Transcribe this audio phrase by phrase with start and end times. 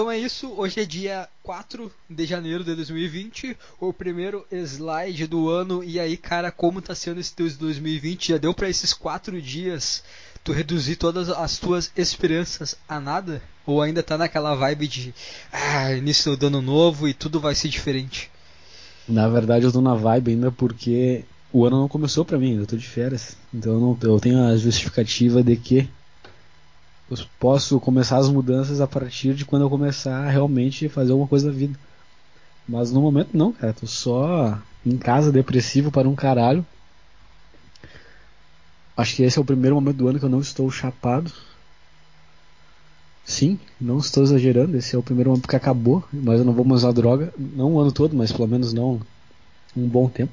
[0.00, 5.50] Então é isso, hoje é dia 4 de janeiro de 2020, o primeiro slide do
[5.50, 5.84] ano.
[5.84, 8.28] E aí, cara, como tá sendo esse teu 2020?
[8.28, 10.02] Já deu para esses 4 dias
[10.42, 13.42] tu reduzir todas as tuas esperanças a nada?
[13.66, 15.14] Ou ainda tá naquela vibe de
[15.52, 18.30] ah, início do ano novo e tudo vai ser diferente?
[19.06, 22.66] Na verdade, eu tô na vibe ainda porque o ano não começou para mim, eu
[22.66, 23.36] tô de férias.
[23.52, 25.90] Então eu, não, eu tenho a justificativa de que
[27.10, 31.28] eu posso começar as mudanças a partir de quando eu começar a realmente fazer alguma
[31.28, 31.78] coisa da vida.
[32.68, 36.64] Mas no momento não, cara, tô só em casa depressivo para um caralho.
[38.96, 41.32] Acho que esse é o primeiro momento do ano que eu não estou chapado.
[43.24, 46.66] Sim, não estou exagerando, esse é o primeiro momento que acabou, mas eu não vou
[46.72, 49.00] usar droga, não o ano todo, mas pelo menos não
[49.76, 50.32] um bom tempo.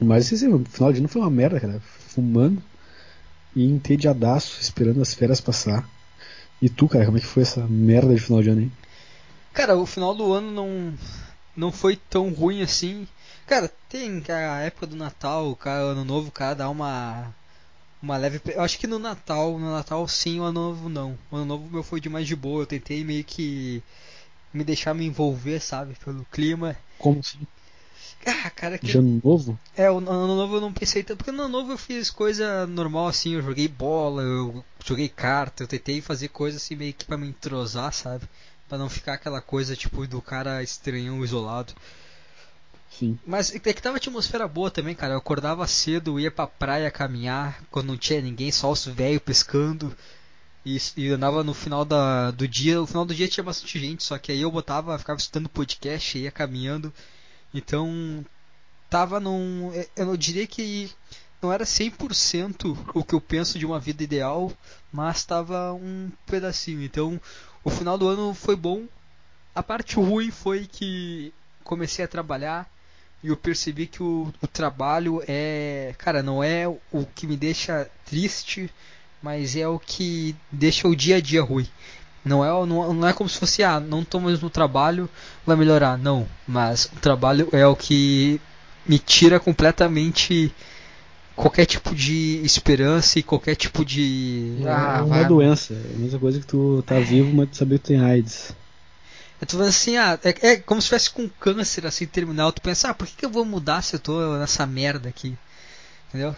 [0.00, 1.80] Mas esse final de ano foi uma merda, cara.
[2.08, 2.62] Fumando
[3.54, 5.88] e entediadaço, esperando as férias passar.
[6.60, 8.70] E tu, cara, como é que foi essa merda de final de ano aí?
[9.52, 10.94] Cara, o final do ano não,
[11.56, 13.06] não foi tão ruim assim.
[13.46, 17.34] Cara, tem a época do Natal, cara, ano novo, cara, dá uma
[18.02, 18.40] uma leve.
[18.46, 21.18] Eu acho que no Natal, no Natal sim, o ano novo não.
[21.30, 22.62] O ano novo meu foi de mais de boa.
[22.62, 23.82] Eu tentei meio que
[24.52, 26.76] me deixar me envolver, sabe, pelo clima.
[26.98, 27.46] Como assim?
[28.26, 28.86] Ah, cara, que...
[28.86, 29.58] De ano novo?
[29.76, 32.66] É, o ano novo eu não pensei tanto, porque no ano novo eu fiz coisa
[32.66, 37.04] normal assim, eu joguei bola, eu joguei carta, eu tentei fazer coisa assim meio que
[37.04, 38.24] pra me entrosar, sabe?
[38.68, 41.72] Pra não ficar aquela coisa tipo do cara estranhão isolado.
[42.90, 43.18] Sim.
[43.26, 45.14] Mas é que tava atmosfera boa também, cara.
[45.14, 49.96] Eu acordava cedo, ia pra praia caminhar, quando não tinha ninguém, só os velhos pescando.
[50.66, 52.76] E, e andava no final da, do dia.
[52.76, 56.18] No final do dia tinha bastante gente, só que aí eu botava, ficava escutando podcast,
[56.18, 56.92] ia caminhando.
[57.52, 58.24] Então,
[58.90, 59.72] tava num.
[59.96, 60.90] Eu não diria que
[61.40, 64.52] não era 100% o que eu penso de uma vida ideal,
[64.92, 66.82] mas tava um pedacinho.
[66.82, 67.20] Então,
[67.64, 68.86] o final do ano foi bom.
[69.54, 71.32] A parte ruim foi que
[71.64, 72.68] comecei a trabalhar
[73.22, 75.94] e eu percebi que o, o trabalho é.
[75.98, 78.70] Cara, não é o que me deixa triste,
[79.22, 81.68] mas é o que deixa o dia a dia ruim.
[82.28, 85.08] Não é, não, não é como se fosse, ah, não estou mais no trabalho,
[85.46, 85.96] vai melhorar.
[85.96, 88.40] Não, mas o trabalho é o que
[88.86, 90.52] me tira completamente
[91.34, 94.58] qualquer tipo de esperança e qualquer tipo de.
[94.62, 95.24] É, ah, é uma vai...
[95.24, 97.00] doença, é a mesma coisa que tu tá é.
[97.00, 98.54] vivo, mas tu saber que tu tem AIDS.
[99.40, 102.52] Eu tô falando assim, ah, é, é, como se estivesse com câncer assim terminal.
[102.52, 105.36] Tu pensa, ah, por que, que eu vou mudar se eu tô nessa merda aqui?
[106.08, 106.34] Entendeu?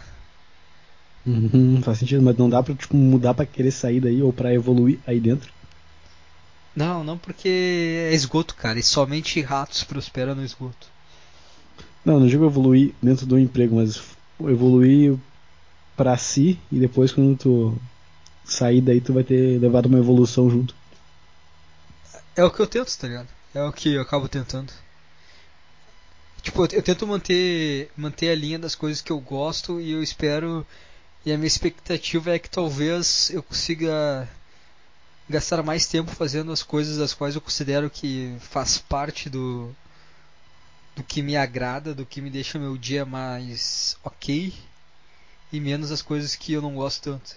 [1.26, 4.52] Uhum, faz sentido, mas não dá pra tipo, mudar pra querer sair daí ou pra
[4.52, 5.50] evoluir aí dentro.
[6.74, 7.48] Não, não porque
[8.10, 10.86] é esgoto, cara, e somente ratos prosperam no esgoto.
[12.04, 14.02] Não, não digo evoluir dentro do emprego, mas
[14.40, 15.18] evoluir
[15.96, 17.78] para si e depois quando tu
[18.44, 20.74] sair daí tu vai ter levado uma evolução junto.
[22.34, 23.28] É o que eu tento, tá ligado?
[23.54, 24.72] É o que eu acabo tentando.
[26.40, 30.66] Tipo, eu, tento manter manter a linha das coisas que eu gosto e eu espero
[31.24, 34.26] e a minha expectativa é que talvez eu consiga
[35.30, 39.74] gastar mais tempo fazendo as coisas das quais eu considero que faz parte do
[40.96, 44.52] do que me agrada, do que me deixa meu dia mais ok
[45.52, 47.36] e menos as coisas que eu não gosto tanto.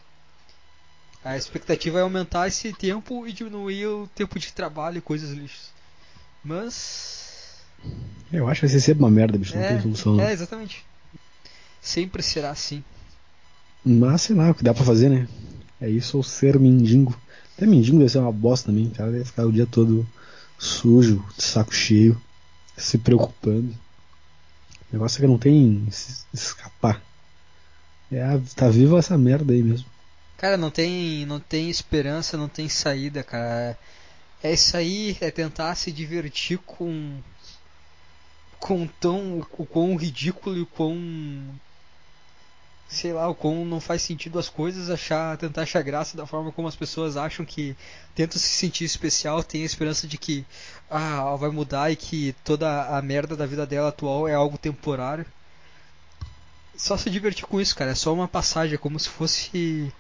[1.24, 5.72] A expectativa é aumentar esse tempo e diminuir o tempo de trabalho e coisas lixas.
[6.44, 7.62] Mas.
[8.32, 9.56] Eu acho que vai ser sempre uma merda, bicho.
[9.56, 10.20] Não é, tem solução.
[10.20, 10.84] É, exatamente.
[11.82, 12.84] Sempre será assim.
[13.86, 15.28] Mas sei lá, o que dá pra fazer, né?
[15.80, 17.18] É isso ou ser mendigo.
[17.56, 19.12] Até mendigo deve ser uma bosta também, cara.
[19.12, 20.08] Deve ficar o dia todo
[20.58, 22.20] sujo, de saco cheio,
[22.78, 23.70] se preocupando.
[24.90, 25.88] O negócio é que não tem
[26.34, 27.02] escapar.
[28.12, 29.88] É, tá vivo essa merda aí mesmo.
[30.38, 33.78] Cara, não tem, não tem esperança, não tem saída, cara.
[34.44, 37.18] É isso aí, é tentar se divertir com
[38.60, 40.98] com tão o quão ridículo e o quão
[42.94, 46.52] sei lá, o quão não faz sentido as coisas, achar, tentar achar graça da forma
[46.52, 47.76] como as pessoas acham que
[48.16, 50.46] tentam se sentir especial, tem a esperança de que
[50.90, 55.26] ah, vai mudar e que toda a merda da vida dela atual é algo temporário.
[56.78, 59.92] Só se divertir com isso, cara, é só uma passagem, é como se fosse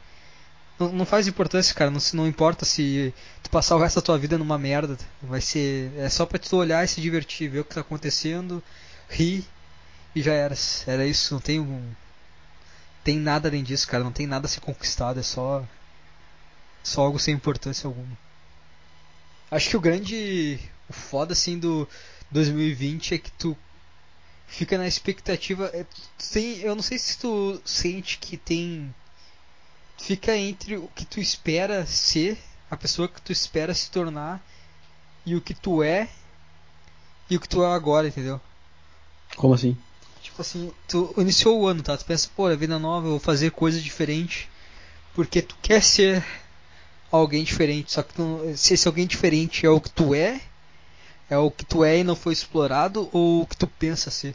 [0.79, 4.17] não, não faz importância, cara, não, não importa se tu passar o resto da tua
[4.17, 7.65] vida numa merda, vai ser é só para tu olhar e se divertir, ver o
[7.65, 8.61] que tá acontecendo,
[9.09, 9.45] rir
[10.15, 10.55] e já era.
[10.87, 11.91] Era isso, não tem um
[13.03, 14.03] tem nada além disso, cara.
[14.03, 15.19] Não tem nada a ser conquistado.
[15.19, 15.63] É só.
[16.83, 18.17] Só algo sem importância alguma.
[19.51, 20.59] Acho que o grande.
[20.89, 21.87] O foda assim do
[22.31, 23.57] 2020 é que tu
[24.47, 25.69] fica na expectativa.
[25.73, 25.85] É,
[26.31, 28.93] tem, eu não sei se tu sente que tem.
[29.97, 32.37] Fica entre o que tu espera ser,
[32.69, 34.43] a pessoa que tu espera se tornar,
[35.25, 36.09] e o que tu é
[37.29, 38.39] e o que tu é agora, entendeu?
[39.35, 39.77] Como assim?
[40.23, 41.97] Tipo assim, tu iniciou o ano, tá?
[41.97, 44.47] Tu pensa, pô, é vida nova, eu vou fazer coisas diferentes.
[45.13, 46.25] Porque tu quer ser
[47.11, 47.91] alguém diferente.
[47.91, 50.41] Só que tu, se esse alguém diferente é o que tu é,
[51.29, 54.33] é o que tu é e não foi explorado, ou o que tu pensa ser?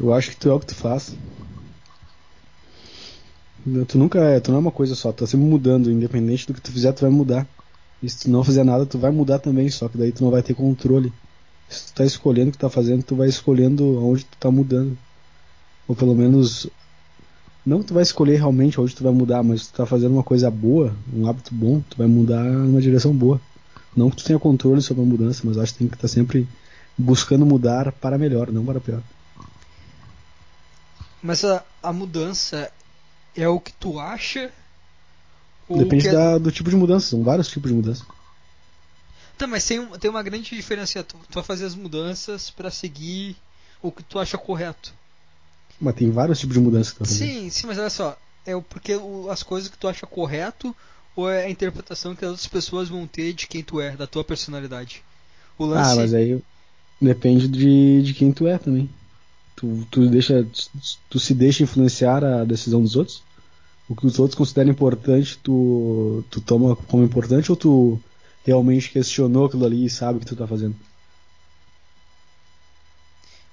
[0.00, 1.14] Eu acho que tu é o que tu faz.
[3.86, 6.54] Tu nunca é, tu não é uma coisa só, tu tá sempre mudando, independente do
[6.54, 7.46] que tu fizer, tu vai mudar.
[8.02, 10.30] E se tu não fizer nada, tu vai mudar também, só que daí tu não
[10.30, 11.12] vai ter controle.
[11.68, 14.96] Se tu tá escolhendo o que tá fazendo, tu vai escolhendo aonde tu tá mudando.
[15.88, 16.68] Ou pelo menos
[17.64, 20.22] não que tu vai escolher realmente onde tu vai mudar, mas tu tá fazendo uma
[20.22, 23.40] coisa boa, um hábito bom, tu vai mudar numa direção boa.
[23.96, 26.12] Não que tu tenha controle sobre a mudança, mas acho que tem que estar tá
[26.12, 26.48] sempre
[26.98, 29.00] buscando mudar para melhor, não para pior.
[31.22, 32.70] Mas a, a mudança
[33.36, 34.50] é o que tu acha?
[35.70, 36.12] Depende é...
[36.12, 38.04] da, do tipo de mudança, são vários tipos de mudança.
[39.42, 41.02] Tá, mas tem, tem uma grande diferença.
[41.02, 43.34] Tu, tu vai fazer as mudanças para seguir
[43.82, 44.94] o que tu acha correto.
[45.80, 48.16] Mas tem vários tipos de mudança que tu Sim, sim, mas olha só.
[48.46, 48.92] É porque
[49.28, 50.74] as coisas que tu acha correto
[51.16, 54.06] ou é a interpretação que as outras pessoas vão ter de quem tu é, da
[54.06, 55.02] tua personalidade?
[55.58, 55.90] O lance...
[55.90, 56.40] Ah, mas aí
[57.00, 58.88] depende de, de quem tu é também.
[59.56, 60.46] Tu, tu, deixa,
[61.10, 63.24] tu se deixa influenciar a decisão dos outros?
[63.88, 68.00] O que os outros consideram importante, tu, tu toma como importante ou tu
[68.44, 70.76] realmente questionou aquilo ali e sabe o que tu tá fazendo?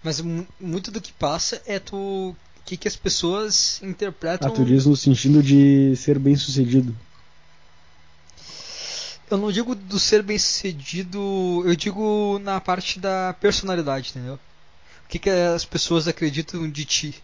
[0.03, 0.21] Mas
[0.59, 4.47] muito do que passa é tu o que, que as pessoas interpretam.
[4.47, 6.95] Ah, tu diz no sentido de ser bem sucedido.
[9.29, 14.39] Eu não digo do ser bem sucedido, eu digo na parte da personalidade, entendeu?
[15.05, 17.23] O que, que as pessoas acreditam de ti?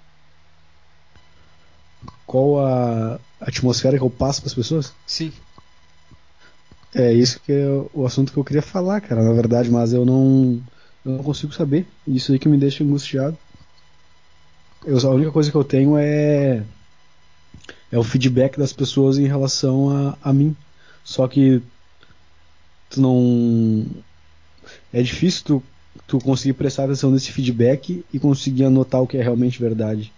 [2.26, 4.94] Qual a atmosfera que eu passo para as pessoas?
[5.06, 5.32] Sim.
[6.96, 10.06] É isso que é o assunto que eu queria falar, cara, na verdade, mas eu
[10.06, 10.62] não
[11.06, 11.86] eu não consigo saber.
[12.08, 13.38] Isso aí que me deixa angustiado.
[14.86, 16.64] Eu, a única coisa que eu tenho é
[17.92, 20.56] é o feedback das pessoas em relação a, a mim.
[21.04, 21.62] Só que
[22.90, 23.86] tu não
[24.94, 25.64] é difícil tu
[26.08, 30.14] tu conseguir prestar atenção nesse feedback e conseguir anotar o que é realmente verdade.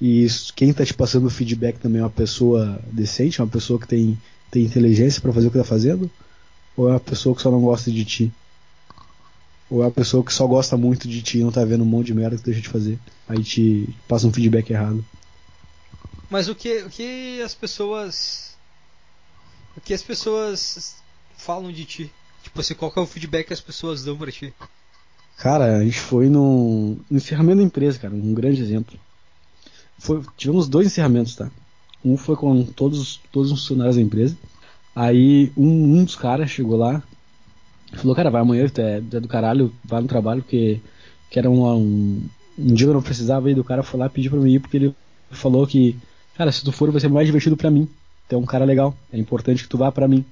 [0.00, 3.78] E isso, quem está te passando o feedback também é uma pessoa decente, uma pessoa
[3.78, 4.18] que tem,
[4.52, 6.08] tem inteligência para fazer o que está fazendo?
[6.76, 8.30] Ou é uma pessoa que só não gosta de ti?
[9.70, 11.86] Ou é uma pessoa que só gosta muito de ti e não tá vendo um
[11.86, 12.98] monte de merda que deixa de fazer?
[13.26, 15.02] Aí te passa um feedback errado.
[16.28, 18.54] Mas o que, o que as pessoas.
[19.74, 20.96] O que as pessoas
[21.38, 22.12] falam de ti?
[22.42, 24.52] Tipo assim, qual é o feedback que as pessoas dão pra ti?
[25.38, 29.00] Cara, a gente foi no encerramento da empresa, cara, um grande exemplo.
[29.98, 31.50] Foi, tivemos dois encerramentos, tá?
[32.04, 34.36] Um foi com todos, todos os funcionários da empresa.
[34.94, 37.02] Aí um, um dos caras chegou lá
[37.96, 40.80] falou, cara, vai amanhã, tu é, do caralho, vai no trabalho, porque
[41.30, 42.22] que era um, um,
[42.58, 44.60] um dia que eu não precisava ir, do cara foi lá pedir pra mim ir,
[44.60, 44.94] porque ele
[45.30, 45.96] falou que,
[46.36, 47.88] cara, se tu for vai ser mais divertido pra mim.
[48.28, 50.24] Tu é um cara legal, é importante que tu vá pra mim.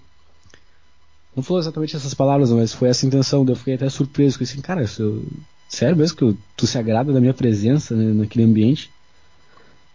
[1.34, 3.44] Não falou exatamente essas palavras, mas foi essa a intenção.
[3.46, 5.24] Eu fiquei até surpreso com assim, cara, eu,
[5.68, 8.90] sério mesmo que tu se agrada da minha presença né, naquele ambiente?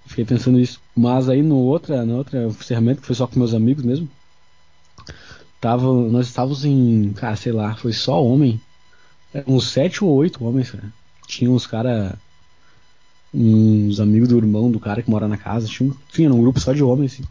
[0.05, 0.79] Fiquei pensando isso.
[0.95, 4.09] Mas aí no outra, no outra ferramenta que foi só com meus amigos mesmo,
[5.59, 8.61] tava, nós estávamos em, cara, sei lá, foi só homem.
[9.47, 10.93] Uns sete ou oito homens, cara.
[11.27, 12.17] Tinha uns cara,
[13.33, 15.67] uns amigos do irmão do cara que mora na casa.
[15.67, 17.23] Tinha, tinha um grupo só de homens, assim.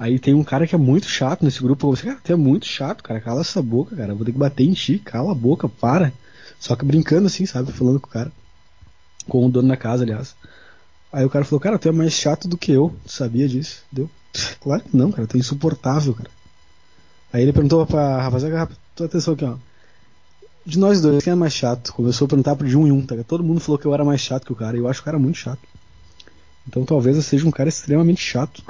[0.00, 1.90] Aí tem um cara que é muito chato nesse grupo.
[1.90, 3.20] Você, é muito chato, cara.
[3.20, 4.14] Cala essa boca, cara.
[4.14, 4.98] Vou ter que bater em ti.
[4.98, 6.12] Cala a boca, para.
[6.58, 7.72] Só que brincando assim, sabe?
[7.72, 8.32] Falando com o cara.
[9.28, 10.36] Com o dono da casa, aliás.
[11.12, 12.94] Aí o cara falou, cara, tu é mais chato do que eu.
[13.06, 13.82] Sabia disso?
[13.90, 14.10] Deu?
[14.60, 15.26] Claro que não, cara.
[15.26, 16.30] Tu é insuportável, cara.
[17.32, 19.56] Aí ele perguntou pra rapaziada, tua atenção aqui, ó.
[20.64, 21.92] De nós dois, quem é mais chato?
[21.94, 23.16] Começou a perguntar de um em um, tá?
[23.26, 24.76] Todo mundo falou que eu era mais chato que o cara.
[24.76, 25.60] E eu acho o cara muito chato.
[26.66, 28.62] Então talvez eu seja um cara extremamente chato.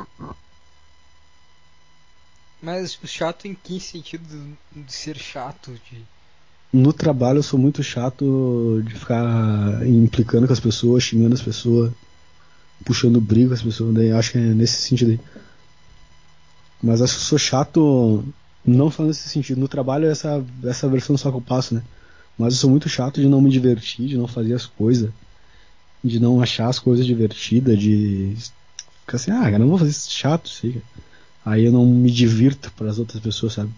[2.63, 4.25] Mas chato em que sentido
[4.73, 5.73] de ser chato?
[5.91, 6.05] De...
[6.73, 11.93] No trabalho eu sou muito chato de ficar implicando com as pessoas, xingando as pessoas,
[12.85, 15.21] puxando briga com as pessoas, daí acho que é nesse sentido aí.
[16.83, 18.25] Mas acho que sou chato
[18.65, 19.61] não só nesse sentido.
[19.61, 21.83] No trabalho é essa, essa versão só que eu passo, né?
[22.39, 25.11] Mas eu sou muito chato de não me divertir, de não fazer as coisas,
[26.05, 28.37] de não achar as coisas divertidas, de
[29.01, 30.51] ficar assim, ah, cara, não vou fazer isso chato,
[31.45, 33.73] Aí eu não me divirto para as outras pessoas, sabe?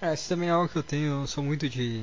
[0.00, 2.02] É, isso também é algo que eu tenho, eu sou muito de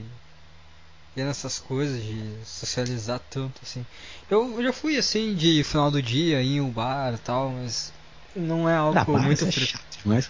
[1.17, 3.83] ver nessas coisas, de socializar tanto, assim.
[4.29, 7.91] Eu, já fui assim de final do dia em um bar e tal, mas
[8.35, 10.29] não é algo ah, muito é chato demais.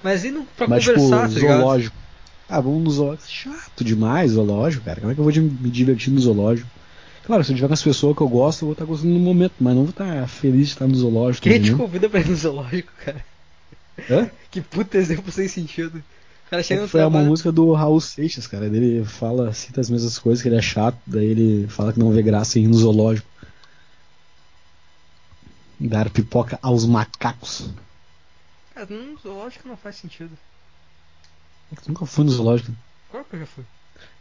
[0.00, 1.96] Mas e não pra Mas, conversar, tipo, tá zoológico.
[2.48, 3.28] Ah, vamos no zoológico.
[3.28, 5.00] Chato demais, zoológico, cara.
[5.00, 6.70] Como é que eu vou me divertir no zoológico?
[7.24, 9.18] Claro, se eu tiver com as pessoas que eu gosto, eu vou estar gostando no
[9.18, 11.42] momento, mas não vou estar feliz de estar no zoológico.
[11.42, 11.78] Quem te entendeu?
[11.78, 13.24] convida pra ir no zoológico, cara?
[14.08, 14.30] Hã?
[14.52, 16.02] Que puta exemplo sem sentido.
[16.48, 17.28] O cara chega Foi uma trabalho.
[17.28, 18.64] música do Raul Seixas, cara.
[18.64, 22.10] Ele fala, cita as mesmas coisas, que ele é chato, daí ele fala que não
[22.10, 23.28] vê graça em ir no zoológico.
[25.78, 27.68] Dar pipoca aos macacos.
[28.74, 30.30] Cara, no zoológico não faz sentido.
[31.70, 32.72] Eu nunca fui no zoológico.
[33.10, 33.64] Claro que eu já fui.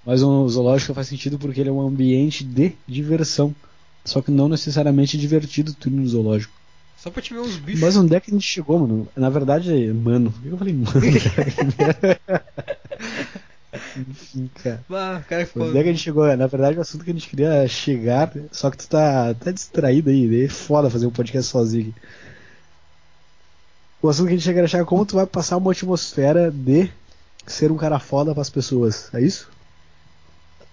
[0.06, 3.56] Mas um zoológico faz sentido porque ele é um ambiente de diversão.
[4.04, 6.54] Só que não necessariamente divertido tu ir no zoológico.
[6.98, 7.82] Só pra te ver uns bichos.
[7.82, 9.08] Mas onde é que a gente chegou, mano?
[9.16, 10.32] Na verdade, mano.
[10.32, 10.92] Por que eu falei mano?
[13.98, 14.84] Enfim, cara.
[14.90, 16.36] Ah, cara, que Onde é que a gente chegou?
[16.36, 20.10] Na verdade, o assunto que a gente queria chegar, só que tu tá, tá distraído
[20.10, 21.90] aí, daí é foda fazer um podcast sozinho.
[21.90, 21.96] aqui.
[24.02, 26.90] O assunto que a gente queria chegar é como tu vai passar uma atmosfera de
[27.46, 29.10] ser um cara foda pras pessoas.
[29.14, 29.50] É isso?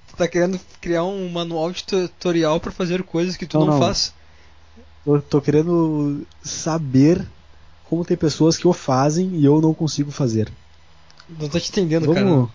[0.09, 3.73] Tu tá querendo criar um manual de tutorial pra fazer coisas que tu Não, não,
[3.75, 3.81] não.
[3.81, 4.13] faz.
[5.07, 7.27] Eu tô querendo saber
[7.89, 10.51] como tem pessoas que o fazem e eu não consigo fazer.
[11.39, 12.25] Não tô te entendendo, cara.
[12.27, 12.51] Vamos,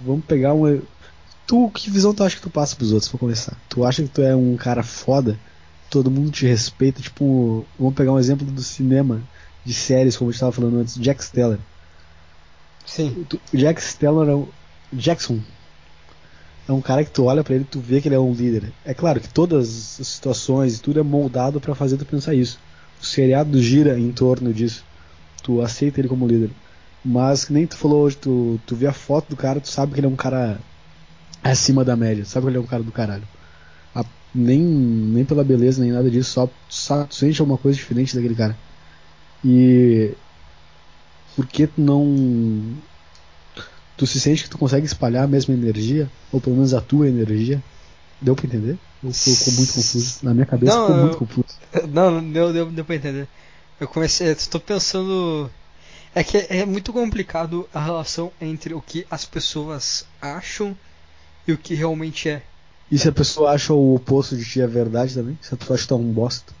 [0.00, 0.80] vamos pegar uma.
[1.46, 3.56] Tu, que visão tu acha que tu passa pros outros pra começar?
[3.68, 5.38] Tu acha que tu é um cara foda?
[5.90, 7.00] Todo mundo te respeita?
[7.00, 9.22] Tipo, vamos pegar um exemplo do cinema,
[9.64, 11.58] de séries, como a gente tava falando antes, Jack Steller.
[12.84, 13.24] Sim.
[13.28, 14.48] Tu- Jack Steller é um,
[14.92, 15.40] Jackson
[16.68, 18.72] é um cara que tu olha pra ele tu vê que ele é um líder.
[18.84, 22.58] É claro que todas as situações e tudo é moldado pra fazer tu pensar isso.
[23.00, 24.84] O seriado gira em torno disso.
[25.42, 26.50] Tu aceita ele como líder.
[27.04, 30.00] Mas nem tu falou hoje, tu, tu vê a foto do cara, tu sabe que
[30.00, 30.58] ele é um cara
[31.42, 33.22] acima da média, sabe que ele é um cara do caralho.
[33.94, 34.04] A-
[34.34, 38.34] nem, nem pela beleza, nem nada disso, só, só tu sente alguma coisa diferente daquele
[38.34, 38.56] cara.
[39.44, 40.10] E
[41.36, 42.14] por que tu não
[43.96, 47.08] tu se sente que tu consegue espalhar a mesma energia, ou pelo menos a tua
[47.08, 47.62] energia?
[48.20, 48.78] Deu pra entender?
[49.02, 50.18] Ou ficou muito confuso?
[50.22, 51.46] Na minha cabeça Não, ficou eu- muito confuso.
[51.92, 53.28] Não, não deu, deu, deu pra entender.
[53.78, 54.28] Eu comecei.
[54.28, 55.50] Estou pensando.
[56.14, 60.74] É que é, é muito complicado a relação entre o que as pessoas acham
[61.46, 62.42] e o que realmente é.
[62.90, 65.38] E se a pessoa acha o oposto de ti é verdade também?
[65.42, 66.52] Se a pessoa acha que tu é um bosta?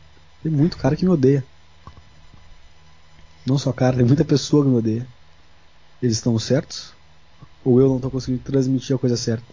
[0.42, 1.42] Tem muito cara que me odeia.
[3.46, 5.06] Não só cara, tem muita pessoa que me odeia.
[6.02, 6.92] Eles estão certos?
[7.66, 9.52] Ou eu não tô conseguindo transmitir a coisa certa?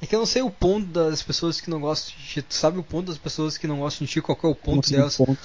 [0.00, 2.40] É que eu não sei o ponto das pessoas que não gostam de ti.
[2.40, 4.22] Tu sabe o ponto das pessoas que não gostam de ti?
[4.22, 5.14] Qual é o ponto o delas?
[5.14, 5.38] ponto.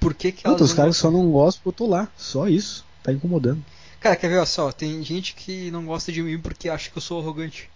[0.00, 2.08] Por que, que elas os caras só não gostam porque eu tô lá.
[2.16, 2.86] Só isso.
[3.02, 3.62] Tá incomodando.
[4.00, 7.02] Cara, quer ver, só, tem gente que não gosta de mim porque acha que eu
[7.02, 7.68] sou arrogante.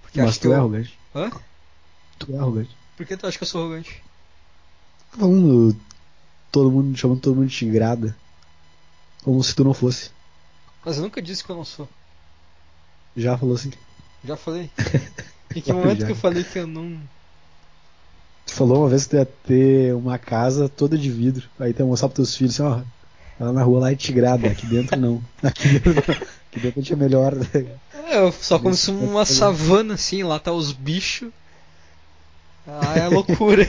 [0.00, 0.54] Porque Mas acha tu que é eu...
[0.54, 0.98] arrogante.
[1.14, 1.30] Hã?
[2.18, 2.70] Tu é arrogante.
[2.96, 4.02] Por que tu acha que eu sou arrogante?
[5.12, 5.76] Tá falando
[6.50, 8.16] todo mundo, chamando todo mundo de tigrada.
[9.22, 10.15] Como se tu não fosse.
[10.86, 11.88] Mas eu nunca disse que eu não sou.
[13.16, 13.72] Já falou assim.
[14.24, 14.70] Já falei.
[15.54, 16.06] Em que momento Já.
[16.06, 17.00] que eu falei que eu não.
[18.46, 21.48] Tu falou uma vez que tu ia ter uma casa toda de vidro.
[21.58, 23.44] Aí tu ia mostrar pros teus filhos assim, ó.
[23.44, 25.20] Lá na rua lá é tigrada, aqui dentro não.
[25.42, 27.34] Aqui dentro, aqui dentro a gente é melhor.
[27.92, 29.38] É, eu só como Isso, se é uma foda.
[29.38, 31.32] savana assim, lá tá os bichos.
[32.64, 33.68] Ah, é loucura.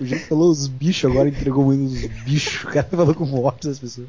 [0.00, 2.64] O jeito que falou os bichos agora entregou muito os bichos.
[2.64, 4.08] O cara falou com morte das pessoas.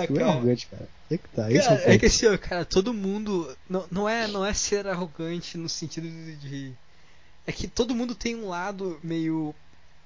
[0.00, 0.30] Ah, Tu é cara.
[0.30, 0.88] arrogante, cara.
[1.10, 3.54] É que tá, Cara, é o é que assim, ó, cara, todo mundo.
[3.68, 6.72] Não, não, é, não é ser arrogante no sentido de, de-
[7.46, 9.54] É que todo mundo tem um lado meio.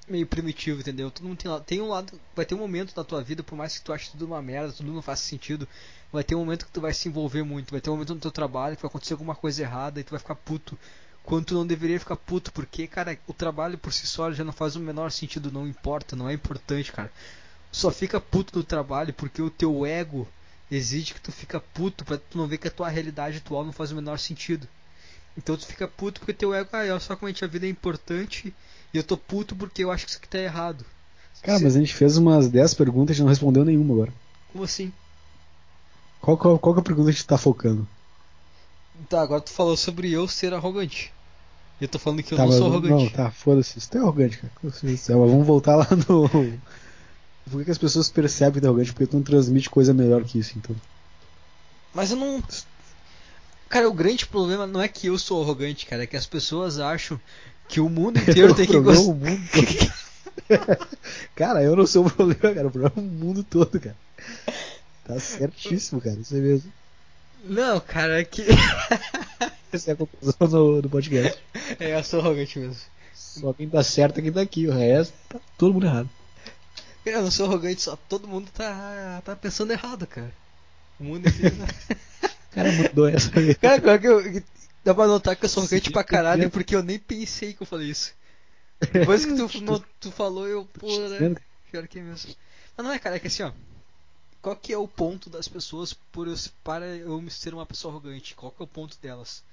[0.09, 1.11] meio primitivo, entendeu?
[1.11, 2.19] Todo mundo tem, tem um lado.
[2.35, 4.73] Vai ter um momento na tua vida, por mais que tu ache tudo uma merda,
[4.73, 5.69] tudo não faça sentido.
[6.13, 7.71] Vai ter um momento que tu vai se envolver muito.
[7.71, 10.11] Vai ter um momento no teu trabalho que vai acontecer alguma coisa errada e tu
[10.11, 10.79] vai ficar puto.
[11.25, 14.53] Quando tu não deveria ficar puto, porque, cara, o trabalho por si só já não
[14.53, 17.11] faz o menor sentido, não importa, não é importante, cara.
[17.71, 20.27] Só fica puto no trabalho porque o teu ego
[20.71, 23.73] exige que tu fica puto pra tu não ver que a tua realidade atual não
[23.73, 24.67] faz o menor sentido.
[25.37, 27.67] Então tu fica puto porque teu ego, ah, olha só como a gente a vida
[27.67, 28.55] é importante
[28.93, 30.85] e eu tô puto porque eu acho que isso aqui tá errado.
[31.43, 34.13] Cara, mas a gente fez umas 10 perguntas e a gente não respondeu nenhuma agora.
[34.51, 34.93] Como assim?
[36.21, 37.87] Qual, qual, qual que é a pergunta que a gente tá focando?
[39.09, 41.13] Tá, agora tu falou sobre eu ser arrogante.
[41.81, 43.13] E eu tô falando que eu tá, não mas sou não, arrogante.
[43.13, 43.79] tá, foda-se.
[43.79, 44.73] Isso é arrogante, cara.
[44.73, 45.17] Certeza.
[45.17, 46.29] Mas vamos voltar lá no.
[47.51, 48.93] Por que, as pessoas percebem que é arrogante?
[48.93, 50.75] Porque tu não transmite coisa melhor que isso, então.
[51.95, 52.43] Mas eu não.
[53.69, 56.79] Cara, o grande problema não é que eu sou arrogante, cara, é que as pessoas
[56.79, 57.21] acham
[57.69, 59.03] que o mundo inteiro tem que é gostar.
[59.03, 60.89] o mundo todo.
[61.35, 62.67] cara, eu não sou o problema, cara.
[62.67, 63.97] O problema é o mundo todo, cara.
[65.05, 66.17] Tá certíssimo, cara.
[66.17, 66.73] Isso é mesmo.
[67.45, 68.45] Não, cara, é que.
[69.73, 71.41] Essa é a conclusão do, do podcast.
[71.79, 72.81] é, eu sou arrogante mesmo.
[73.15, 74.67] Só quem tá certo é quem tá aqui.
[74.67, 76.11] O resto tá todo mundo errado.
[77.07, 80.35] Eu não sou arrogante, só todo mundo tá, tá pensando errado, cara.
[80.99, 81.55] O mundo inteiro.
[82.51, 83.31] cara mudou essa.
[83.61, 84.43] Cara, claro que eu,
[84.85, 87.67] dá pra notar que eu sou arrogante pra caralho porque eu nem pensei que eu
[87.67, 88.13] falei isso.
[88.93, 91.37] Depois que tu, no, tu falou, eu, pô, né?
[91.71, 92.35] Pior que é mesmo.
[92.77, 93.53] Mas não é, cara, é que assim, ó.
[94.43, 98.35] Qual que é o ponto das pessoas por eu, para eu ser uma pessoa arrogante?
[98.35, 99.45] Qual que é o ponto delas?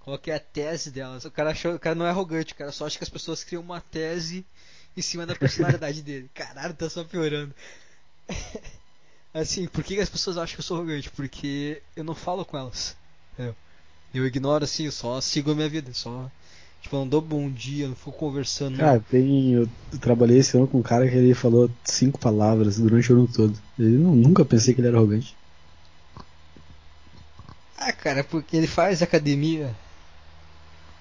[0.00, 1.24] Qual que é a tese delas?
[1.24, 3.44] O cara, achou, o cara não é arrogante, o cara só acha que as pessoas
[3.44, 4.44] criam uma tese
[4.96, 6.30] em cima da personalidade dele.
[6.34, 7.54] Caralho, tá só piorando.
[9.32, 11.10] assim, por que as pessoas acham que eu sou arrogante?
[11.10, 12.96] Porque eu não falo com elas.
[13.38, 13.54] Eu,
[14.12, 16.30] eu ignoro assim, eu só sigo a minha vida, só
[16.80, 18.78] Tipo, não dou bom dia, não fico conversando.
[18.78, 19.52] Cara, tem.
[19.52, 19.68] Eu
[20.00, 23.58] trabalhei esse ano com um cara que ele falou cinco palavras durante o ano todo.
[23.78, 25.36] Eu nunca pensei que ele era arrogante.
[27.76, 29.74] Ah, cara, porque ele faz academia.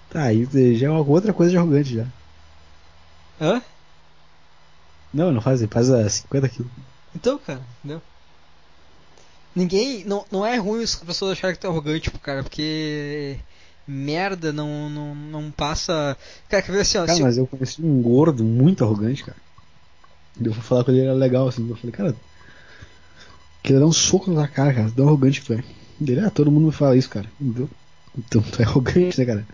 [0.09, 2.07] Tá, aí já é uma outra coisa de arrogante já.
[3.39, 3.61] Hã?
[5.13, 6.71] Não, não faz, ele faz a 50 quilos.
[7.15, 8.01] Então, cara, entendeu?
[9.55, 10.03] Ninguém.
[10.05, 13.37] Não, não é ruim as pessoas acharem que tu é arrogante, tipo, cara, porque
[13.87, 16.15] merda não, não, não passa.
[16.49, 17.05] Cara, quer ver assim, ó.
[17.05, 17.23] Cara, se...
[17.23, 19.37] mas eu conheci um gordo muito arrogante, cara.
[20.39, 21.67] Eu fui falar com ele, era legal, assim.
[21.67, 22.15] Eu falei, cara,
[23.63, 25.63] queria dar um soco na cara, cara, tão arrogante que tu é.
[25.99, 27.25] Ele, ah, todo mundo me fala isso, cara.
[27.41, 27.69] Então,
[28.15, 29.47] então tu é arrogante, né, cara?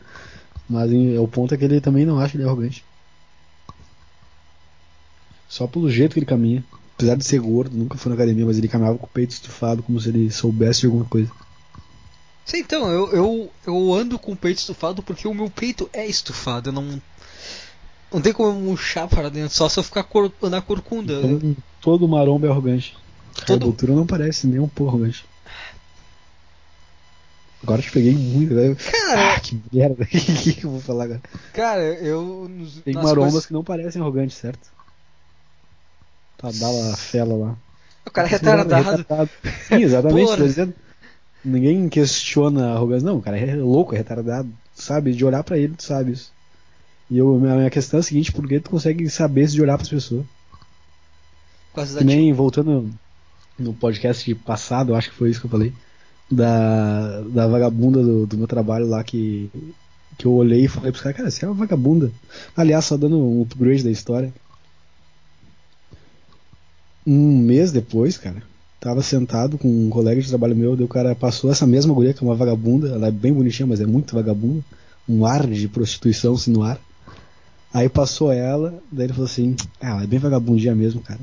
[0.69, 2.83] Mas em, o ponto é que ele também não acha que ele é arrogante.
[5.53, 6.63] Só pelo jeito que ele caminha.
[6.95, 9.83] Apesar de ser gordo, nunca foi na academia, mas ele caminhava com o peito estufado,
[9.83, 11.29] como se ele soubesse de alguma coisa.
[12.43, 16.07] Sim, então, eu, eu, eu ando com o peito estufado porque o meu peito é
[16.07, 16.69] estufado.
[16.69, 16.99] Eu não.
[18.11, 21.21] Não tem como eu murchar para dentro, só se eu ficar cor, andar corcunda.
[21.21, 22.97] Então, todo maromba é arrogante.
[23.45, 23.63] Todo...
[23.63, 25.23] A altura não parece nem um pouco arrogante.
[27.61, 28.75] Agora eu te peguei muito, velho.
[28.75, 30.03] Cara, ah, que merda.
[30.09, 31.21] O que eu vou falar agora?
[31.53, 32.49] Cara, eu.
[32.83, 33.45] Tem marombas coisas...
[33.45, 34.73] que não parecem arrogantes, certo?
[36.43, 37.57] Tá, dá lá a fela lá.
[38.05, 38.97] O cara é retardado.
[38.97, 39.29] retardado.
[39.65, 40.73] Sim, exatamente, tô dizendo.
[41.43, 43.05] Ninguém questiona a arrogância.
[43.05, 44.51] Não, o cara é louco, é retardado.
[44.75, 45.13] Sabe?
[45.13, 46.33] De olhar para ele, tu sabe isso.
[47.09, 49.61] E eu, a minha questão é a seguinte: por que tu consegue saber isso de
[49.61, 50.25] olhar para as pessoas?
[51.97, 52.93] Que nem voltando
[53.57, 55.71] no podcast passado, eu acho que foi isso que eu falei.
[56.29, 59.49] Da, da vagabunda do, do meu trabalho lá que,
[60.17, 62.11] que eu olhei e falei pros caras, cara, você é uma vagabunda.
[62.55, 64.33] Aliás, só dando um upgrade da história.
[67.05, 68.43] Um mês depois, cara,
[68.83, 72.13] Tava sentado com um colega de trabalho meu, daí o cara passou essa mesma guria,
[72.13, 74.61] que é uma vagabunda, ela é bem bonitinha, mas é muito vagabunda,
[75.07, 76.77] um ar de prostituição assim no ar.
[77.73, 81.21] Aí passou ela, daí ele falou assim, ah, ela é bem vagabundinha mesmo, cara.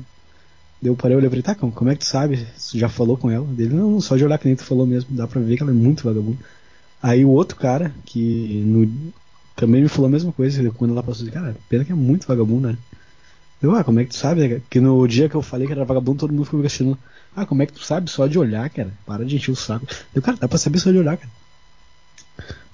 [0.97, 2.47] Parei, eu olhei pra tá, como, como é que tu sabe?
[2.71, 3.45] Tu já falou com ela?
[3.45, 5.71] Dele, não, só de olhar que nem tu falou mesmo, dá pra ver que ela
[5.71, 6.39] é muito vagabunda.
[6.99, 9.13] Aí o outro cara, que no,
[9.55, 12.71] também me falou a mesma coisa, quando ela passou, cara, pena que é muito vagabunda,
[12.71, 12.77] né?
[13.61, 14.47] Eu, ah, como é que tu sabe?
[14.47, 14.61] Né?
[14.69, 16.97] Que no dia que eu falei que era vagabundo, todo mundo ficou me questionando.
[17.35, 18.09] Ah, como é que tu sabe?
[18.09, 18.91] Só de olhar, cara.
[19.05, 19.85] Para de encher o saco.
[20.13, 21.29] Eu, cara, dá pra saber só de olhar, cara.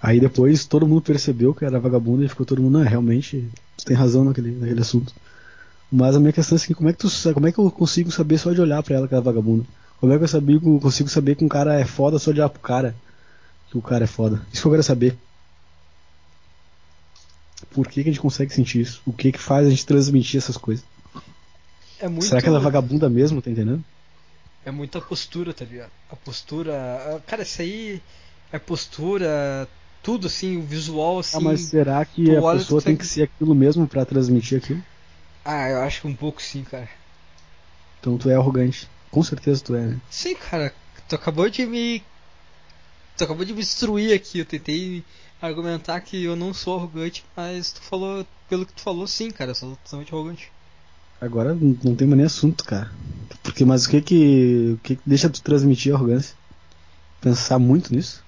[0.01, 3.85] Aí depois todo mundo percebeu que era vagabundo e ficou todo mundo, não, realmente, tu
[3.85, 5.13] tem razão naquele, naquele assunto.
[5.91, 8.11] Mas a minha questão é assim, como é que tu como é que eu consigo
[8.11, 9.65] saber só de olhar pra ela que era vagabunda?
[9.99, 12.49] Como é que eu sabia, consigo saber que um cara é foda só de olhar
[12.49, 12.95] pro cara?
[13.69, 14.41] Que o cara é foda.
[14.53, 15.17] Isso que eu quero saber.
[17.71, 19.01] Por que, que a gente consegue sentir isso?
[19.05, 20.85] O que que faz a gente transmitir essas coisas?
[21.99, 22.25] É muito...
[22.25, 23.83] Será que ela é vagabunda mesmo, tá entendendo?
[24.63, 25.91] É muita postura, tá ligado?
[26.11, 27.21] A postura.
[27.25, 28.01] Cara, isso aí
[28.51, 29.67] é postura,
[30.03, 31.37] tudo assim, o visual assim.
[31.37, 34.83] Ah, mas será que a pessoa tem que ser aquilo mesmo para transmitir aquilo?
[35.43, 36.89] Ah, eu acho que um pouco sim, cara.
[37.99, 38.87] Então tu é arrogante.
[39.09, 39.97] Com certeza tu é, né?
[40.09, 40.73] Sim, cara.
[41.07, 42.03] Tu acabou de me.
[43.17, 44.39] Tu acabou de me destruir aqui.
[44.39, 45.03] Eu tentei
[45.41, 49.51] argumentar que eu não sou arrogante, mas tu falou, pelo que tu falou, sim, cara,
[49.51, 50.51] eu sou totalmente arrogante.
[51.19, 52.91] Agora não tem mais nem assunto, cara.
[53.43, 56.35] Porque, mas o que que, o que, que deixa tu transmitir arrogância?
[57.21, 58.23] Pensar muito nisso?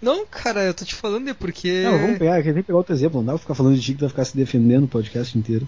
[0.00, 1.82] Não, cara, eu tô te falando é porque.
[1.84, 3.92] Não, vamos pegar, tem que pegar outro exemplo, não dá pra ficar falando de ti
[3.92, 5.66] que tu vai ficar se defendendo o podcast inteiro.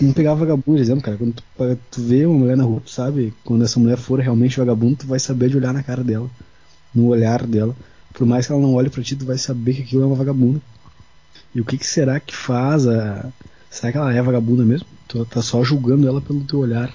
[0.00, 1.16] Não, pegar vagabundo exemplo, cara.
[1.16, 1.44] Quando tu,
[1.90, 5.06] tu vê uma mulher na rua, tu sabe, quando essa mulher for realmente vagabundo, tu
[5.06, 6.30] vai saber de olhar na cara dela,
[6.94, 7.74] no olhar dela.
[8.14, 10.14] Por mais que ela não olhe para ti, tu vai saber que aquilo é uma
[10.14, 10.62] vagabunda.
[11.52, 13.26] E o que, que será que faz a.
[13.68, 14.86] Será que ela é vagabunda mesmo?
[15.08, 16.94] Tu tá só julgando ela pelo teu olhar.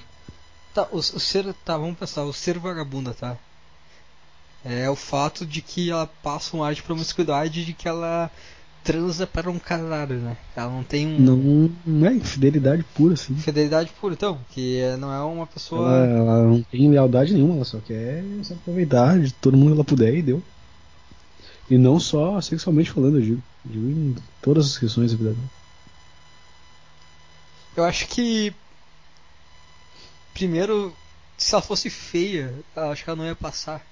[0.74, 1.52] Tá, o, o ser.
[1.62, 3.36] Tá, vamos pensar, o ser vagabunda, tá?
[4.64, 8.30] É o fato de que ela passa um ar de promiscuidade de que ela
[8.82, 10.36] transa para um caralho, né?
[10.56, 11.18] Ela não tem um.
[11.18, 13.34] Não, não é infidelidade pura, assim.
[13.36, 14.38] Fidelidade pura, então.
[14.50, 15.86] Que não é uma pessoa.
[15.86, 19.74] Ela, ela, não tem lealdade nenhuma, ela só quer se aproveitar de todo mundo que
[19.74, 20.42] ela puder e deu.
[21.70, 23.42] E não só sexualmente falando, eu digo.
[23.64, 25.50] Eu digo em todas as questões da vida dela.
[27.76, 28.52] Eu acho que
[30.34, 30.94] primeiro,
[31.36, 33.84] se ela fosse feia, eu acho que ela não ia passar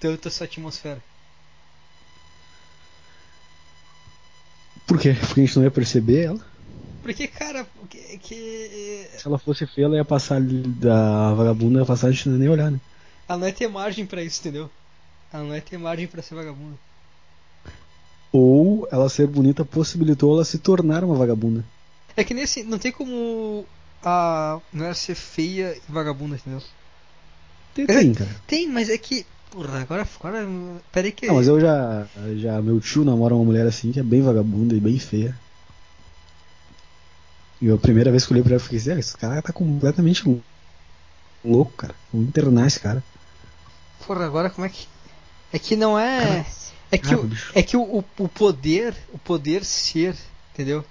[0.00, 1.02] tanto essa atmosfera.
[4.86, 5.14] Por quê?
[5.14, 6.40] Porque a gente não ia perceber ela?
[7.02, 9.08] Porque, cara, que, que...
[9.16, 12.40] Se ela fosse feia, ela ia passar da vagabunda, ia passar, a gente não ia
[12.40, 12.80] nem olhar, né?
[13.28, 14.70] Ela não ia ter margem pra isso, entendeu?
[15.32, 16.78] Ela não ia ter margem pra ser vagabunda.
[18.34, 21.64] Ou ela ser bonita possibilitou ela se tornar uma vagabunda.
[22.16, 22.64] É que nesse.
[22.64, 23.64] Não tem como
[24.02, 26.60] a mulher ser feia e vagabunda, entendeu?
[27.72, 28.30] Tem, tem cara.
[28.44, 29.24] Tem, mas é que.
[29.52, 30.08] Porra, agora.
[30.18, 30.48] agora
[30.90, 31.28] peraí que.
[31.28, 32.08] Não, mas eu já.
[32.34, 35.38] já Meu tio namora uma mulher assim que é bem vagabunda e bem feia.
[37.60, 39.40] E a primeira vez que eu olhei pra ela, eu fiquei assim, ah, esse cara
[39.40, 40.24] tá completamente
[41.44, 41.94] louco, cara.
[42.12, 43.00] Vamos internar esse cara.
[44.04, 44.88] Porra, agora como é que.
[45.52, 46.18] É que não é.
[46.18, 46.46] Cara,
[46.90, 48.94] é que, ah, o, é que o, o poder.
[49.12, 50.16] O poder ser,
[50.52, 50.84] entendeu?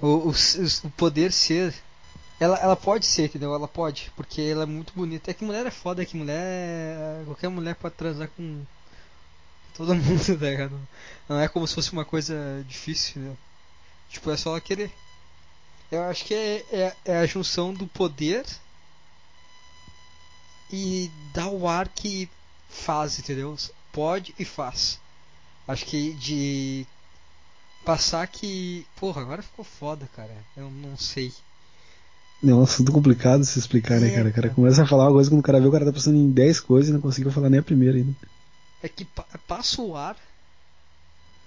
[0.00, 1.74] O, o, o poder ser.
[2.38, 3.54] Ela, ela pode ser, entendeu?
[3.54, 5.30] Ela pode, porque ela é muito bonita.
[5.30, 7.24] É que mulher é foda, é que mulher.
[7.24, 8.62] Qualquer mulher pode transar com
[9.74, 10.88] todo mundo, tá ligado?
[11.28, 13.38] Não é como se fosse uma coisa difícil, entendeu?
[14.08, 14.90] Tipo, é só ela querer.
[15.90, 18.44] Eu acho que é, é, é a junção do poder
[20.70, 22.28] e dá o ar que
[22.68, 23.56] faz, entendeu?
[23.92, 25.00] Pode e faz.
[25.68, 26.86] Acho que de
[27.84, 28.86] passar que.
[28.96, 30.34] Porra, agora ficou foda, cara.
[30.56, 31.32] Eu não sei.
[32.46, 34.28] É um assunto complicado de se explicar, né, É, cara?
[34.28, 34.54] O cara cara.
[34.54, 36.60] começa a falar uma coisa quando o cara vê o cara tá pensando em 10
[36.60, 38.14] coisas e não conseguiu falar nem a primeira ainda.
[38.82, 40.16] É que pa- passa o ar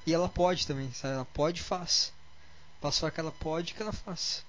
[0.06, 1.14] e ela pode também, sabe?
[1.14, 2.12] Ela pode e faz.
[2.82, 4.44] Passa o ar que ela pode que ela faz.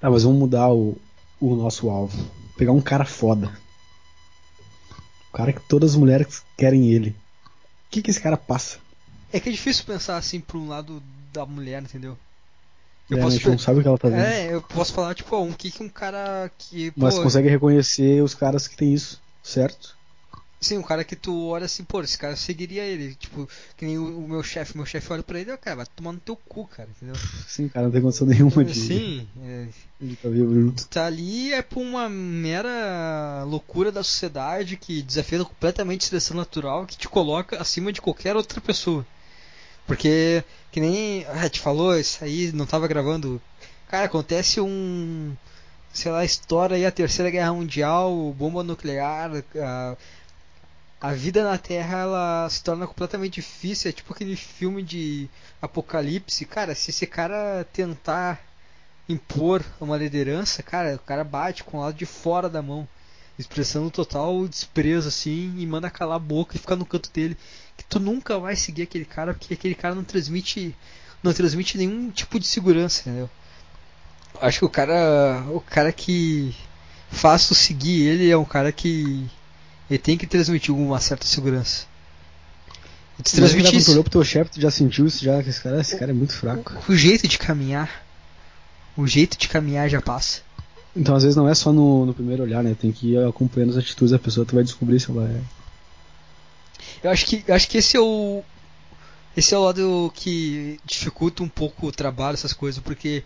[0.00, 0.98] Tá, mas vamos mudar o,
[1.40, 2.18] o nosso alvo.
[2.56, 3.56] Pegar um cara foda.
[5.30, 7.10] O cara que todas as mulheres querem ele.
[7.10, 8.78] O que que esse cara passa?
[9.36, 12.16] É que é difícil pensar assim pra um lado da mulher, entendeu?
[13.10, 14.18] É, a gente não sabe o que ela tá vendo.
[14.18, 16.90] É, eu posso falar, tipo, ó, um que que um cara que.
[16.96, 19.94] Mas pô, consegue reconhecer os caras que tem isso, certo?
[20.58, 23.14] Sim, um cara que tu olha assim, pô, esse cara seguiria ele.
[23.14, 23.46] Tipo,
[23.76, 24.74] que nem o, o meu chefe.
[24.74, 27.14] Meu chefe olha pra ele e, ó, cara, vai tomar no teu cu, cara, entendeu?
[27.46, 29.66] Sim, cara, não tem condição nenhuma de, Sim, é,
[30.00, 35.44] de tá vivo tu tá ali é por uma mera loucura da sociedade que desafia
[35.44, 39.06] completamente a seleção natural que te coloca acima de qualquer outra pessoa.
[39.86, 43.40] Porque, que nem a te falou, isso aí não tava gravando.
[43.88, 45.34] Cara, acontece um.
[45.92, 49.96] Sei lá, estoura aí a terceira guerra mundial, bomba nuclear, a,
[51.00, 53.88] a vida na Terra ela se torna completamente difícil.
[53.88, 55.28] É tipo aquele filme de
[55.62, 56.44] apocalipse.
[56.44, 58.40] Cara, se esse cara tentar
[59.08, 62.88] impor uma liderança, cara, o cara bate com o lado de fora da mão,
[63.38, 67.36] expressando total desprezo assim e manda calar a boca e ficar no canto dele,
[67.88, 70.74] tu nunca vai seguir aquele cara porque aquele cara não transmite
[71.22, 73.30] não transmite nenhum tipo de segurança, entendeu?
[74.40, 76.54] Acho que o cara o cara que
[77.10, 79.26] tu seguir ele é um cara que
[79.88, 81.86] ele tem que transmitir uma certa segurança.
[83.18, 83.90] E tu quando tu isso.
[83.92, 86.14] olhou pro teu chefe, tu já sentiu isso já, que esse cara, esse cara é
[86.14, 86.74] muito fraco.
[86.88, 88.04] O jeito de caminhar,
[88.96, 90.42] o jeito de caminhar já passa.
[90.94, 92.76] Então às vezes não é só no, no primeiro olhar, né?
[92.78, 95.40] Tem que ir acompanhando as atitudes da pessoa, tu vai descobrir se ela é.
[97.02, 98.42] Eu acho que, eu acho que esse é o.
[99.36, 103.22] Esse é o lado que dificulta um pouco o trabalho, essas coisas, porque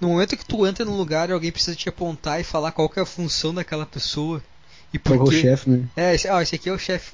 [0.00, 2.88] no momento que tu entra num lugar e alguém precisa te apontar e falar qual
[2.88, 4.42] que é a função daquela pessoa
[4.92, 5.88] e por Qual é o chefe, né?
[5.96, 7.12] É, esse, ah, esse aqui é o chefe.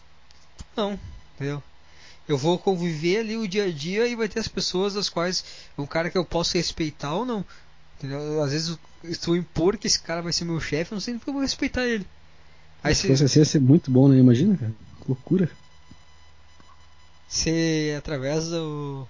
[0.77, 0.99] Não,
[1.35, 1.63] entendeu?
[2.29, 5.45] Eu vou conviver ali o dia a dia e vai ter as pessoas as quais
[5.77, 7.45] um cara que eu posso respeitar ou não.
[7.97, 8.43] Entendeu?
[8.43, 11.35] Às vezes estou impor que esse cara vai ser meu chefe, não sei porque eu
[11.35, 12.07] vou respeitar ele.
[12.83, 14.19] Aí se, fosse assim ia ser muito bom, né?
[14.19, 14.73] Imagina, cara.
[15.09, 15.51] Loucura.
[17.29, 19.07] se através do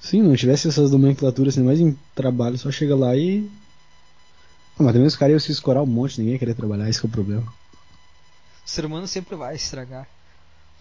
[0.00, 3.48] Sim, não tivesse essas nomenclaturas assim, mais em trabalho, só chega lá e.
[4.78, 7.00] Ah, mas também os caras iam se escorar um monte, ninguém ia querer trabalhar, esse
[7.00, 7.42] que é o problema.
[8.64, 10.06] O ser humano sempre vai estragar.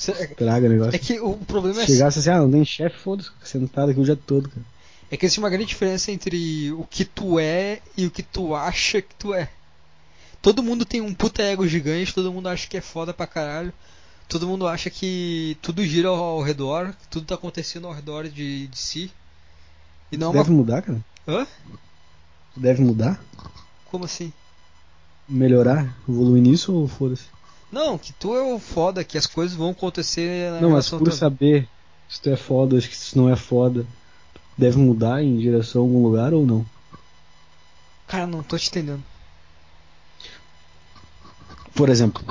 [0.10, 0.96] É, Traga o negócio.
[0.96, 4.00] é que o problema é, Se chegasse assim, ah, não tem chefe, foda-se, sentado aqui
[4.00, 4.66] o dia todo, cara.
[5.10, 8.54] é que existe uma grande diferença entre o que tu é e o que tu
[8.54, 9.50] acha que tu é.
[10.46, 13.74] Todo mundo tem um puta ego gigante, todo mundo acha que é foda pra caralho.
[14.30, 18.30] Todo mundo acha que tudo gira ao, ao redor, que tudo tá acontecendo ao redor
[18.30, 19.12] de, de si.
[20.12, 20.58] E não é Deve uma.
[20.58, 21.04] mudar, cara?
[21.28, 21.48] Hã?
[22.56, 23.20] Deve mudar?
[23.86, 24.32] Como assim?
[25.28, 25.98] Melhorar?
[26.08, 27.26] Evoluir nisso ou foda-se?
[27.72, 31.00] Não, que tu é o foda, que as coisas vão acontecer na Não, mas por
[31.00, 31.12] toda.
[31.12, 31.68] saber
[32.08, 33.84] se tu é foda, se não é foda,
[34.56, 36.64] deve mudar em direção a algum lugar ou não?
[38.06, 39.04] Cara, não tô te entendendo.
[41.76, 42.24] Por exemplo.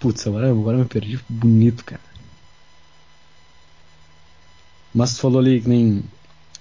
[0.00, 2.00] Putz, agora, agora me perdi bonito, cara.
[4.94, 6.02] Mas tu falou ali que nem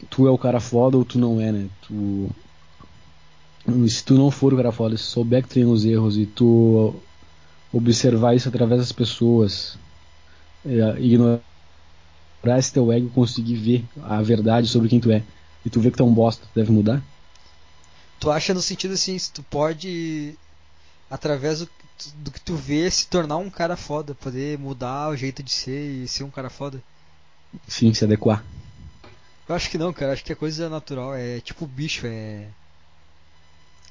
[0.10, 1.70] tu é o cara foda ou tu não é, né?
[1.82, 2.30] Tu.
[3.88, 6.96] se tu não for o cara foda, se souber que tem os erros e tu
[7.72, 9.78] observar isso através das pessoas,
[10.66, 11.42] é, ignorar
[12.58, 15.24] esse teu ego conseguir ver a verdade sobre quem tu é,
[15.66, 17.04] e tu vê que tu é um bosta, tu deve mudar?
[18.20, 20.38] Tu acha no sentido assim, se tu pode,
[21.14, 21.70] através do,
[22.16, 26.04] do que tu vê, se tornar um cara foda, poder mudar o jeito de ser
[26.04, 26.82] e ser um cara foda?
[27.68, 28.44] Sim, se adequar.
[29.48, 30.12] Eu acho que não, cara.
[30.12, 31.14] Acho que a coisa é natural.
[31.14, 32.48] É tipo bicho, é.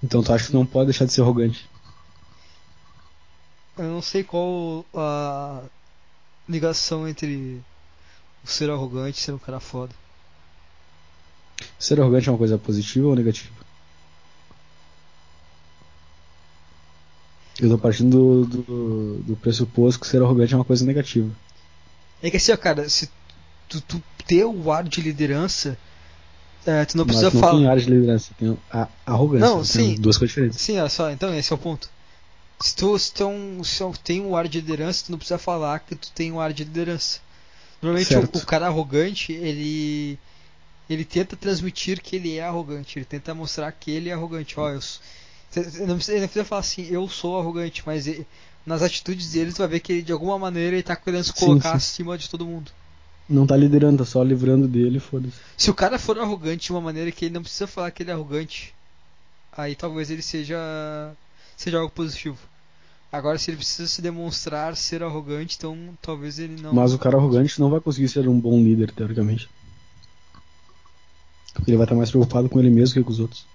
[0.02, 1.70] Então tu acha que não pode deixar de ser arrogante?
[3.78, 5.62] Eu não sei qual a
[6.48, 7.62] ligação entre
[8.44, 9.94] o ser arrogante e ser um cara foda.
[11.78, 13.61] Ser arrogante é uma coisa positiva ou negativa?
[17.60, 21.30] Eu tô partindo do, do, do pressuposto que ser arrogante é uma coisa negativa.
[22.22, 23.10] É que assim, ó, cara, se
[23.68, 25.76] tu, tu ter o ar de liderança,
[26.64, 27.58] é, tu não precisa Mas não falar.
[27.58, 29.46] tem ar de liderança, tem a arrogância.
[29.46, 29.96] Não, sim.
[29.96, 30.60] Duas coisas diferentes.
[30.60, 31.90] Sim, olha só, então esse é o ponto.
[32.60, 35.38] Se tu, se tu, é se tu tem um ar de liderança, tu não precisa
[35.38, 37.20] falar que tu tem um ar de liderança.
[37.82, 40.18] Normalmente o, o cara arrogante, ele
[40.88, 44.58] ele tenta transmitir que ele é arrogante, ele tenta mostrar que ele é arrogante.
[44.58, 44.80] Ó, eu
[45.52, 48.26] s- cê- cê não precisa, ele não precisa falar assim, eu sou arrogante, mas ele-
[48.66, 51.32] nas atitudes dele tu vai ver que ele, de alguma maneira ele tá querendo se
[51.32, 51.76] Sim, colocar sim.
[51.76, 52.70] acima de todo mundo.
[53.28, 55.34] Não tá liderando, tá só livrando dele, foda-se.
[55.56, 58.10] Se o cara for arrogante de uma maneira que ele não precisa falar que ele
[58.10, 58.74] é arrogante,
[59.56, 60.56] aí talvez ele seja
[61.56, 62.38] seja algo positivo.
[63.10, 66.72] Agora, se ele precisa se demonstrar ser arrogante, então talvez ele não.
[66.72, 69.48] Mas o cara arrogante não vai conseguir ser um bom líder, teoricamente.
[71.54, 73.46] Porque ele vai estar mais preocupado com ele mesmo que com os outros.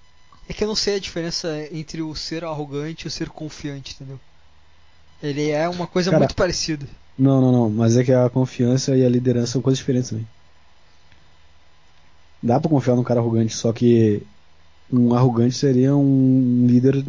[0.49, 3.95] É que eu não sei a diferença entre o ser arrogante e o ser confiante,
[3.95, 4.19] entendeu?
[5.21, 6.85] Ele é uma coisa Cara, muito parecida.
[7.17, 7.69] Não, não, não.
[7.69, 10.27] Mas é que a confiança e a liderança são coisas diferentes também.
[12.41, 14.21] Dá pra confiar num cara arrogante, só que
[14.91, 17.03] um arrogante seria um líder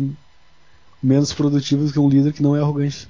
[1.03, 3.09] menos produtivo do que um líder que não é arrogante.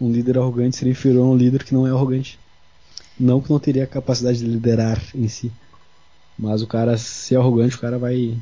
[0.00, 2.38] Um líder arrogante seria inferior a um líder que não é arrogante.
[3.18, 5.52] Não que não teria a capacidade de liderar em si.
[6.40, 8.34] Mas o cara ser arrogante, o cara vai.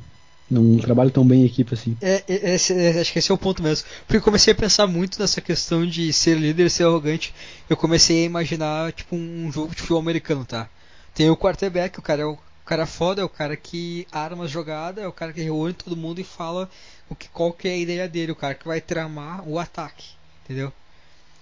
[0.51, 1.95] Não trabalha tão bem em equipe assim.
[2.01, 3.87] É, é- esse- é, acho que esse é o ponto mesmo.
[4.07, 7.35] Porque eu comecei a pensar muito nessa questão de ser líder, ser arrogante.
[7.69, 10.69] Eu comecei a imaginar, tipo, um jogo de futebol americano, tá?
[11.15, 14.47] Tem o quarterback, o cara é o cara foda, é o cara que arma a
[14.47, 16.71] jogada, é o cara que reúne todo mundo e fala
[17.11, 20.05] o que, qual que é a ideia dele, o cara que vai tramar o ataque,
[20.45, 20.73] entendeu?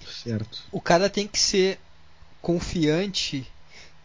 [0.08, 0.62] Certo.
[0.72, 1.78] O cara tem que ser
[2.40, 3.46] confiante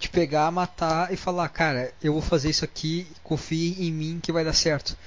[0.02, 4.32] de pegar, matar e falar, cara, eu vou fazer isso aqui, confie em mim que
[4.32, 4.98] vai dar certo.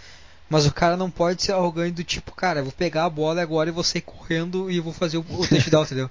[0.48, 3.42] Mas o cara não pode ser arrogante do tipo, cara, eu vou pegar a bola
[3.42, 6.10] agora e vou sair correndo e vou fazer o, o touchdown, entendeu?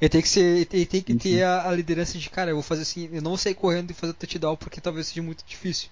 [0.00, 2.62] Ele tem que ser, ele tem que ter a, a liderança de, cara, eu vou
[2.62, 5.44] fazer assim, eu não vou sair correndo e fazer o touchdown porque talvez seja muito
[5.46, 5.88] difícil.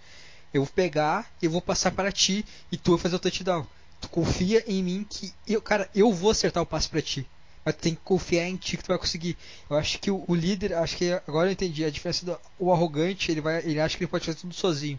[0.53, 3.67] Eu vou pegar e eu vou passar para ti e tu vai fazer o touchdown.
[4.01, 7.27] Tu confia em mim que eu, cara, eu vou acertar o passe para ti.
[7.65, 9.37] Mas tu tem que confiar em ti que tu vai conseguir.
[9.69, 12.73] Eu acho que o, o líder, acho que agora eu entendi a diferença do o
[12.73, 14.99] arrogante, ele vai, ele acha que ele pode fazer tudo sozinho.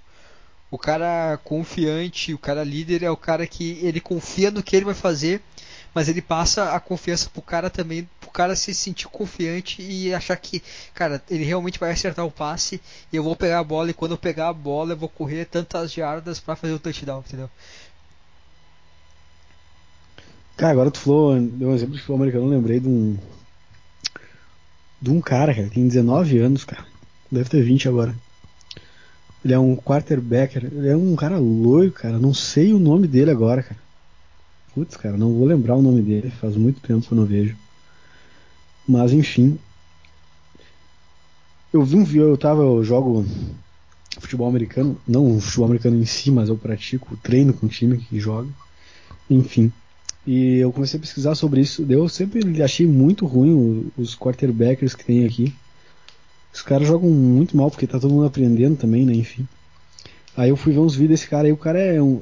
[0.69, 4.85] O cara confiante, o cara líder é o cara que ele confia no que ele
[4.85, 5.41] vai fazer,
[5.93, 10.37] mas ele passa a confiança pro cara também, pro cara se sentir confiante e achar
[10.37, 13.93] que, cara, ele realmente vai acertar o passe e eu vou pegar a bola e
[13.93, 17.49] quando eu pegar a bola eu vou correr tantas jardas para fazer o touchdown, entendeu?
[20.57, 23.17] Cara, agora tu falou, deu um exemplo de futebol americano, eu lembrei de um.
[25.01, 26.85] De um cara, cara, tem 19 anos, cara.
[27.31, 28.15] Deve ter 20 agora.
[29.43, 32.19] Ele é um quarterback, ele é um cara loiro, cara.
[32.19, 33.79] Não sei o nome dele agora, cara.
[34.73, 37.57] Putz, cara, não vou lembrar o nome dele, faz muito tempo que eu não vejo.
[38.87, 39.57] Mas enfim.
[41.73, 43.25] Eu vi um vídeo, eu tava, eu jogo
[44.19, 47.97] futebol americano, não o futebol americano em si, mas eu pratico, treino com o time
[47.97, 48.49] que joga.
[49.29, 49.71] Enfim.
[50.25, 51.85] E eu comecei a pesquisar sobre isso.
[51.89, 55.53] Eu sempre achei muito ruim os quarterbackers que tem aqui.
[56.53, 59.13] Os caras jogam muito mal porque tá todo mundo aprendendo também, né?
[59.13, 59.47] Enfim.
[60.35, 61.51] Aí eu fui ver uns vídeos desse cara aí.
[61.51, 62.21] O cara é um.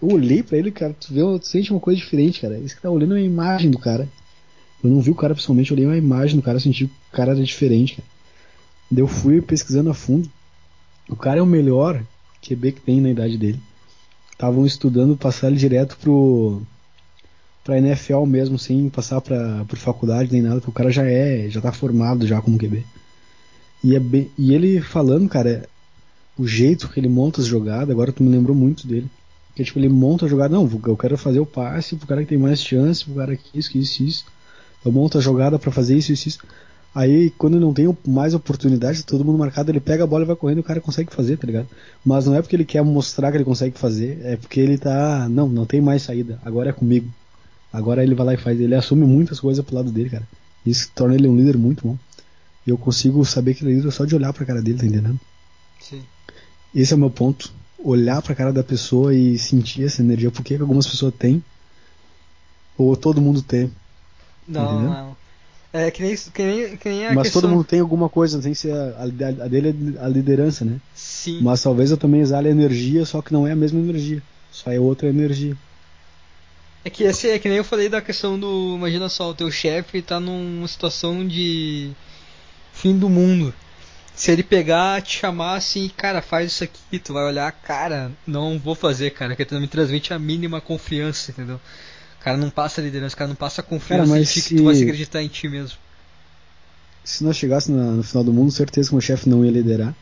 [0.00, 0.94] Eu olhei pra ele, cara.
[0.94, 2.58] Tu, vê, tu sente uma coisa diferente, cara.
[2.58, 4.08] Esse que tá olhando é a imagem do cara.
[4.82, 7.12] Eu não vi o cara pessoalmente, eu olhei a imagem do cara, senti que o
[7.12, 8.08] cara era diferente, cara.
[8.90, 10.30] Daí eu fui pesquisando a fundo.
[11.08, 12.02] O cara é o melhor
[12.42, 13.60] QB que tem na idade dele.
[14.32, 16.62] Estavam estudando passar ele direto pro
[17.70, 21.48] pra NFL mesmo, sem passar pra, por faculdade nem nada, porque o cara já é,
[21.48, 22.84] já tá formado já como QB.
[23.84, 25.68] E, é bem, e ele falando, cara,
[26.36, 29.08] o jeito que ele monta as jogadas, agora tu me lembrou muito dele.
[29.54, 32.28] Que tipo, ele monta a jogada, não, eu quero fazer o passe pro cara que
[32.28, 34.24] tem mais chance, pro cara que isso, que isso, isso.
[34.84, 36.38] Eu monto a jogada pra fazer isso, isso, isso.
[36.92, 40.34] Aí, quando não tem mais oportunidade, todo mundo marcado, ele pega a bola e vai
[40.34, 41.68] correndo e o cara consegue fazer, tá ligado?
[42.04, 45.28] Mas não é porque ele quer mostrar que ele consegue fazer, é porque ele tá.
[45.28, 47.08] Não, não tem mais saída, agora é comigo.
[47.72, 48.60] Agora ele vai lá e faz.
[48.60, 50.28] Ele assume muitas coisas pro lado dele, cara.
[50.66, 51.96] Isso torna ele um líder muito bom.
[52.66, 54.86] E eu consigo saber que ele é líder só de olhar pra cara dele, tá
[54.86, 55.18] entendendo?
[55.80, 56.02] Sim.
[56.74, 57.52] Esse é o meu ponto.
[57.82, 60.30] Olhar pra cara da pessoa e sentir essa energia.
[60.30, 61.42] Por que algumas pessoas têm?
[62.76, 63.70] Ou todo mundo tem?
[64.46, 64.90] Não, Entendeu?
[64.90, 65.16] não.
[65.72, 67.42] É que nem, que nem, que nem a Mas questão...
[67.42, 69.06] todo mundo tem alguma coisa, não tem ser a, a,
[69.48, 70.80] dele é a liderança, né?
[70.94, 71.40] Sim.
[71.42, 74.20] Mas talvez eu também exale energia, só que não é a mesma energia.
[74.50, 75.56] Só é outra energia.
[76.84, 78.74] É que esse é que nem eu falei da questão do.
[78.76, 81.90] Imagina só, o teu chefe tá numa situação de
[82.72, 83.52] fim do mundo.
[84.14, 88.58] Se ele pegar, te chamar assim, cara, faz isso aqui, tu vai olhar, cara, não
[88.58, 91.56] vou fazer, cara, porque tu não me transmite a mínima confiança, entendeu?
[91.56, 94.56] O cara não passa liderança, o cara não passa confiança Cara, em ti se- que
[94.56, 95.78] tu vai se acreditar em ti mesmo.
[97.04, 99.94] Se nós chegássemos no final do mundo, certeza que meu chefe não ia liderar.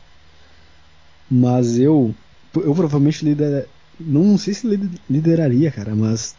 [1.29, 2.13] Mas eu.
[2.55, 3.67] Eu provavelmente lider,
[3.99, 6.35] não sei se lider- lideraria, cara, mas.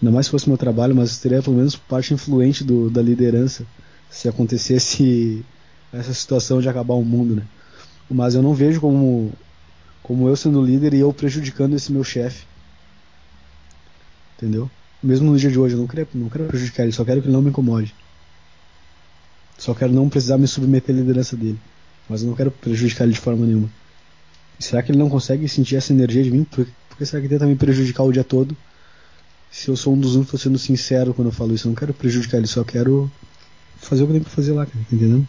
[0.00, 3.02] Ainda mais se fosse meu trabalho, mas eu teria pelo menos parte influente do, da
[3.02, 3.66] liderança
[4.10, 5.44] se acontecesse
[5.92, 7.42] essa situação de acabar o mundo, né?
[8.10, 9.32] Mas eu não vejo como,
[10.02, 12.44] como eu sendo líder e eu prejudicando esse meu chefe.
[14.36, 14.70] Entendeu?
[15.02, 17.28] Mesmo no dia de hoje, eu não quero, não quero prejudicar ele, só quero que
[17.28, 17.94] ele não me incomode.
[19.58, 21.58] Só quero não precisar me submeter à liderança dele.
[22.08, 23.70] Mas eu não quero prejudicar ele de forma nenhuma.
[24.58, 26.44] Será que ele não consegue sentir essa energia de mim?
[26.44, 28.56] Por, por que será que tenta me prejudicar o dia todo?
[29.50, 31.76] Se eu sou um dos únicos tô sendo sincero quando eu falo isso, eu não
[31.76, 33.10] quero prejudicar ele, só quero
[33.76, 35.28] fazer o que eu tenho pra fazer lá, cara, tá entendendo?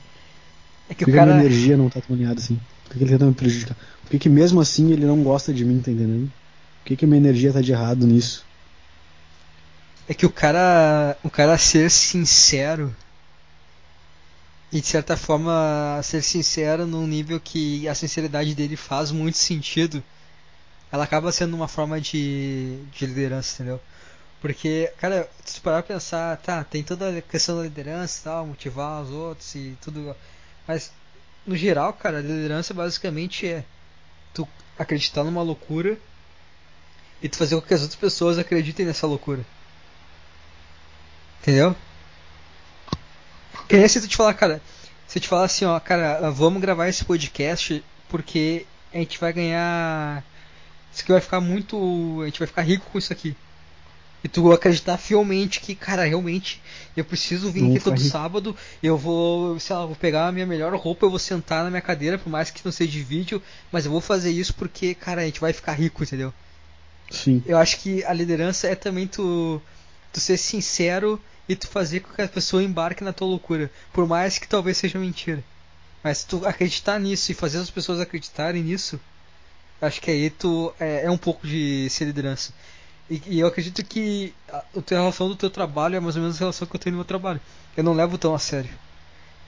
[0.87, 1.35] É que Por o que a minha cara.
[1.35, 2.59] energia não tá tão alinhada assim?
[2.83, 3.77] Por que que ele tenta me prejudicar?
[4.03, 6.31] Por que, que mesmo assim ele não gosta de mim, tá entendendo?
[6.79, 8.45] Por que, que a minha energia tá de errado nisso?
[10.07, 11.17] É que o cara.
[11.23, 12.95] O cara ser sincero.
[14.71, 20.03] E de certa forma ser sincero num nível que a sinceridade dele faz muito sentido.
[20.91, 23.81] Ela acaba sendo uma forma de, de liderança, entendeu?
[24.41, 28.47] Porque, cara, se parar pra pensar, tá, tem toda a questão da liderança e tal,
[28.47, 30.15] motivar os outros e tudo.
[30.67, 30.91] Mas,
[31.45, 33.63] no geral, cara, a liderança basicamente é
[34.33, 34.47] tu
[34.79, 35.95] acreditar numa loucura
[37.21, 39.45] e tu fazer com que as outras pessoas acreditem nessa loucura.
[41.39, 41.75] Entendeu?
[43.67, 44.59] Que nem se tu te falar, cara,
[45.07, 49.31] se eu te falar assim, ó, cara, vamos gravar esse podcast porque a gente vai
[49.31, 50.23] ganhar.
[50.91, 52.21] Isso aqui vai ficar muito.
[52.23, 53.35] A gente vai ficar rico com isso aqui.
[54.23, 56.61] E tu acreditar fielmente que, cara, realmente
[56.95, 58.09] eu preciso vir Vamos aqui todo rico.
[58.09, 61.69] sábado, eu vou, sei lá, vou pegar a minha melhor roupa, eu vou sentar na
[61.69, 64.93] minha cadeira, por mais que não seja de vídeo, mas eu vou fazer isso porque,
[64.93, 66.31] cara, a gente vai ficar rico, entendeu?
[67.09, 67.43] Sim.
[67.45, 69.61] Eu acho que a liderança é também tu,
[70.13, 74.07] tu ser sincero e tu fazer com que a pessoa embarque na tua loucura, por
[74.07, 75.43] mais que talvez seja mentira.
[76.03, 78.99] Mas tu acreditar nisso e fazer as pessoas acreditarem nisso,
[79.81, 82.53] acho que aí tu é, é um pouco de ser liderança.
[83.11, 86.37] E, e eu acredito que a, a relação do teu trabalho é mais ou menos
[86.37, 87.41] a relação que eu tenho no meu trabalho.
[87.75, 88.69] Eu não levo tão a sério.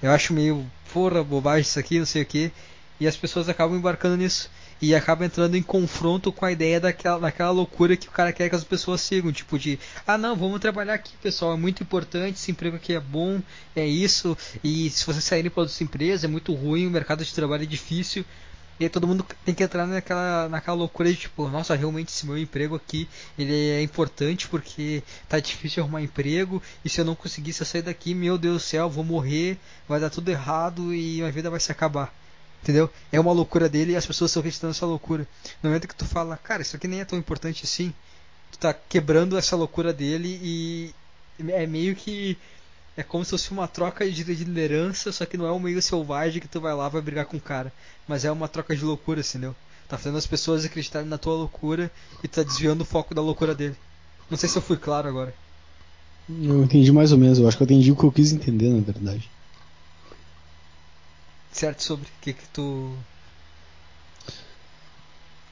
[0.01, 2.51] Eu acho meio, porra, bobagem isso aqui, não sei o que.
[2.99, 4.51] E as pessoas acabam embarcando nisso.
[4.81, 8.49] E acabam entrando em confronto com a ideia daquela, daquela loucura que o cara quer
[8.49, 9.31] que as pessoas sigam.
[9.31, 11.53] Tipo de, ah não, vamos trabalhar aqui, pessoal.
[11.53, 13.41] É muito importante, esse emprego aqui é bom,
[13.73, 14.37] é isso.
[14.61, 17.65] E se vocês saírem para outra empresa, é muito ruim, o mercado de trabalho é
[17.65, 18.25] difícil.
[18.79, 22.25] E aí todo mundo tem que entrar naquela, naquela loucura de tipo, nossa, realmente esse
[22.25, 23.07] meu emprego aqui,
[23.37, 27.65] ele é importante porque tá difícil arrumar emprego, e se eu não conseguir se eu
[27.67, 29.57] sair daqui, meu Deus do céu, vou morrer,
[29.87, 32.13] vai dar tudo errado e minha vida vai se acabar.
[32.63, 32.89] Entendeu?
[33.11, 35.27] É uma loucura dele e as pessoas estão acreditando nessa loucura.
[35.61, 37.93] No momento que tu fala, cara, isso aqui nem é tão importante assim,
[38.51, 40.95] tu tá quebrando essa loucura dele e
[41.49, 42.37] é meio que
[42.95, 45.81] é como se fosse uma troca de de liderança, só que não é um meio
[45.81, 47.71] selvagem que tu vai lá e vai brigar com o cara.
[48.07, 49.55] Mas é uma troca de loucura, entendeu?
[49.87, 51.91] Tá fazendo as pessoas acreditarem na tua loucura
[52.23, 53.75] e tá desviando o foco da loucura dele.
[54.29, 55.33] Não sei se eu fui claro agora.
[56.29, 58.69] Eu entendi mais ou menos, eu acho que eu entendi o que eu quis entender,
[58.69, 59.29] na verdade.
[61.51, 62.95] Certo sobre o que que tu.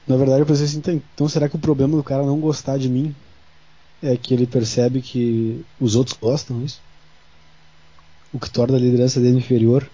[0.06, 2.78] Na verdade, eu pensei assim, "Tá, então será que o problema do cara não gostar
[2.78, 3.14] de mim
[4.02, 6.80] é que ele percebe que os outros gostam, é isso?
[8.32, 9.88] O que torna a liderança dele inferior?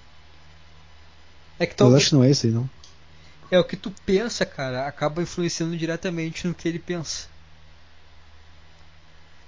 [1.59, 2.03] É que Eu talvez.
[2.03, 2.69] acho que não é isso aí, não.
[3.51, 7.27] É o que tu pensa, cara, acaba influenciando diretamente no que ele pensa.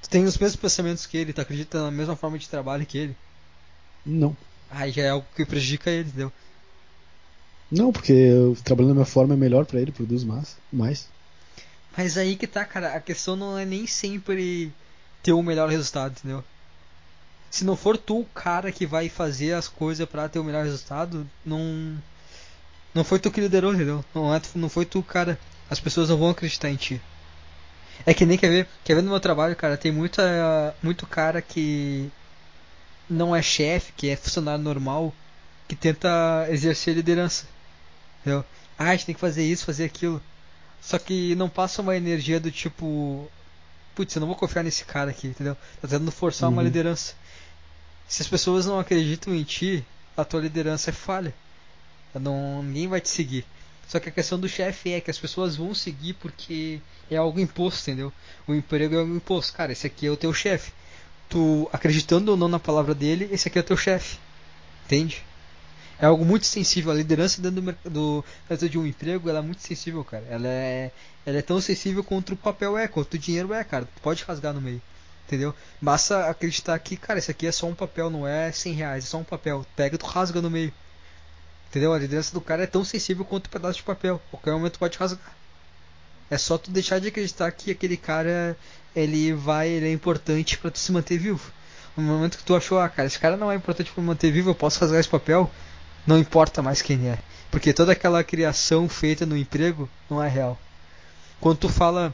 [0.03, 2.99] Tu tem os mesmos pensamentos que ele, tu acredita na mesma forma de trabalho que
[2.99, 3.17] ele.
[4.05, 4.37] Não.
[4.71, 6.33] Aí já é algo que prejudica ele, entendeu?
[7.71, 10.57] Não, porque eu, trabalhando da minha forma é melhor pra ele, produz mais.
[10.73, 11.07] mais.
[11.97, 14.73] Mas aí que tá, cara, a questão não é nem sempre
[15.23, 16.43] ter o melhor resultado, entendeu?
[17.51, 20.65] Se não for tu o cara que vai fazer as coisas para ter o melhor
[20.65, 22.01] resultado, não
[22.95, 24.05] não foi tu que liderou, entendeu?
[24.15, 25.39] Não, é, não foi tu o cara.
[25.69, 27.01] As pessoas não vão acreditar em ti.
[28.07, 31.43] É que nem quer ver, quer ver no meu trabalho, cara, tem muita muito cara
[31.43, 32.11] que
[33.09, 35.13] não é chefe, que é funcionário normal,
[35.69, 37.47] que tenta exercer liderança.
[38.21, 38.45] Entendeu?
[38.79, 40.23] Ah, a gente tem que fazer isso, fazer aquilo.
[40.81, 43.31] Só que não passa uma energia do tipo.
[43.95, 45.55] Putz, eu não vou confiar nesse cara aqui, entendeu?
[45.81, 46.55] Tá tentando forçar uhum.
[46.55, 47.15] uma liderança.
[48.11, 49.87] Se as pessoas não acreditam em ti,
[50.17, 51.33] a tua liderança é falha.
[52.13, 53.47] Não, ninguém vai te seguir.
[53.87, 57.39] Só que a questão do chefe é que as pessoas vão seguir porque é algo
[57.39, 58.13] imposto, entendeu?
[58.49, 59.53] O emprego é algo imposto.
[59.53, 60.73] Cara, esse aqui é o teu chefe.
[61.29, 64.19] Tu acreditando ou não na palavra dele, esse aqui é o teu chefe.
[64.87, 65.25] Entende?
[65.97, 66.91] É algo muito sensível.
[66.91, 70.25] A liderança dentro do, do de um emprego, ela é muito sensível, cara.
[70.29, 70.91] Ela é,
[71.25, 73.85] ela é tão sensível quanto o papel é, quanto o dinheiro é, cara.
[73.85, 74.83] Tu pode rasgar no meio.
[75.31, 75.55] Entendeu?
[75.81, 79.07] Basta acreditar que, cara, isso aqui é só um papel, não é 100 reais, é
[79.07, 79.65] só um papel.
[79.77, 80.73] Pega e tu rasga no meio.
[81.69, 81.95] Entendeu?
[81.95, 84.21] A liderança do cara é tão sensível quanto um pedaço de papel.
[84.29, 85.33] Qualquer momento pode rasgar.
[86.29, 88.57] É só tu deixar de acreditar que aquele cara
[88.95, 91.53] ele vai, ele é importante para tu se manter vivo.
[91.97, 94.51] No momento que tu achou, ah, cara, esse cara não é importante para manter vivo,
[94.51, 95.49] eu posso rasgar esse papel,
[96.05, 97.21] não importa mais quem é.
[97.53, 100.59] Porque toda aquela criação feita no emprego não é real.
[101.41, 102.13] Quando tu fala,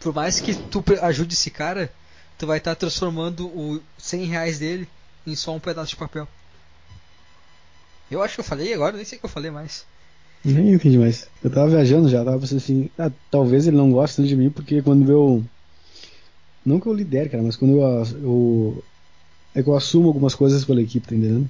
[0.00, 1.90] por mais que tu ajude esse cara,
[2.42, 4.88] tu vai estar tá transformando o 100 reais dele
[5.24, 6.26] em só um pedaço de papel.
[8.10, 9.86] Eu acho que eu falei agora, nem sei o que eu falei mais.
[10.44, 11.28] Nem entendi mais.
[11.40, 14.82] Eu tava viajando já, tava pensando assim, ah, talvez ele não goste de mim, porque
[14.82, 15.44] quando eu.
[16.66, 18.84] Não que eu lidere, cara, mas quando eu, eu.
[19.54, 21.48] É que eu assumo algumas coisas pela equipe, tá entendendo?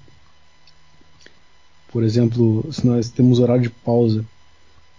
[1.91, 4.27] Por exemplo, se nós temos horário de pausa,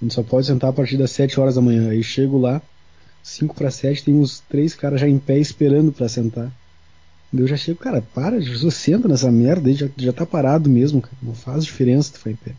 [0.01, 1.91] a gente só pode sentar a partir das 7 horas da manhã.
[1.91, 2.63] Aí chego lá,
[3.23, 6.51] 5 para 7, tem uns três caras já em pé esperando para sentar.
[7.33, 11.01] Eu já chego, cara, para, você senta nessa merda aí, já, já tá parado mesmo,
[11.01, 11.15] cara.
[11.23, 12.53] Não faz diferença tu foi em pé.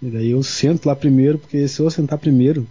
[0.00, 2.68] E daí eu sento lá primeiro, porque se eu sentar primeiro,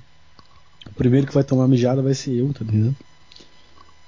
[0.85, 2.95] o primeiro que vai tomar mijada vai ser eu, tá entendendo?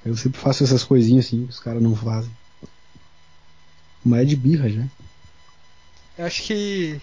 [0.06, 2.32] Eu sempre faço essas coisinhas assim os caras não fazem.
[4.06, 4.86] Mas é de birra já.
[6.18, 7.02] Eu acho que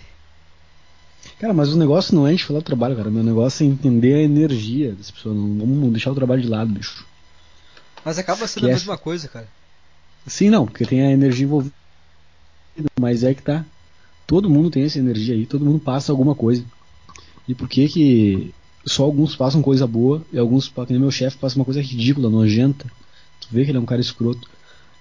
[1.38, 3.08] Cara, mas o negócio não é a gente falar do trabalho, cara.
[3.08, 5.36] O meu negócio é entender a energia das pessoas.
[5.36, 7.06] Não vamos deixar o trabalho de lado, bicho.
[8.04, 9.48] Mas acaba sendo a mesma coisa, cara.
[10.26, 11.74] Sim, não, porque tem a energia envolvida.
[12.98, 13.64] Mas é que tá.
[14.26, 16.64] Todo mundo tem essa energia aí, todo mundo passa alguma coisa.
[17.48, 18.54] E por que que
[18.86, 22.30] só alguns passam coisa boa e alguns, que nem meu chefe, passa uma coisa ridícula,
[22.30, 22.86] nojenta.
[23.40, 24.48] Tu vê que ele é um cara escroto.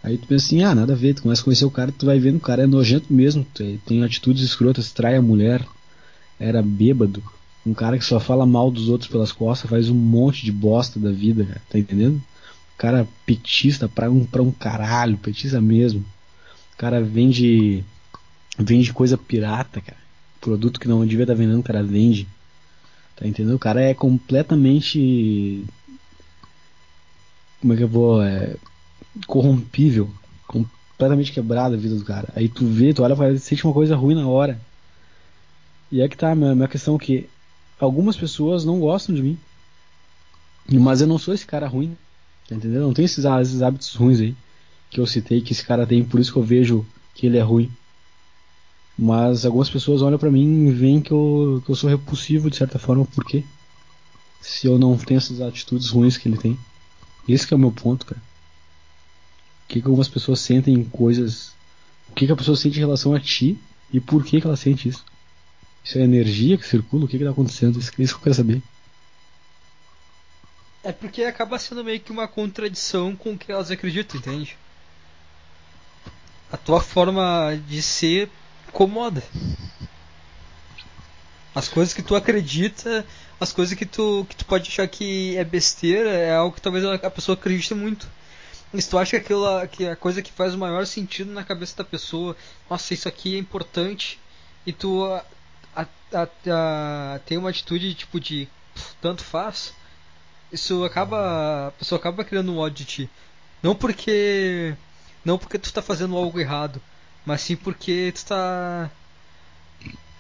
[0.02, 2.06] Aí tu pensa assim, ah, nada a ver, tu começa a conhecer o cara, tu
[2.06, 3.46] vai vendo o cara é nojento mesmo,
[3.86, 5.66] tem atitudes escrotas, trai a mulher,
[6.40, 7.22] era bêbado,
[7.66, 11.00] um cara que só fala mal dos outros pelas costas, faz um monte de bosta
[11.00, 12.22] da vida, tá entendendo?
[12.78, 16.00] Cara petista pra um, pra um caralho, petista mesmo.
[16.74, 17.84] O cara vende
[18.58, 20.00] vende coisa pirata, cara.
[20.40, 22.28] Produto que não devia estar tá vendendo, o cara vende.
[23.16, 23.56] Tá entendendo?
[23.56, 25.66] O cara é completamente
[27.60, 28.56] como é que eu vou é,
[29.28, 30.10] corrompível,
[30.48, 32.30] completamente quebrada a vida do cara.
[32.36, 34.60] Aí tu vê, tu olha ele, sente uma coisa ruim na hora.
[35.92, 37.30] E é que tá, minha, minha questão é que
[37.80, 39.38] algumas pessoas não gostam de mim.
[40.72, 41.98] Mas eu não sou esse cara ruim.
[42.46, 42.82] Entendendo?
[42.82, 44.36] Não tenho esses, esses hábitos ruins aí
[44.90, 47.42] que eu citei que esse cara tem, por isso que eu vejo que ele é
[47.42, 47.72] ruim.
[48.98, 52.58] Mas algumas pessoas olham para mim e veem que eu, que eu sou repulsivo de
[52.58, 53.44] certa forma, por quê?
[54.42, 56.58] Se eu não tenho essas atitudes ruins que ele tem.
[57.28, 58.22] Esse é o meu ponto, cara.
[59.66, 61.54] O que, que algumas pessoas sentem coisas.
[62.10, 63.58] O que, que a pessoa sente em relação a ti
[63.94, 65.06] e por que, que ela sente isso?
[65.90, 67.06] Isso é energia que circula?
[67.06, 67.80] O que está acontecendo?
[67.80, 68.62] Isso, isso que eu quero saber.
[70.84, 74.56] É porque acaba sendo meio que uma contradição com o que elas acreditam, entende?
[76.52, 78.30] A tua forma de ser
[78.68, 79.24] incomoda.
[81.56, 83.04] As coisas que tu acredita,
[83.40, 86.86] as coisas que tu, que tu pode achar que é besteira, é algo que talvez
[86.86, 88.08] a pessoa acredite muito.
[88.72, 91.44] E se tu acha que, aquilo, que a coisa que faz o maior sentido na
[91.44, 92.38] cabeça da pessoa,
[92.70, 94.20] nossa, isso aqui é importante,
[94.68, 95.04] e tu
[95.76, 98.48] a, a, a, tem uma atitude tipo de
[99.02, 99.74] tanto faz,
[100.52, 101.68] isso acaba.
[101.68, 103.10] A pessoa acaba criando um ódio de ti.
[103.62, 104.76] Não porque.
[105.24, 106.82] Não porque tu tá fazendo algo errado,
[107.26, 108.90] mas sim porque tu tá.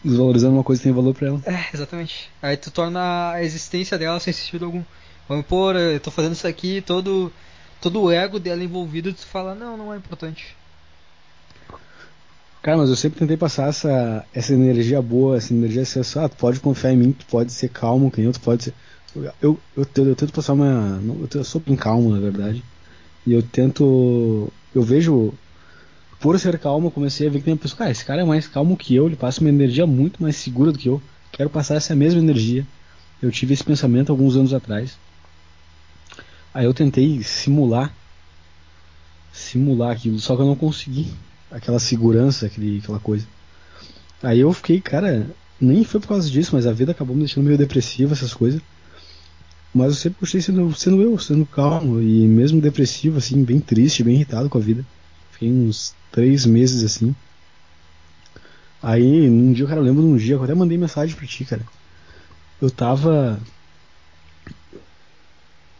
[0.03, 1.41] Desvalorizando uma coisa que tem valor pra ela.
[1.45, 2.29] É, exatamente.
[2.41, 4.83] Aí tu torna a existência dela sem sentido algum.
[5.27, 7.31] Vamos pôr, eu tô fazendo isso aqui, todo,
[7.79, 10.55] todo o ego dela envolvido, tu fala, não, não é importante.
[12.61, 16.35] Cara, mas eu sempre tentei passar essa, essa energia boa, essa energia assim, ah, tu
[16.35, 18.73] pode confiar em mim, tu pode ser calmo, quem tu pode ser.
[19.15, 21.01] Eu, eu, eu, tento passar uma.
[21.33, 22.63] Eu, sou bem calmo, na verdade.
[23.25, 25.33] E eu tento Eu vejo,
[26.19, 28.47] por ser calmo, eu comecei a ver que tem pessoa, cara, esse cara é mais
[28.47, 31.01] calmo que eu, ele passa uma energia muito mais segura do que eu.
[31.31, 32.67] Quero passar essa mesma energia.
[33.21, 34.97] Eu tive esse pensamento alguns anos atrás.
[36.53, 37.93] Aí eu tentei simular
[39.31, 41.11] simular aquilo, só que eu não consegui
[41.51, 43.25] aquela segurança, aquele, aquela coisa.
[44.21, 45.27] Aí eu fiquei, cara,
[45.59, 48.61] nem foi por causa disso, mas a vida acabou me deixando meio depressivo, essas coisas.
[49.73, 54.03] Mas eu sempre gostei sendo, sendo eu, sendo calmo e mesmo depressivo, assim, bem triste,
[54.03, 54.85] bem irritado com a vida.
[55.31, 57.15] Fiquei uns três meses assim.
[58.81, 61.45] Aí, um dia, cara, eu lembro de um dia, eu até mandei mensagem pra ti,
[61.45, 61.61] cara.
[62.61, 63.39] Eu tava.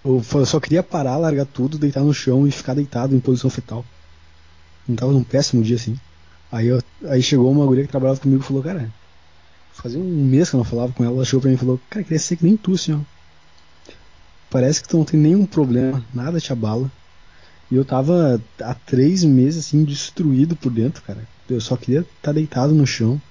[0.03, 3.85] Eu só queria parar, largar tudo, deitar no chão e ficar deitado em posição fetal.
[4.89, 5.95] Não tava num péssimo dia assim.
[6.51, 8.91] Aí, eu, aí chegou uma guria que trabalhava comigo e falou, cara,
[9.71, 11.79] fazia um mês que eu não falava com ela, ela chegou pra mim e falou,
[11.89, 12.99] cara, queria ser que nem tu, ó.
[14.49, 16.91] Parece que tu não tem nenhum problema, nada te abala.
[17.69, 21.23] E eu tava há três meses, assim, destruído por dentro, cara.
[21.47, 23.21] Eu só queria estar tá deitado no chão.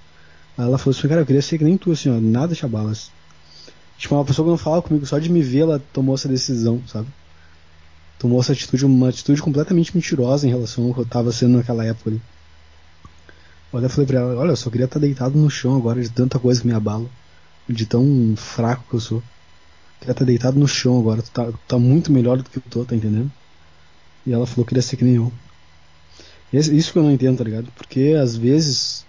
[0.57, 2.93] Aí ela falou assim, cara, eu queria ser que nem tu, ó, nada te abala.
[3.97, 6.81] Tipo, uma pessoa que não falava comigo, só de me ver, ela tomou essa decisão,
[6.87, 7.09] sabe?
[8.19, 11.85] Tomou essa atitude, uma atitude completamente mentirosa em relação ao que eu tava sendo naquela
[11.85, 12.21] época ali.
[13.71, 16.01] Olha, eu falei pra ela, olha, eu só queria estar tá deitado no chão agora
[16.01, 17.09] de tanta coisa que me abala.
[17.67, 19.23] De tão fraco que eu sou.
[19.99, 22.57] Queria estar tá deitado no chão agora, tu tá, tu tá muito melhor do que
[22.57, 23.31] eu tô, tá entendendo?
[24.25, 25.31] E ela falou que queria ser que nem eu.
[26.51, 27.71] Isso que eu não entendo, tá ligado?
[27.77, 29.05] Porque às vezes,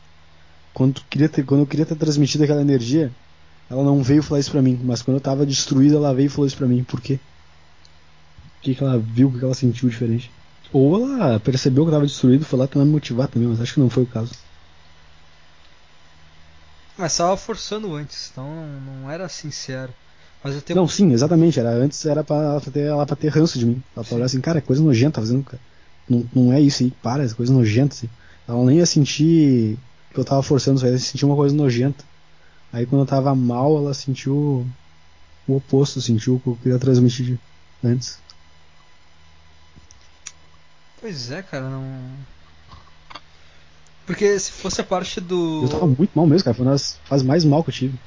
[0.72, 3.10] quando, queria ter, quando eu queria ter transmitido aquela energia,
[3.68, 6.28] ela não veio falar isso pra mim, mas quando eu tava destruída, ela veio e
[6.28, 6.84] falou isso pra mim.
[6.84, 7.18] Por quê?
[8.60, 10.30] O que, que ela viu, o que ela sentiu diferente?
[10.72, 13.74] Ou ela percebeu que eu tava destruído, foi lá tentar me motivar também, mas acho
[13.74, 14.32] que não foi o caso.
[16.96, 18.46] Mas tava forçando antes, então
[18.84, 19.92] não era sincero.
[20.44, 20.78] Mas eu tenho...
[20.78, 21.58] Não, sim, exatamente.
[21.58, 23.82] Era, antes era pra ela ter, ela pra ter ranço de mim.
[23.96, 25.44] Ela falou assim, cara, é coisa nojenta tá fazendo.
[25.44, 25.60] Cara.
[26.08, 27.94] Não, não é isso aí, para, é coisa nojenta.
[27.94, 28.08] Assim.
[28.46, 29.78] Ela nem ia sentir
[30.12, 32.04] que eu tava forçando, só ia sentir uma coisa nojenta.
[32.72, 34.66] Aí quando eu tava mal, ela sentiu
[35.46, 37.38] o oposto, sentiu o que eu queria transmitir
[37.82, 38.18] antes.
[41.00, 41.84] Pois é, cara, não.
[44.06, 45.62] Porque se fosse a parte do.
[45.62, 46.54] Eu tava muito mal mesmo, cara.
[46.54, 47.98] Foi uma das fases mais mal que eu tive.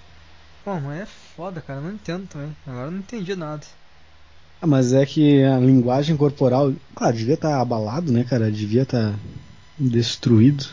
[0.64, 1.80] Pô, mas é foda, cara.
[1.80, 2.56] Eu não entendo também.
[2.68, 3.64] Agora eu não entendi nada.
[4.62, 6.74] Ah, mas é que a linguagem corporal.
[6.96, 8.52] Claro, devia estar tá abalado, né, cara?
[8.52, 9.20] Devia estar tá
[9.80, 10.68] destruído.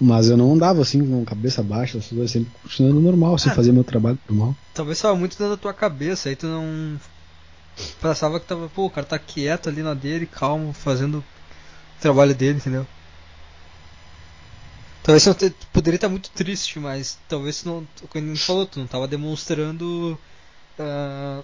[0.00, 3.82] Mas eu não andava assim com cabeça baixa, sempre continuando normal, sem ah, fazer meu
[3.82, 4.54] trabalho normal.
[4.72, 6.98] Talvez tava muito dentro da tua cabeça, aí tu não.
[8.00, 12.34] Pensava que tava, pô, o cara tá quieto ali na dele, calmo, fazendo o trabalho
[12.34, 12.86] dele, entendeu?
[15.02, 17.86] Talvez você poderia estar muito triste, mas talvez não.
[18.10, 20.18] Como gente falou, tu não tava demonstrando.
[20.78, 21.42] Uh,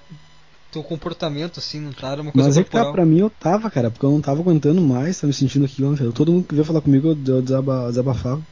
[0.74, 2.10] teu comportamento, assim, não tá?
[2.10, 4.20] Era uma coisa Mas é que tá, pra mim eu tava, cara, porque eu não
[4.20, 6.10] tava aguentando mais, tava me sentindo aquilo, cara.
[6.10, 8.42] Todo mundo que veio falar comigo, eu desaba, desabafava.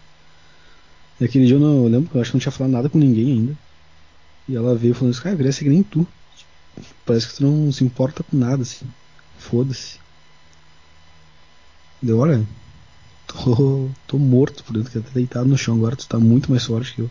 [1.21, 2.99] E aquele dia eu, não, eu lembro eu acho que não tinha falado nada com
[2.99, 3.57] ninguém ainda.
[4.49, 6.07] E ela veio falando assim, cara, eu queria ser que nem tu.
[7.05, 8.87] Parece que tu não se importa com nada, assim.
[9.39, 10.01] Foda-se.
[12.01, 12.47] Deu, olha,
[13.27, 16.65] tô, tô morto por dentro, que tá deitado no chão agora, tu tá muito mais
[16.65, 17.11] forte que eu.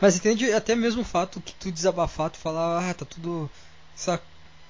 [0.00, 3.48] Mas entende até mesmo o fato que tu desabafar, tu falar, ah, tá tudo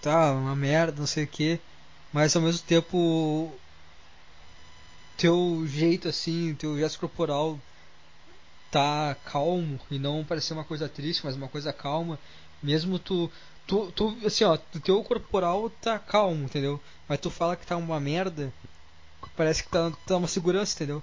[0.02, 1.60] tá uma merda, não sei o que,
[2.12, 3.52] mas ao mesmo tempo
[5.16, 7.58] teu jeito assim, teu gesto corporal
[8.70, 12.18] tá calmo e não parecer uma coisa triste, mas uma coisa calma,
[12.60, 13.30] mesmo tu
[13.66, 16.80] tu, tu assim, ó, teu corporal tá calmo, entendeu?
[17.08, 18.52] Mas tu fala que tá uma merda,
[19.36, 21.02] parece que tá, tá uma segurança, entendeu?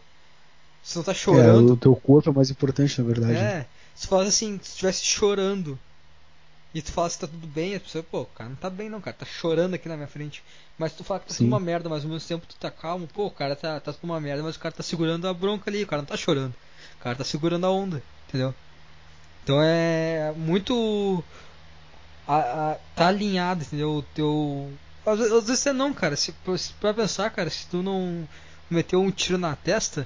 [0.83, 1.69] Você não tá chorando.
[1.69, 3.37] É, o teu corpo é mais importante, na verdade.
[3.37, 5.77] É, se fala assim, se estivesse chorando,
[6.73, 8.89] e tu fala se tá tudo bem, as pessoas, pô, o cara não tá bem
[8.89, 10.43] não, cara, tá chorando aqui na minha frente.
[10.77, 13.07] Mas tu fala que tá tudo uma merda, mas ao mesmo tempo tu tá calmo,
[13.07, 15.69] pô, o cara tá, tá tudo uma merda, mas o cara tá segurando a bronca
[15.69, 16.53] ali, o cara não tá chorando.
[16.99, 18.53] O cara tá segurando a onda, entendeu?
[19.43, 21.23] Então é muito.
[22.31, 22.37] A,
[22.71, 23.95] a, tá alinhado, entendeu?
[23.95, 24.71] O teu.
[25.05, 26.15] Às, vezes, às vezes você não, cara.
[26.15, 26.31] Se,
[26.79, 28.27] pra pensar, cara, se tu não
[28.69, 30.05] meteu um tiro na testa,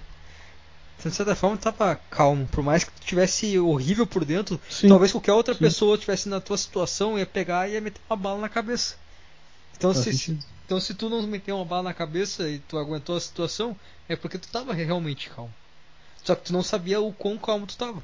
[1.03, 2.47] de certa forma tava calmo.
[2.47, 5.59] Por mais que tu tivesse horrível por dentro, sim, talvez qualquer outra sim.
[5.59, 8.95] pessoa tivesse na tua situação ia pegar e ia meter uma bala na cabeça.
[9.75, 13.21] Então se, então se tu não meteu uma bala na cabeça e tu aguentou a
[13.21, 15.53] situação, é porque tu tava realmente calmo.
[16.23, 18.01] Só que tu não sabia o quão calmo tu tava.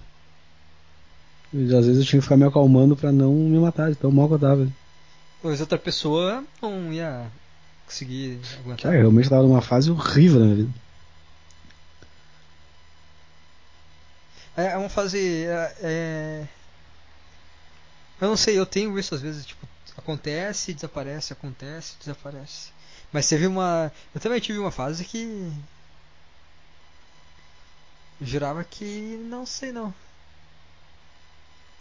[1.52, 4.12] E às vezes eu tinha que ficar me acalmando para não me matar, de tão
[4.12, 4.68] mal que eu tava.
[5.42, 7.32] Pois outra pessoa não ia
[7.86, 8.84] conseguir aguentar.
[8.84, 10.74] Cara, eu realmente tava numa fase horrível na minha vida.
[14.56, 15.46] É, é uma fase.
[15.46, 16.48] É, é...
[18.22, 19.66] Eu não sei, eu tenho isso às vezes, tipo,
[19.98, 22.72] acontece, desaparece, acontece, desaparece.
[23.12, 23.92] Mas teve uma.
[24.14, 25.52] Eu também tive uma fase que.
[28.22, 29.18] Jurava que.
[29.30, 29.94] Não sei não.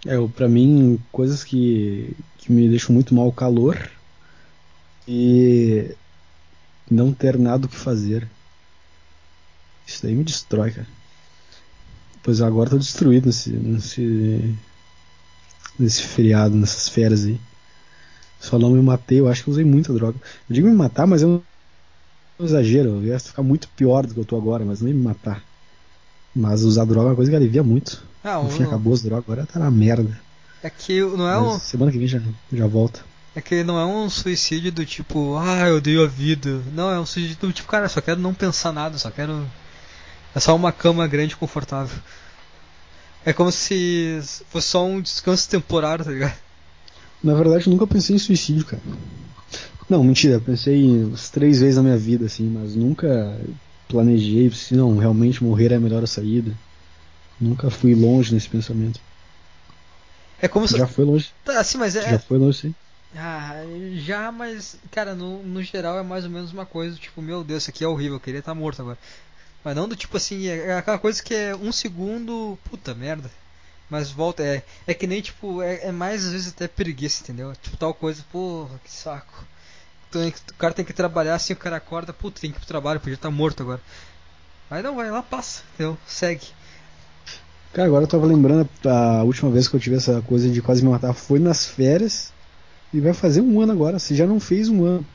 [0.06, 3.90] É, pra mim, coisas que, que me deixam muito mal o calor
[5.06, 5.90] e
[6.90, 8.28] não ter nada o que fazer.
[9.86, 10.86] Isso daí me destrói, cara.
[12.22, 14.54] Pois agora tô destruído nesse, nesse,
[15.78, 17.40] nesse feriado, nessas férias aí.
[18.40, 20.18] Só não me matei, eu acho que usei muita droga.
[20.48, 21.42] Eu digo me matar, mas eu
[22.38, 25.02] não exagero, eu ia ficar muito pior do que eu tô agora, mas nem me
[25.02, 25.42] matar.
[26.34, 28.07] Mas usar droga é uma coisa que alivia muito.
[28.22, 30.18] Ah, Enfim, o- acabou drogas, agora tá na merda.
[30.62, 31.52] é que não é um.
[31.52, 32.20] Mas semana que vem já,
[32.52, 33.00] já volta.
[33.36, 36.60] É que não é um suicídio do tipo, ah, eu odeio a vida.
[36.74, 39.46] Não, é um suicídio do tipo, cara, só quero não pensar nada, só quero.
[40.34, 41.96] É só uma cama grande e confortável.
[43.24, 44.18] É como se
[44.50, 46.34] fosse só um descanso temporário, tá ligado?
[47.22, 48.82] Na verdade, eu nunca pensei em suicídio, cara.
[49.88, 53.38] Não, mentira, eu pensei umas três vezes na minha vida, assim, mas nunca
[53.88, 56.52] planejei se não, realmente morrer é a melhor saída.
[57.40, 59.00] Nunca fui longe nesse pensamento.
[60.40, 60.76] É como se.
[60.76, 61.32] Já foi longe.
[61.44, 62.10] Tá, assim, mas é.
[62.10, 62.74] Já foi longe, sim.
[63.16, 63.62] Ah,
[63.96, 67.62] já, mas, cara, no, no geral é mais ou menos uma coisa, tipo, meu Deus,
[67.62, 68.98] isso aqui é horrível, eu queria estar morto agora.
[69.64, 73.30] Mas não do tipo assim, é, é aquela coisa que é um segundo, puta merda.
[73.88, 77.54] Mas volta, é, é que nem, tipo, é, é mais às vezes até preguiça, entendeu?
[77.62, 79.46] Tipo, tal coisa, porra, que saco.
[80.10, 82.68] Tem o cara tem que trabalhar assim, o cara acorda, puta, tem que ir pro
[82.68, 83.80] trabalho, podia estar morto agora.
[84.70, 85.96] Aí não, vai lá, passa, entendeu?
[86.06, 86.46] Segue.
[87.72, 90.82] Cara, agora eu tava lembrando a última vez que eu tive essa coisa de quase
[90.82, 92.32] me matar foi nas férias
[92.92, 93.98] e vai fazer um ano agora.
[93.98, 95.06] Se já não fez um ano.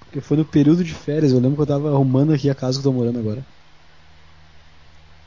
[0.00, 1.32] Porque foi no período de férias.
[1.32, 3.44] Eu lembro que eu tava arrumando aqui a casa que eu tô morando agora.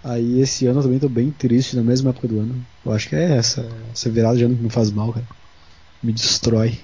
[0.04, 2.66] Aí esse ano eu também tô bem triste na mesma época do ano.
[2.86, 5.26] Eu acho que é essa, essa virada de ano que me faz mal, cara.
[6.02, 6.80] Me destrói.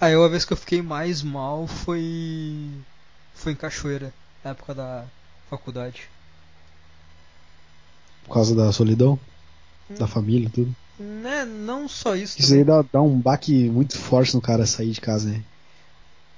[0.00, 2.68] Aí uma vez que eu fiquei mais mal foi.
[3.34, 4.12] Foi em Cachoeira,
[4.44, 5.04] na época da
[5.48, 6.08] faculdade.
[8.24, 9.18] Por causa da solidão,
[9.98, 10.76] da família e tudo.
[10.98, 12.38] Né, não só isso.
[12.38, 12.60] Isso também.
[12.60, 15.42] aí dá, dá um baque muito forte no cara sair de casa, né?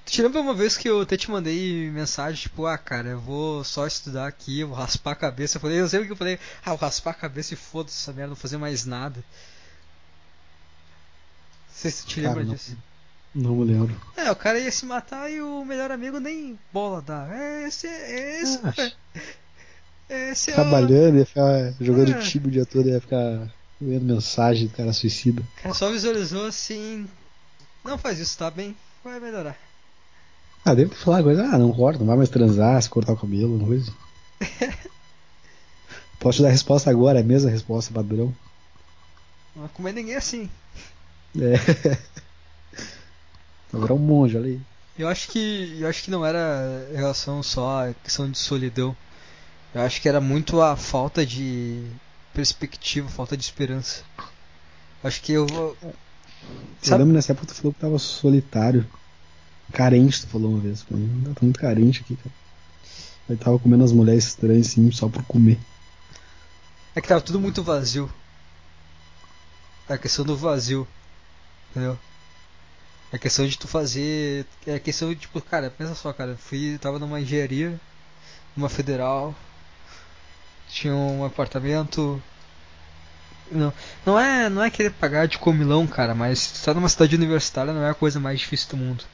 [0.06, 3.64] Te lembra uma vez que eu até te mandei mensagem, tipo, ah, cara, eu vou
[3.64, 5.56] só estudar aqui, eu vou raspar a cabeça.
[5.56, 7.56] Eu falei, eu sei o que eu falei, ah, eu vou raspar a cabeça e
[7.56, 9.16] foda-se essa merda, não vou fazer mais nada.
[11.68, 12.54] Não sei se tu te Cara, lembra não.
[12.54, 12.76] disso.
[13.34, 14.00] Não me lembro.
[14.16, 17.26] É, o cara ia se matar e o melhor amigo nem bola dá.
[17.34, 18.92] É, esse, é esse, Ah,
[20.08, 20.34] é, é.
[20.34, 22.20] Trabalhando, ia ficar jogando É.
[22.20, 25.42] time o dia todo, ia ficar vendo mensagem do cara suicida.
[25.62, 27.06] Cara só visualizou assim,
[27.84, 29.56] não faz isso, tá bem, vai melhorar.
[30.64, 33.16] Ah, deve ter falado coisa, ah, não corta, não vai mais transar, se cortar o
[33.16, 33.92] cabelo, uma coisa.
[36.18, 38.34] Posso te dar a resposta agora, é a mesma resposta padrão.
[39.54, 40.48] Não comer ninguém assim.
[41.38, 41.98] É.
[43.72, 44.60] Agora é um monge, olha aí.
[44.98, 48.96] Eu acho que eu acho que não era relação só a questão de solidão.
[49.74, 51.84] Eu acho que era muito a falta de
[52.32, 54.02] perspectiva, falta de esperança.
[55.02, 55.94] Acho que eu vou- Eu
[56.82, 58.86] Sabe- lembro nessa época tu falou que tava solitário.
[59.72, 60.82] Carente, tu falou uma vez.
[60.82, 62.34] Pra mim, eu tô muito carente aqui, cara.
[63.28, 65.58] Eu tava comendo as mulheres estranhas assim, só por comer.
[66.94, 68.12] é que tava tudo muito vazio.
[69.88, 70.86] É a questão do vazio.
[71.70, 71.98] Entendeu?
[73.12, 74.46] É a questão de tu fazer.
[74.66, 76.36] É a questão de tipo, cara, pensa só, cara.
[76.36, 77.80] Fui, tava numa engenharia,
[78.56, 79.34] numa federal,
[80.74, 82.20] tinha um apartamento.
[83.50, 83.72] Não,
[84.04, 87.84] não é, não é querer pagar de comilão, cara, mas estar numa cidade universitária não
[87.84, 89.04] é a coisa mais difícil do mundo.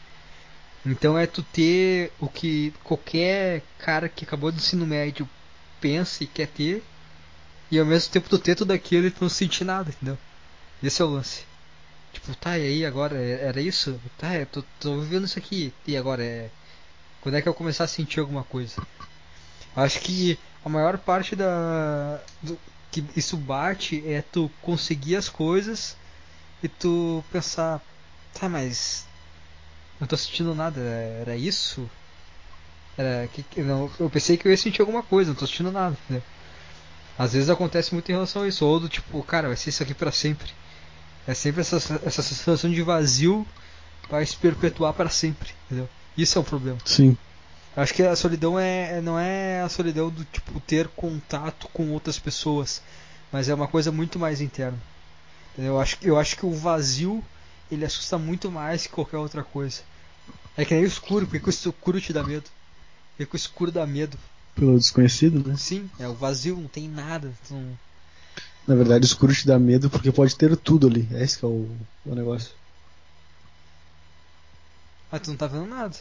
[0.86, 5.28] Então é tu ter o que qualquer cara que acabou do ensino médio
[5.80, 6.82] pensa e quer ter,
[7.70, 10.16] e ao mesmo tempo tu ter tudo aquilo e tu não sentir nada, entendeu?
[10.82, 11.44] Esse é o lance.
[12.12, 13.16] Tipo, tá, e aí agora?
[13.16, 14.00] É- Era isso?
[14.16, 15.72] Tá, eu tô, tô vivendo isso aqui.
[15.86, 16.50] E agora é.
[17.20, 18.82] Quando é que eu começar a sentir alguma coisa?
[19.76, 22.20] Acho que a maior parte da.
[22.42, 22.58] Do,
[22.90, 25.96] que isso bate é tu conseguir as coisas
[26.62, 27.80] e tu pensar,
[28.34, 29.06] tá, mas.
[30.00, 31.88] Não tô sentindo nada, era isso?
[32.96, 33.28] Era.
[33.28, 35.96] Que, não, eu pensei que eu ia sentir alguma coisa, não tô sentindo nada?
[37.18, 39.82] Às vezes acontece muito em relação a isso, ou do tipo, cara, vai ser isso
[39.82, 40.50] aqui pra sempre.
[41.26, 43.46] É sempre essa, essa sensação de vazio
[44.08, 45.88] vai se perpetuar para sempre, entendeu?
[46.16, 46.78] Isso é um problema.
[46.84, 47.16] Sim.
[47.76, 51.90] Acho que a solidão é, é- não é a solidão do tipo ter contato com
[51.92, 52.82] outras pessoas,
[53.32, 54.78] mas é uma coisa muito mais interna.
[55.52, 55.74] Entendeu?
[55.74, 57.24] Eu acho, que- eu acho que o vazio
[57.70, 59.82] ele assusta muito mais que qualquer outra coisa.
[60.56, 62.50] É que nem o escuro, porque o escuro te dá medo.
[63.16, 64.18] Porque o escuro dá medo.
[64.56, 65.56] Pelo desconhecido, né?
[65.56, 67.32] Sim, é o vazio, não tem nada.
[67.50, 67.78] não-
[68.66, 71.08] Na verdade, o escuro te dá medo porque pode ter tudo ali.
[71.12, 71.68] É esse que é o,
[72.04, 72.50] o negócio.
[75.10, 75.96] Mas tu não tá vendo nada.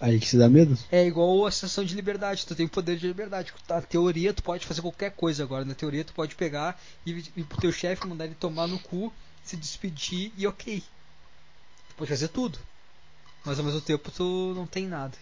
[0.00, 0.78] Aí que se dá medo.
[0.92, 3.52] É igual a sensação de liberdade, tu tem o poder de liberdade.
[3.68, 5.64] Na teoria tu pode fazer qualquer coisa agora.
[5.64, 9.12] Na teoria tu pode pegar e ir pro teu chefe, mandar ele tomar no cu,
[9.42, 10.80] se despedir e ok.
[11.88, 12.58] Tu pode fazer tudo.
[13.44, 15.16] Mas ao mesmo tempo tu não tem nada.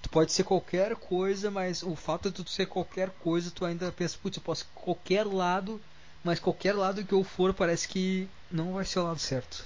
[0.00, 3.92] Tu pode ser qualquer coisa, mas o fato de tu ser qualquer coisa, tu ainda
[3.92, 5.80] pensa, putz, eu posso ir qualquer lado,
[6.22, 9.64] mas qualquer lado que eu for parece que não vai ser o lado certo.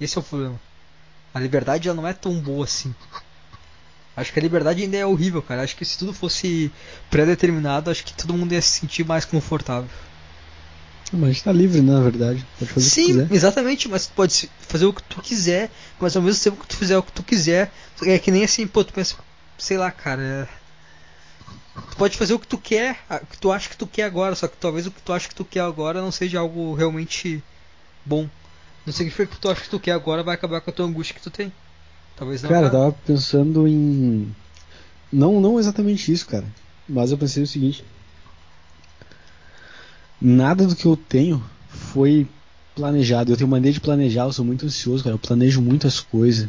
[0.00, 0.60] Esse é o problema.
[1.34, 2.94] A liberdade ela não é tão boa assim.
[4.16, 5.62] Acho que a liberdade ainda é horrível, cara.
[5.62, 6.70] Acho que se tudo fosse
[7.10, 9.90] pré-determinado, acho que todo mundo ia se sentir mais confortável.
[11.12, 12.46] Mas a gente tá livre, né, na verdade.
[12.58, 13.34] Pode fazer Sim, o que quiser.
[13.34, 15.70] exatamente, mas tu pode fazer o que tu quiser,
[16.00, 17.72] mas ao mesmo tempo que tu fizer o que tu quiser,
[18.04, 19.16] é que nem assim, pô, tu pensa,
[19.58, 20.22] sei lá, cara.
[20.22, 20.64] é-
[21.90, 24.34] Tu pode fazer o que tu quer, o que tu acha que tu quer agora,
[24.36, 27.42] só que talvez o que tu acha que tu quer agora não seja algo realmente
[28.04, 28.28] bom.
[28.84, 30.72] Não significa que o que tu acha que tu quer agora vai acabar com a
[30.72, 31.52] tua angústia que tu tem.
[32.16, 32.50] Talvez não.
[32.50, 34.34] Cara, eu tava pensando em.
[35.12, 36.44] Não, não exatamente isso, cara.
[36.88, 37.84] Mas eu pensei o seguinte.
[40.20, 42.28] Nada do que eu tenho foi
[42.74, 43.32] planejado.
[43.32, 45.14] Eu tenho mania de planejar, eu sou muito ansioso, cara.
[45.14, 46.48] Eu planejo muitas coisas.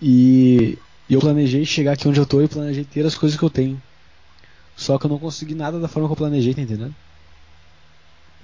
[0.00, 3.50] E eu planejei chegar aqui onde eu tô e planejei ter as coisas que eu
[3.50, 3.80] tenho.
[4.76, 6.94] Só que eu não consegui nada da forma que eu planejei, tá entendendo?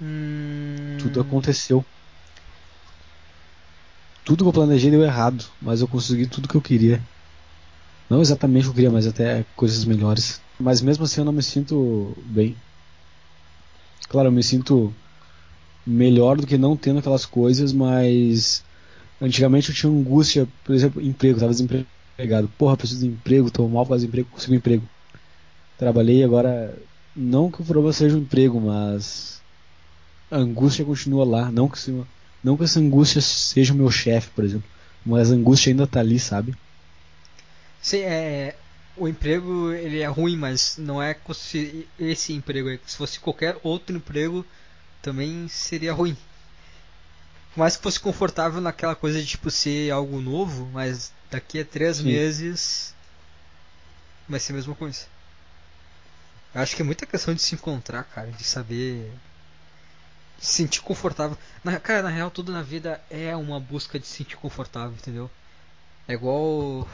[0.00, 0.98] Hum...
[1.00, 1.84] Tudo aconteceu.
[4.28, 7.04] Tudo que eu planejei deu errado, mas eu consegui tudo que eu queria.
[8.10, 10.42] Não exatamente o que eu queria, mas até coisas melhores.
[10.60, 12.62] Mas mesmo assim eu não me sinto bem.
[14.08, 14.94] Claro, eu me sinto
[15.86, 18.64] melhor do que não tendo aquelas coisas, mas
[19.20, 22.48] antigamente eu tinha angústia, por exemplo, emprego, tava desempregado.
[22.58, 24.90] Porra, preciso de emprego, tô mal por de emprego, consigo um emprego.
[25.76, 26.82] Trabalhei agora,
[27.14, 29.44] não que o problema seja o emprego, mas
[30.30, 31.92] a angústia continua lá, não que se-
[32.42, 34.68] não que essa angústia seja o meu chefe, por exemplo,
[35.04, 36.54] mas a angústia ainda tá ali, sabe?
[37.80, 38.56] Sim, é.
[38.96, 42.68] O emprego ele é ruim, mas não é se esse emprego.
[42.84, 44.44] Se fosse qualquer outro emprego,
[45.00, 46.16] também seria ruim.
[47.54, 51.64] Por mais que fosse confortável naquela coisa de tipo ser algo novo, mas daqui a
[51.64, 52.04] três Sim.
[52.04, 52.94] meses
[54.28, 55.06] vai ser a mesma coisa.
[56.54, 59.12] Eu acho que é muita questão de se encontrar, cara, de saber
[60.38, 61.36] se sentir confortável.
[61.64, 65.30] Na, cara, na real, tudo na vida é uma busca de se sentir confortável, entendeu?
[66.06, 66.88] É igual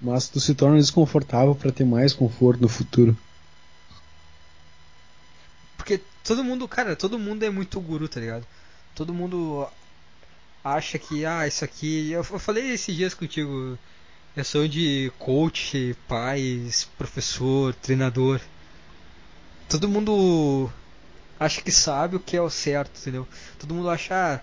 [0.00, 3.16] Mas tu se torna desconfortável pra ter mais conforto no futuro.
[5.76, 8.46] Porque todo mundo, cara, todo mundo é muito guru, tá ligado?
[8.94, 9.66] Todo mundo
[10.62, 12.10] acha que, ah, isso aqui.
[12.10, 13.78] Eu eu falei esses dias contigo.
[14.36, 18.40] Eu sou de coach, pais, professor, treinador.
[19.68, 20.70] Todo mundo
[21.38, 23.26] acha que sabe o que é o certo, entendeu?
[23.58, 24.40] Todo mundo acha, ah,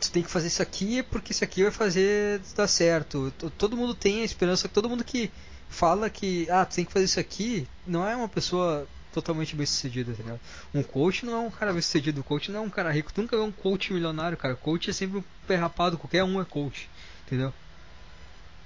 [0.00, 3.32] tu tem que fazer isso aqui porque isso aqui vai fazer dar certo.
[3.56, 5.30] Todo mundo tem a esperança, todo mundo que
[5.68, 9.66] fala que, ah, tu tem que fazer isso aqui, não é uma pessoa totalmente bem
[9.66, 10.40] sucedida, ligado?
[10.74, 13.12] Um coach não é um cara bem sucedido, o coach não é um cara rico,
[13.12, 14.54] tu nunca é um coach milionário, cara.
[14.54, 16.88] Coach é sempre um pé rapado, qualquer um é coach,
[17.26, 17.52] entendeu?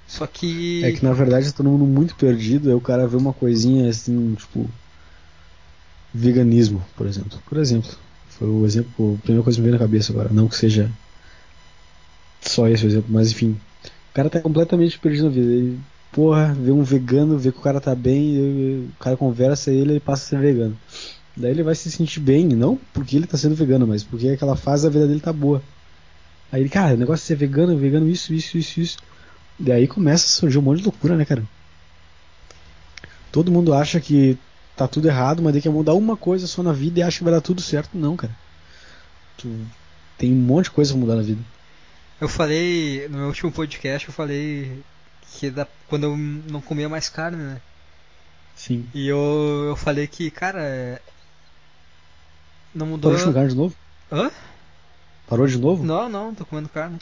[0.06, 0.84] Só que.
[0.84, 3.88] É que na verdade tá todo mundo muito perdido, aí o cara vê uma coisinha
[3.88, 4.68] assim, tipo.
[6.14, 7.38] Veganismo, por exemplo.
[7.44, 7.90] Por exemplo.
[8.28, 10.28] Foi o exemplo, a primeira coisa que me veio na cabeça agora.
[10.32, 10.90] Não que seja
[12.40, 13.58] só esse o exemplo, mas enfim.
[14.10, 15.52] O cara tá completamente perdido na vida.
[15.52, 15.78] Ele,
[16.12, 19.92] porra, vê um vegano, vê que o cara tá bem, o cara conversa e ele,
[19.92, 20.76] ele passa a ser vegano.
[21.36, 24.54] Daí ele vai se sentir bem, não porque ele tá sendo vegano, mas porque aquela
[24.54, 25.60] fase da vida dele tá boa.
[26.52, 28.98] Aí ele, cara, o negócio de ser vegano, vegano, isso, isso, isso, isso.
[29.58, 31.42] Daí começa a surgir um monte de loucura, né, cara?
[33.32, 34.38] Todo mundo acha que
[34.76, 37.24] tá tudo errado, mas daí quer mudar uma coisa só na vida e acha que
[37.24, 37.96] vai dar tudo certo.
[37.96, 38.34] Não, cara.
[39.36, 39.48] Tu
[40.18, 41.42] tem um monte de coisa pra mudar na vida.
[42.20, 44.82] Eu falei, no meu último podcast, eu falei
[45.32, 47.60] que da, quando eu não comia mais carne, né?
[48.54, 48.88] Sim.
[48.94, 51.00] E eu, eu falei que, cara, é,
[52.74, 53.10] não mudou.
[53.10, 53.76] Parou de comer carne de novo?
[54.10, 54.30] Hã?
[55.26, 55.84] Parou de novo?
[55.84, 56.98] Não, não, tô comendo carne.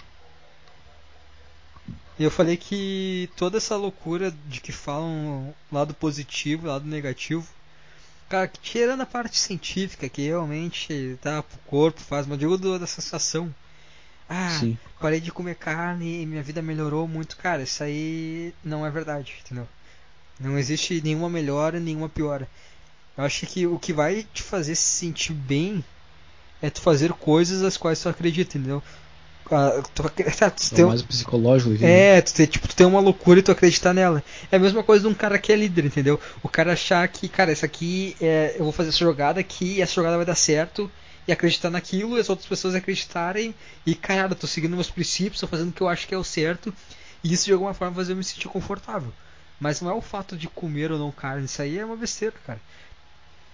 [2.18, 7.46] E eu falei que toda essa loucura de que falam lado positivo, lado negativo,
[8.32, 12.86] cara, que tirando a parte científica, que realmente tá pro corpo, faz, mas digo da
[12.86, 13.54] sensação.
[14.26, 14.78] Ah, Sim.
[14.98, 17.36] parei de comer carne e minha vida melhorou muito.
[17.36, 19.68] Cara, isso aí não é verdade, entendeu?
[20.40, 22.48] Não existe nenhuma melhora, nenhuma piora.
[23.18, 25.84] Eu acho que o que vai te fazer se sentir bem
[26.62, 28.82] é tu fazer coisas as quais tu acredita, entendeu?
[29.52, 31.84] Ah, tu, tu É tem mais psicológico aqui.
[31.84, 34.22] é, tu tem, tipo, tu tem uma loucura e tu acreditar nela.
[34.50, 36.18] É a mesma coisa de um cara que é líder, entendeu?
[36.42, 39.82] O cara achar que, cara, isso aqui é, eu vou fazer essa jogada aqui e
[39.82, 40.90] essa jogada vai dar certo
[41.26, 43.54] e acreditar naquilo, e as outras pessoas acreditarem
[43.86, 46.24] e, cara, tô seguindo meus princípios, tô fazendo o que eu acho que é o
[46.24, 46.74] certo,
[47.22, 49.12] e isso de alguma forma faz eu me sentir confortável.
[49.60, 52.34] Mas não é o fato de comer ou não carne, isso aí é uma besteira,
[52.44, 52.60] cara.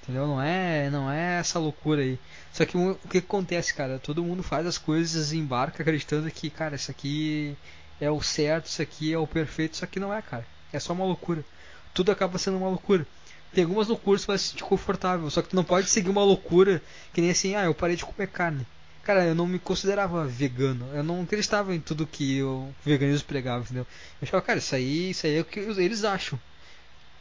[0.09, 0.27] Entendeu?
[0.27, 2.19] Não é, não é essa loucura aí.
[2.51, 3.99] Só que o que acontece, cara?
[3.99, 7.55] Todo mundo faz as coisas e embarca acreditando que, cara, isso aqui
[8.01, 10.47] é o certo, isso aqui é o perfeito, isso aqui não é, cara.
[10.73, 11.45] É só uma loucura.
[11.93, 13.07] Tudo acaba sendo uma loucura.
[13.53, 16.09] Tem algumas loucuras que você vai se sentir confortável, só que tu não pode seguir
[16.09, 16.83] uma loucura
[17.13, 18.67] que nem assim, ah, eu parei de comer carne.
[19.03, 20.87] Cara, eu não me considerava vegano.
[20.95, 23.87] Eu não acreditava em tudo que o veganismo pregava, entendeu?
[24.23, 26.39] Eu achava, cara, isso aí, isso aí é o que eles acham.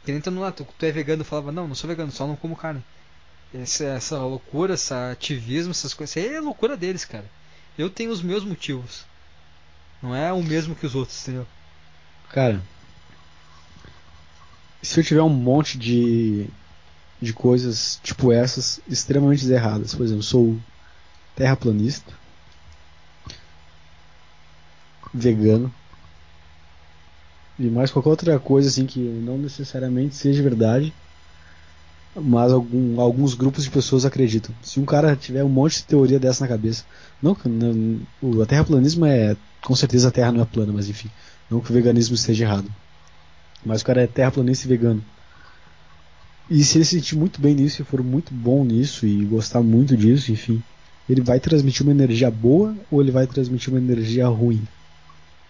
[0.04, 2.56] Que nem lá, tu, tu é vegano, falava, não, não sou vegano, só não como
[2.56, 2.82] carne.
[3.52, 7.24] Essa, essa loucura, esse ativismo, essas coisas, isso aí é loucura deles, cara.
[7.76, 9.04] Eu tenho os meus motivos.
[10.02, 11.46] Não é o mesmo que os outros, entendeu?
[12.30, 12.62] Cara,
[14.82, 16.46] se eu tiver um monte de,
[17.20, 20.58] de coisas tipo essas extremamente erradas, por exemplo, sou
[21.34, 22.12] terraplanista,
[25.12, 25.72] vegano
[27.58, 30.92] e mais qualquer outra coisa assim que não necessariamente seja verdade,
[32.14, 34.54] mas algum, alguns grupos de pessoas acreditam.
[34.62, 36.84] Se um cara tiver um monte de teoria dessa na cabeça,
[37.22, 41.10] não, não o terraplanismo é com certeza a Terra não é plana, mas enfim,
[41.50, 42.72] não que o veganismo esteja errado,
[43.64, 45.04] mas o cara é terraplanista e vegano.
[46.50, 49.62] E se ele se sentir muito bem nisso e for muito bom nisso e gostar
[49.62, 50.62] muito disso, enfim,
[51.08, 54.62] ele vai transmitir uma energia boa ou ele vai transmitir uma energia ruim?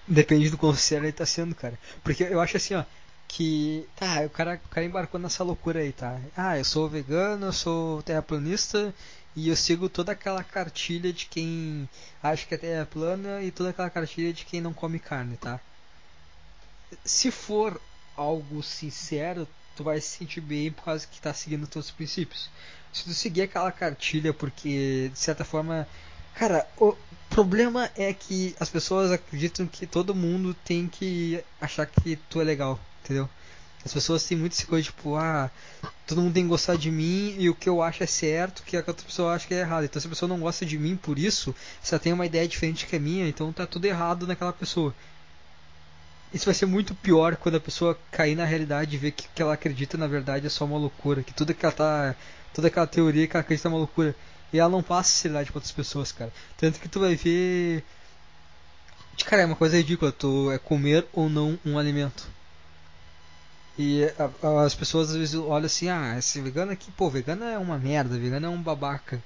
[0.09, 1.79] Depende do quão sincero ele tá sendo, cara.
[2.03, 2.85] Porque eu acho assim, ó,
[3.27, 3.87] que.
[3.97, 6.19] Tá, o cara, o cara embarcou nessa loucura aí, tá?
[6.37, 8.95] Ah, eu sou vegano, eu sou terraplanista
[9.37, 11.89] e eu sigo toda aquela cartilha de quem
[12.23, 15.37] acha que a terra é plana e toda aquela cartilha de quem não come carne,
[15.37, 15.61] tá?
[17.05, 17.81] Se for
[18.17, 19.47] algo sincero,
[19.77, 22.51] tu vai se sentir bem por causa que tá seguindo os princípios
[22.93, 25.87] se tu seguir aquela cartilha porque de certa forma
[26.35, 26.97] cara o
[27.39, 32.45] problema é que as pessoas acreditam que todo mundo tem que achar que tu é
[32.45, 33.28] legal entendeu?
[33.84, 35.49] As pessoas têm muito essa coisa tipo ah
[36.05, 38.76] todo mundo tem que gostar de mim e o que eu acho é certo que
[38.76, 39.84] a outra pessoa acha que é errado.
[39.84, 42.49] Então se a pessoa não gosta de mim por isso se ela tem uma ideia
[42.49, 44.93] diferente que a minha então tá tudo errado naquela pessoa.
[46.34, 49.30] Isso vai ser muito pior quando a pessoa cair na realidade e ver que o
[49.32, 52.16] que ela acredita na verdade é só uma loucura, que tudo que ela tá
[52.53, 54.16] toda aquela teoria que ela acredita é uma loucura.
[54.53, 56.33] E ela não passa seriedade para outras pessoas, cara.
[56.57, 57.85] Tanto que tu vai ver.
[59.25, 62.27] Cara, é uma coisa ridícula, tu é comer ou não um alimento.
[63.79, 64.05] E
[64.65, 68.19] as pessoas às vezes olham assim, ah, esse vegano aqui, pô, vegano é uma merda,
[68.19, 69.23] vegano é um babaca.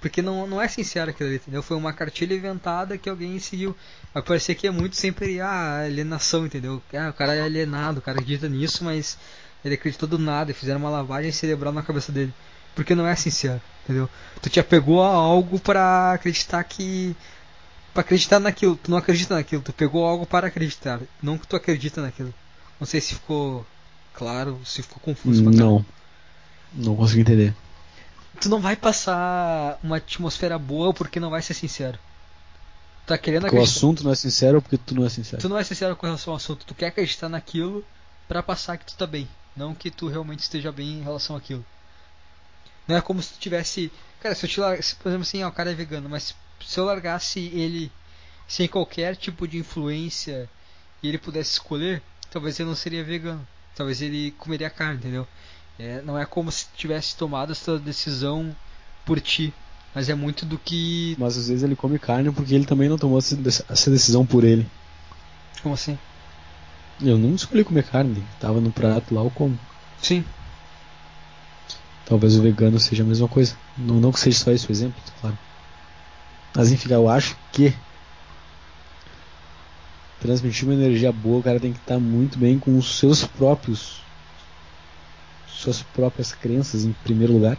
[0.00, 1.62] Porque não, não é sincero aquilo ali, entendeu?
[1.62, 3.76] Foi uma cartilha inventada que alguém seguiu.
[4.14, 6.80] Vai parecer que é muito sempre ah, alienação, entendeu?
[6.94, 9.18] Ah, o cara é alienado, o cara acredita nisso, mas
[9.64, 12.32] ele acreditou do nada e fizeram uma lavagem cerebral na cabeça dele.
[12.76, 14.08] Porque não é sincero, entendeu?
[14.42, 17.16] Tu te apegou a algo para acreditar que.
[17.94, 18.76] para acreditar naquilo.
[18.76, 21.00] Tu não acredita naquilo, tu pegou algo para acreditar.
[21.22, 22.32] Não que tu acredita naquilo.
[22.78, 23.66] Não sei se ficou
[24.12, 25.42] claro, se ficou confuso.
[25.42, 25.84] Não.
[26.74, 27.54] Não consegui entender.
[28.40, 31.98] Tu não vai passar uma atmosfera boa porque não vai ser sincero.
[33.04, 33.74] Tu tá querendo porque acreditar.
[33.74, 35.40] o assunto não é sincero ou porque tu não é sincero?
[35.40, 36.66] Tu não é sincero com relação ao assunto.
[36.66, 37.82] Tu quer acreditar naquilo
[38.28, 39.26] para passar que tu tá bem.
[39.56, 41.64] Não que tu realmente esteja bem em relação àquilo.
[42.88, 43.92] Não é como se tu tivesse.
[44.20, 46.34] Cara, se eu te largasse, por exemplo assim, o cara é vegano, mas
[46.66, 47.92] se eu largasse ele
[48.48, 50.48] sem qualquer tipo de influência
[51.02, 53.46] e ele pudesse escolher, talvez ele não seria vegano.
[53.76, 55.28] Talvez ele comeria carne, entendeu?
[55.78, 58.56] É, não é como se tivesse tomado essa decisão
[59.04, 59.52] por ti.
[59.94, 61.14] Mas é muito do que.
[61.18, 64.68] Mas às vezes ele come carne porque ele também não tomou essa decisão por ele.
[65.62, 65.98] Como assim?
[67.00, 68.24] Eu não escolhi comer carne.
[68.40, 69.58] Tava no prato lá, eu como.
[70.02, 70.24] Sim.
[72.08, 73.54] Talvez o vegano seja a mesma coisa.
[73.76, 75.36] Não, não que seja só esse o exemplo, claro.
[76.56, 77.70] Mas enfim, eu acho que
[80.18, 84.00] transmitir uma energia boa, o cara tem que estar muito bem com os seus próprios
[85.46, 87.58] suas próprias crenças em primeiro lugar.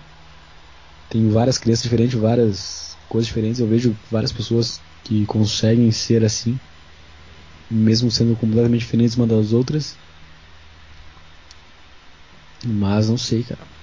[1.11, 3.59] Tem várias crenças diferentes, várias coisas diferentes.
[3.59, 6.57] Eu vejo várias pessoas que conseguem ser assim,
[7.69, 9.95] mesmo sendo completamente diferentes uma das outras.
[12.65, 13.78] Mas não sei, cara.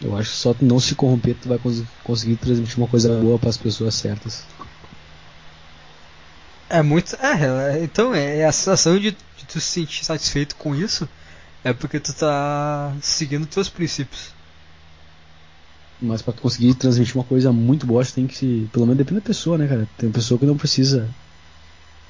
[0.00, 3.38] Eu acho que só não se corromper tu vai cons conseguir transmitir uma coisa boa
[3.38, 4.44] para as pessoas certas.
[6.68, 7.16] É muito.
[7.16, 11.08] É, é, então é, é a sensação de, de tu se sentir satisfeito com isso
[11.64, 14.34] é porque tu tá seguindo teus princípios.
[16.00, 18.68] Mas para conseguir transmitir uma coisa muito boa, tu tem que se.
[18.72, 19.88] Pelo menos depende da pessoa, né, cara?
[19.96, 21.08] Tem pessoa que não precisa.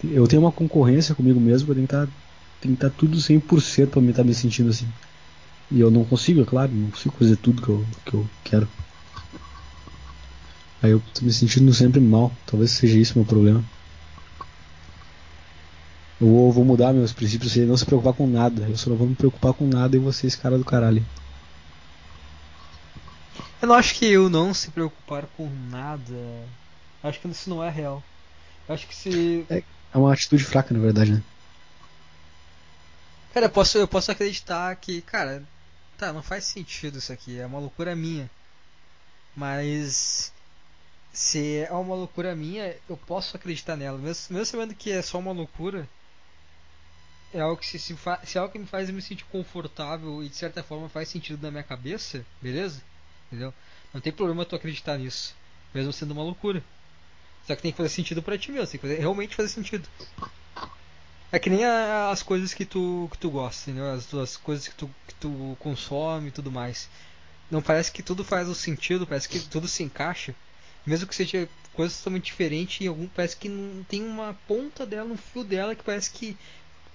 [0.04, 2.06] Eu tenho uma concorrência comigo mesmo, eu tenho que estar.
[2.06, 2.12] Tá,
[2.60, 4.88] tem que estar tá tudo 100% pra mim estar tá me sentindo assim.
[5.70, 8.68] E eu não consigo, é claro, não consigo fazer tudo que eu, que eu quero.
[10.82, 12.32] Aí eu tô me sentindo sempre mal.
[12.46, 13.64] Talvez seja isso o meu problema.
[16.20, 18.68] Eu vou, vou mudar meus princípios e não se preocupar com nada.
[18.68, 21.04] Eu só não vou me preocupar com nada e vocês, cara do caralho.
[23.60, 26.14] Eu não acho que eu não se preocupar com nada.
[27.02, 28.02] Acho que isso não é real.
[28.68, 29.44] Eu acho que se.
[29.50, 29.62] É,
[29.92, 31.22] é uma atitude fraca, na verdade, né?
[33.32, 35.42] Cara, eu posso, eu posso acreditar que, cara,
[35.96, 38.30] tá, não faz sentido isso aqui, é uma loucura minha.
[39.34, 40.32] Mas
[41.12, 43.98] se é uma loucura minha, eu posso acreditar nela.
[43.98, 45.88] Mesmo, mesmo sabendo que é só uma loucura,
[47.32, 50.28] é algo que se, se, se é algo que me faz me sentir confortável e
[50.28, 52.82] de certa forma faz sentido na minha cabeça, beleza?
[53.26, 53.52] Entendeu?
[53.92, 55.34] Não tem problema tu acreditar nisso,
[55.74, 56.62] mesmo sendo uma loucura.
[57.46, 59.88] Só que tem que fazer sentido pra ti mesmo, tem que fazer, realmente fazer sentido.
[61.32, 63.92] É que nem a, as coisas que tu, que tu gosta, entendeu?
[63.92, 66.88] As, as coisas que tu, que tu consome e tudo mais.
[67.50, 70.34] Não parece que tudo faz o sentido, parece que tudo se encaixa.
[70.84, 75.12] Mesmo que seja coisas totalmente diferentes, em algum parece que não tem uma ponta dela,
[75.12, 76.36] um fio dela que parece que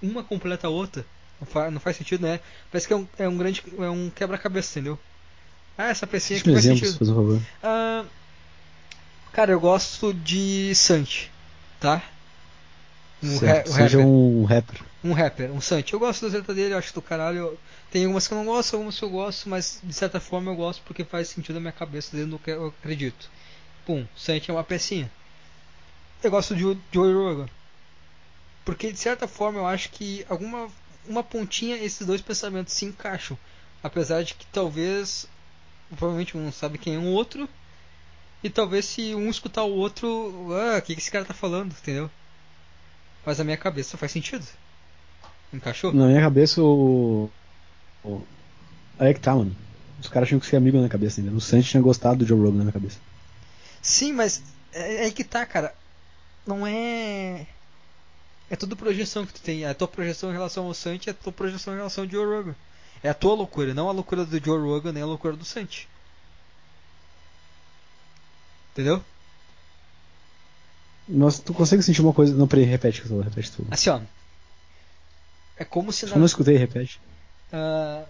[0.01, 1.05] uma completa a outra.
[1.39, 2.39] Não faz, não faz sentido, né?
[2.71, 4.99] Parece que é um, é um grande é um quebra-cabeça, entendeu?
[5.77, 7.05] Ah, essa pecinha aqui faz exemplos, sentido.
[7.05, 7.41] por favor.
[7.63, 8.05] Ah,
[9.31, 11.31] cara, eu gosto de Santi,
[11.79, 12.03] tá?
[13.23, 14.07] Um certo, seja rapper.
[14.07, 14.81] um rapper.
[15.03, 15.93] Um rapper, um Santi.
[15.93, 17.57] Eu gosto da letra dele, eu acho do caralho.
[17.91, 20.55] Tem algumas que eu não gosto, algumas que eu gosto, mas de certa forma eu
[20.55, 23.29] gosto porque faz sentido na minha cabeça dentro do que eu acredito.
[23.85, 25.11] Pum, Santi é uma pecinha.
[26.23, 26.61] Eu gosto de
[26.91, 27.49] Joey Rogan.
[28.63, 30.69] Porque de certa forma eu acho que alguma
[31.07, 33.37] uma pontinha esses dois pensamentos se encaixam.
[33.83, 35.27] Apesar de que talvez
[35.89, 37.49] provavelmente um sabe quem é um outro
[38.43, 42.09] e talvez se um escutar o outro, ah, o que esse cara tá falando, entendeu?
[43.25, 44.45] Mas na minha cabeça faz sentido.
[45.53, 45.93] Encaixou?
[45.93, 47.29] Na minha cabeça o.
[48.03, 48.21] o...
[48.97, 49.55] Aí é que tá, mano.
[49.99, 51.35] Os caras tinham que ser amigos na cabeça ainda.
[51.35, 52.97] O Santos tinha gostado do Joe Rogan na minha cabeça.
[53.81, 54.41] Sim, mas
[54.73, 55.73] é, é aí que tá, cara.
[56.45, 57.45] Não é.
[58.49, 59.63] É tudo projeção que tu tem.
[59.63, 62.09] É a tua projeção em relação ao Santi é a tua projeção em relação ao
[62.09, 62.55] Joe Rogan.
[63.03, 65.87] É a tua loucura, não a loucura do Joe Rogan nem a loucura do Santi.
[68.71, 69.03] Entendeu?
[71.07, 72.33] Mas tu consegue sentir uma coisa.
[72.35, 73.67] Não, peraí, repete tudo, repete tudo.
[73.71, 74.01] Assim, ó.
[75.57, 76.05] É como se.
[76.05, 76.99] Eu não escutei, repete.
[77.51, 78.07] Uh,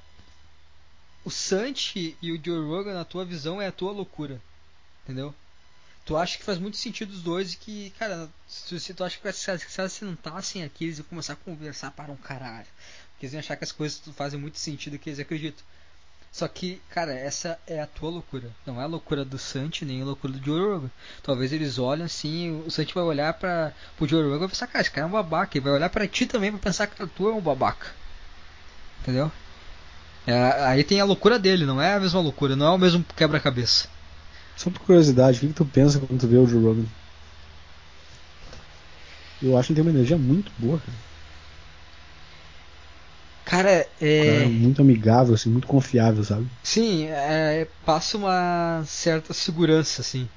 [1.25, 4.41] o Santi e o Joe Rogan, na tua visão, é a tua loucura.
[5.03, 5.33] Entendeu?
[6.05, 9.19] Tu acha que faz muito sentido os dois e que, cara, se, se tu acha
[9.19, 12.67] que se, elas se não estassem aqui, eles iam começar a conversar para um caralho.
[13.11, 15.63] Porque eles iam achar que as coisas fazem muito sentido que eles acreditam.
[16.31, 18.49] Só que, cara, essa é a tua loucura.
[18.65, 20.89] Não é a loucura do Santi, nem a loucura do Joe Rogan.
[21.21, 24.67] Talvez eles olhem assim, o Santi vai olhar para o Joe Rogan e vai pensar,
[24.67, 25.57] cara, esse cara é um babaca.
[25.57, 27.87] E vai olhar para ti também para pensar, que tu é um babaca.
[29.01, 29.29] Entendeu?
[30.25, 30.33] É,
[30.67, 33.89] aí tem a loucura dele, não é a mesma loucura, não é o mesmo quebra-cabeça.
[34.55, 36.85] Só por curiosidade, o que, que tu pensa quando tu vê o Joe Rogan?
[39.41, 41.10] Eu acho que ele tem uma energia muito boa, cara.
[43.51, 44.25] Cara, é...
[44.25, 46.47] cara é muito amigável, assim, muito confiável, sabe?
[46.63, 47.67] Sim, é...
[47.85, 50.29] passa uma certa segurança, assim.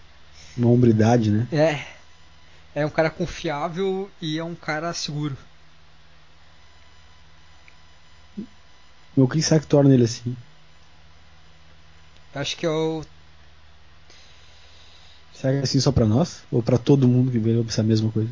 [0.57, 1.47] Uma hombridade, né?
[1.53, 1.87] É.
[2.75, 5.37] É um cara confiável e é um cara seguro.
[9.17, 10.37] O que será que torna ele assim?
[12.35, 13.05] Acho que é o
[15.33, 16.43] Será que é assim só pra nós?
[16.51, 18.29] Ou pra todo mundo que veio pensar a mesma coisa?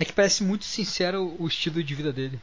[0.00, 2.40] É que parece muito sincero o estilo de vida dele.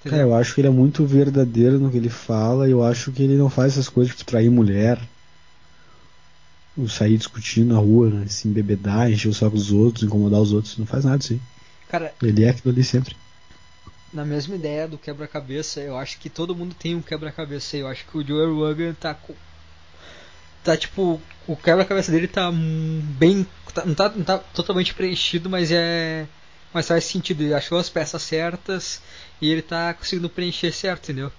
[0.00, 0.18] Entendeu?
[0.18, 2.68] Cara, eu acho que ele é muito verdadeiro no que ele fala.
[2.68, 5.00] E eu acho que ele não faz essas coisas tipo trair mulher.
[6.76, 8.26] Ou sair discutindo na rua, né?
[8.26, 10.76] se embebedar, encher o saco dos outros, incomodar os outros.
[10.76, 11.40] Não faz nada assim.
[11.88, 13.14] Cara, ele é aquilo ali sempre.
[14.12, 17.76] Na mesma ideia do quebra-cabeça, eu acho que todo mundo tem um quebra-cabeça.
[17.76, 19.16] Eu acho que o Joe Rogan tá
[20.62, 21.20] tá tipo.
[21.46, 23.46] O quebra-cabeça dele tá bem.
[23.74, 26.26] Tá, não, tá, não tá totalmente preenchido, mas é.
[26.72, 29.02] Mas faz sentido, ele achou as peças certas
[29.40, 31.30] e ele tá conseguindo preencher certo, entendeu?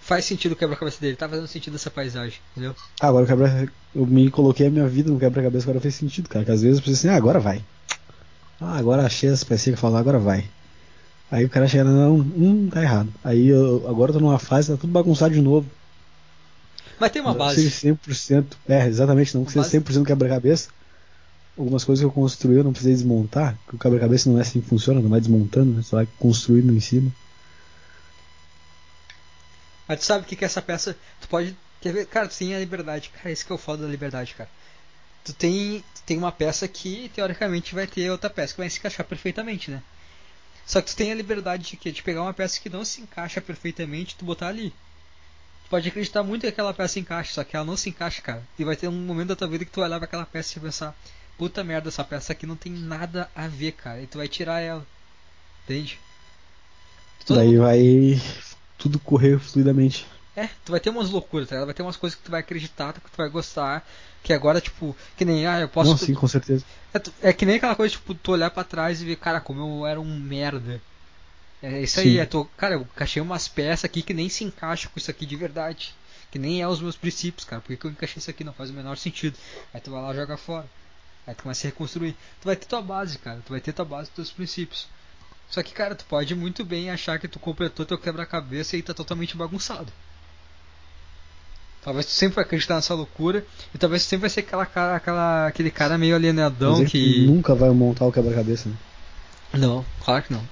[0.00, 2.74] Faz sentido o quebra-cabeça dele, tá fazendo sentido essa paisagem, entendeu?
[3.00, 6.28] Ah, agora o quebra eu me coloquei a minha vida no quebra-cabeça, agora fez sentido,
[6.28, 6.52] cara.
[6.52, 7.62] Às vezes eu preciso assim, ah, agora vai.
[8.60, 10.44] Ah, agora achei as pecinhas que falam, agora vai.
[11.30, 13.12] Aí o cara chega, não, hum, tá errado.
[13.22, 15.70] Aí eu, agora eu tô numa fase, tá tudo bagunçado de novo.
[17.02, 17.64] Mas tem uma base.
[17.84, 20.68] Não 100%, é, exatamente, não precisa ser 100% quebra-cabeça.
[21.58, 24.60] Algumas coisas que eu construí eu não precisei desmontar, porque o quebra-cabeça não é assim
[24.60, 25.82] que funciona, não vai desmontando, né?
[25.82, 27.10] só vai construindo em cima.
[29.88, 30.96] Mas tu sabe o que, que é essa peça.
[31.20, 31.56] Tu pode.
[31.80, 32.06] Quer ver?
[32.06, 33.10] Cara, tu tem a liberdade.
[33.10, 34.48] Cara, isso que é o foda da liberdade, cara.
[35.24, 38.78] Tu tem, tu tem uma peça que teoricamente vai ter outra peça que vai se
[38.78, 39.82] encaixar perfeitamente, né?
[40.64, 43.40] Só que tu tem a liberdade de, de pegar uma peça que não se encaixa
[43.40, 44.72] perfeitamente e tu botar ali.
[45.72, 48.42] Pode acreditar muito que aquela peça encaixa, só que ela não se encaixa, cara.
[48.58, 50.58] E vai ter um momento da tua vida que tu vai olhar pra aquela peça
[50.58, 50.94] e pensar,
[51.38, 54.02] puta merda, essa peça aqui não tem nada a ver, cara.
[54.02, 54.86] E tu vai tirar ela.
[55.64, 55.98] Entende?
[57.24, 57.62] Todo Daí mundo...
[57.62, 58.20] vai
[58.76, 60.06] tudo correr fluidamente.
[60.36, 61.64] É, tu vai ter umas loucuras, tá?
[61.64, 63.88] Vai ter umas coisas que tu vai acreditar, que tu vai gostar,
[64.22, 65.88] que agora, tipo, que nem, ah, eu posso...
[65.88, 66.66] Não, sim, com certeza.
[66.92, 69.80] É, é, que nem aquela coisa, tipo, tu olhar pra trás e ver, cara, como
[69.80, 70.82] eu era um merda.
[71.62, 74.90] É isso aí, é, tô, cara, eu encaixei umas peças aqui que nem se encaixam
[74.90, 75.94] com isso aqui de verdade.
[76.30, 77.60] Que nem é os meus princípios, cara.
[77.60, 78.42] Por que, que eu encaixei isso aqui?
[78.42, 79.36] Não faz o menor sentido.
[79.72, 80.66] Aí tu vai lá e joga fora.
[81.26, 82.16] Aí tu começa a reconstruir.
[82.40, 83.40] Tu vai ter tua base, cara.
[83.46, 84.88] Tu vai ter tua base dos teus princípios.
[85.50, 88.94] Só que, cara, tu pode muito bem achar que tu completou teu quebra-cabeça e tá
[88.94, 89.92] totalmente bagunçado.
[91.84, 93.44] Talvez tu sempre vai acreditar nessa loucura.
[93.74, 97.26] E talvez tu sempre vai ser aquela cara, aquela, aquele cara meio alienadão que.
[97.26, 98.76] Nunca vai montar o quebra-cabeça, né?
[99.52, 100.42] Não, claro que não.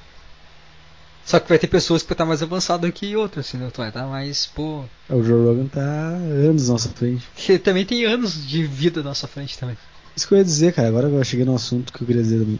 [1.31, 3.71] Só que vai ter pessoas que vai estar mais avançado que outras, assim, né?
[3.73, 4.85] Tu vai estar mais, pô.
[5.09, 7.25] É, o Joe Rogan tá anos na nossa frente.
[7.49, 9.79] Ele também tem anos de vida na nossa frente também.
[10.17, 12.41] Isso que eu ia dizer, cara, agora eu cheguei no assunto que eu queria dizer
[12.41, 12.59] também.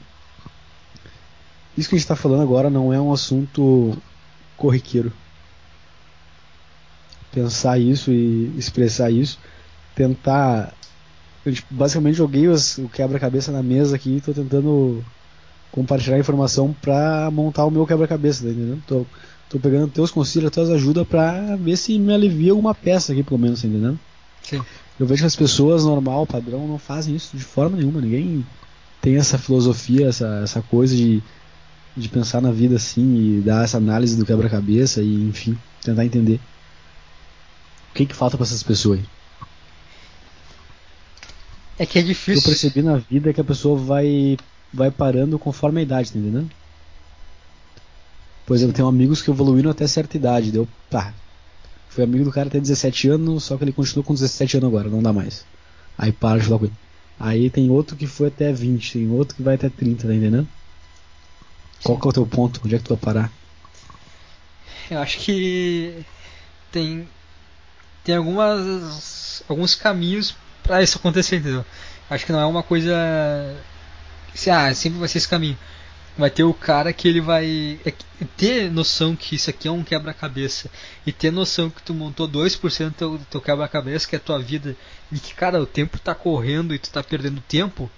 [1.77, 4.01] Isso que a gente tá falando agora não é um assunto
[4.57, 5.13] corriqueiro.
[7.33, 9.41] Pensar isso e expressar isso,
[9.97, 10.73] tentar.
[11.45, 12.55] Eu, tipo, basicamente joguei o
[12.93, 15.05] quebra-cabeça na mesa aqui e tô tentando
[15.71, 18.83] compartilhar informação para montar o meu quebra-cabeça, tá entendendo?
[18.87, 19.07] Tô,
[19.49, 23.39] tô pegando teus conselhos, tuas ajudas para ver se me alivia alguma peça aqui, pelo
[23.39, 23.99] menos, tá entendendo?
[24.43, 24.63] Sim.
[24.99, 28.01] Eu vejo que as pessoas normal, padrão, não fazem isso de forma nenhuma.
[28.01, 28.45] Ninguém
[29.01, 31.23] tem essa filosofia, essa, essa coisa de,
[31.97, 36.41] de pensar na vida assim e dar essa análise do quebra-cabeça e, enfim, tentar entender.
[37.91, 39.05] O que que falta para essas pessoas aí?
[41.79, 42.41] É que é difícil.
[42.41, 44.37] O que eu percebi na vida é que a pessoa vai
[44.73, 46.51] vai parando conforme a idade, tá entendendo?
[48.47, 51.15] Por exemplo, tem amigos que evoluíram até certa idade, deu pá.
[51.89, 54.89] Foi amigo do cara até 17 anos, só que ele continua com 17 anos agora,
[54.89, 55.45] não dá mais.
[55.99, 56.75] Aí para de falar com ele.
[57.19, 60.49] Aí tem outro que foi até 20, tem outro que vai até 30, tá entendendo?
[61.83, 62.61] Qual que é o teu ponto?
[62.65, 63.33] Onde é que tu vai parar?
[64.91, 66.05] Eu acho que
[66.73, 67.09] tem
[68.03, 71.65] tem algumas alguns caminhos para isso acontecer, entendeu?
[72.09, 72.93] Acho que não é uma coisa
[74.51, 75.59] ah, sempre vai ser esse caminho.
[76.19, 77.93] Vai ter o cara que ele vai é,
[78.37, 80.71] ter noção que isso aqui é um quebra-cabeça
[81.07, 84.39] e ter noção que tu montou 2% do teu, teu quebra-cabeça, que é a tua
[84.39, 84.77] vida,
[85.11, 87.91] e que, cara, o tempo tá correndo e tu tá perdendo tempo,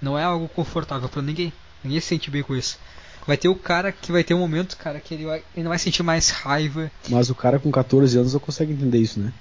[0.00, 1.52] não é algo confortável para ninguém.
[1.82, 2.78] Ninguém se sente bem com isso.
[3.26, 5.70] Vai ter o cara que vai ter um momento, cara, que ele, vai, ele não
[5.70, 6.90] vai sentir mais raiva.
[7.08, 9.32] Mas o cara com 14 anos não consegue entender isso, né?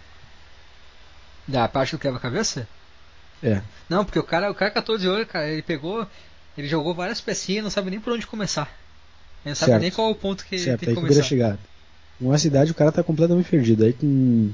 [1.46, 2.68] Da parte do quebra-cabeça?
[3.44, 3.62] É.
[3.90, 6.08] Não, porque o cara, o cara 14 anos, cara, ele pegou
[6.58, 8.72] ele jogou várias pecinhas não sabe nem por onde começar.
[9.44, 9.82] Ele não sabe certo.
[9.82, 11.24] nem qual é o ponto que certo, tem que começar.
[11.24, 11.58] chegar.
[12.20, 13.84] Numa cidade o cara tá completamente perdido.
[13.84, 14.52] Aí com,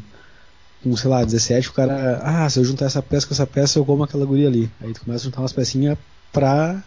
[0.84, 2.20] com, sei lá, 17 o cara.
[2.24, 4.72] Ah, se eu juntar essa peça com essa peça eu como aquela guria ali.
[4.82, 5.98] Aí tu começa a juntar umas pecinhas
[6.32, 6.82] pra.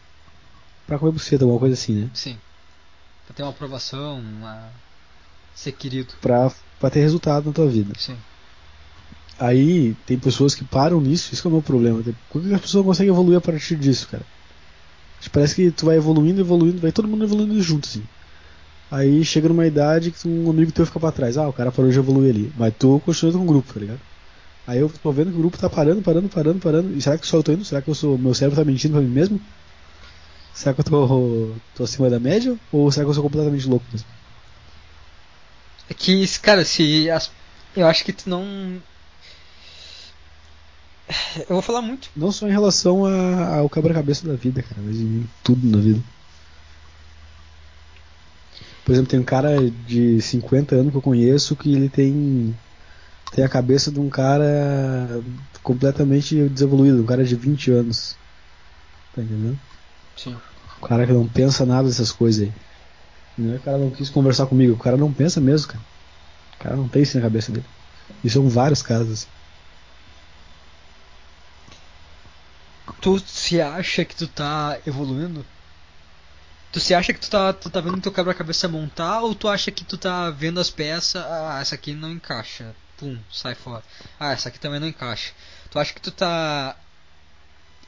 [0.87, 2.11] pra comer buceta, alguma coisa assim, né?
[2.15, 2.39] Sim.
[3.27, 4.71] Pra ter uma aprovação, uma...
[5.55, 6.15] ser querido.
[6.21, 6.51] Pra,
[6.81, 7.93] pra ter resultado na tua vida.
[7.99, 8.17] Sim.
[9.39, 12.03] Aí tem pessoas que param nisso, isso que é o meu problema.
[12.31, 14.25] Por que a pessoa consegue evoluir a partir disso, cara?
[15.31, 18.03] Parece que tu vai evoluindo, evoluindo, vai todo mundo evoluindo junto, assim.
[18.91, 21.39] Aí chega numa idade que um amigo teu fica pra trás.
[21.39, 22.53] Ah, o cara parou de evoluir ali.
[22.57, 24.01] Mas tu continua com o grupo, tá ligado?
[24.67, 26.97] Aí eu tô vendo que o grupo tá parando, parando, parando, parando.
[26.97, 27.65] E será que só eu tô indo?
[27.65, 28.19] Será que eu sou.
[28.19, 29.41] Meu cérebro tá mentindo pra mim mesmo?
[30.55, 32.57] Será que eu tô, tô acima da média?
[32.71, 34.07] Ou será que eu sou completamente louco mesmo?
[35.89, 37.11] É que, cara, se.
[37.11, 37.31] As...
[37.75, 38.81] Eu acho que tu não.
[41.49, 42.09] Eu vou falar muito.
[42.17, 46.01] Não só em relação a, ao quebra-cabeça da vida, cara, mas em tudo na vida.
[48.85, 52.55] Por exemplo, tem um cara de 50 anos que eu conheço que ele tem
[53.31, 55.23] tem a cabeça de um cara
[55.63, 58.15] completamente desenvolvido, um cara de 20 anos.
[59.15, 59.59] Tá entendendo?
[60.17, 60.37] Sim.
[60.81, 62.53] O cara que não pensa nada dessas coisas aí.
[63.39, 65.85] Não é o cara não quis conversar comigo, o cara não pensa mesmo, cara.
[66.55, 67.65] O cara não tem isso na cabeça dele.
[68.23, 69.27] E são vários casos
[73.03, 75.45] tu se acha que tu tá evoluindo?
[76.71, 79.71] Tu se acha que tu tá, tu tá vendo teu quebra-cabeça montar ou tu acha
[79.71, 83.83] que tu tá vendo as peças, ah, essa aqui não encaixa, pum, sai fora.
[84.19, 85.35] Ah, essa aqui também não encaixa.
[85.71, 86.77] Tu acha que tu tá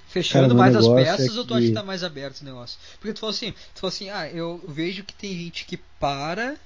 [0.08, 2.78] fechando Cara, mais as peças é ou tu acha que tá mais aberto o negócio?
[2.98, 6.56] Porque tu falou assim, tu falou assim, ah, eu vejo que tem gente que para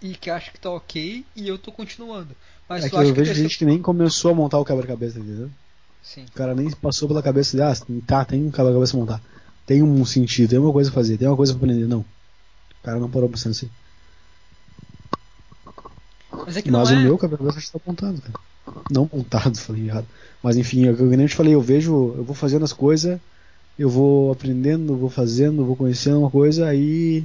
[0.00, 2.36] e que acha que tá ok e eu tô continuando.
[2.68, 5.50] Mas é tu que eu vejo gente que nem começou a montar o quebra-cabeça, entendeu?
[6.14, 6.24] Sim.
[6.24, 7.74] O cara nem passou pela cabeça de, ah,
[8.06, 9.20] tá, tem um quebra-cabeça montar.
[9.66, 11.86] Tem um sentido, tem uma coisa a fazer, tem uma coisa pra aprender.
[11.86, 12.00] Não.
[12.00, 13.70] O cara não parou pensando assim.
[16.32, 17.02] Mas, é Mas o é.
[17.02, 18.40] meu quebra-cabeça está montado, cara.
[18.90, 20.06] Não montado, falei errado.
[20.42, 22.72] Mas enfim, é o que eu nem te falei, eu vejo, eu vou fazendo as
[22.72, 23.20] coisas,
[23.78, 27.22] eu vou aprendendo, eu vou fazendo, eu vou conhecendo uma coisa, aí.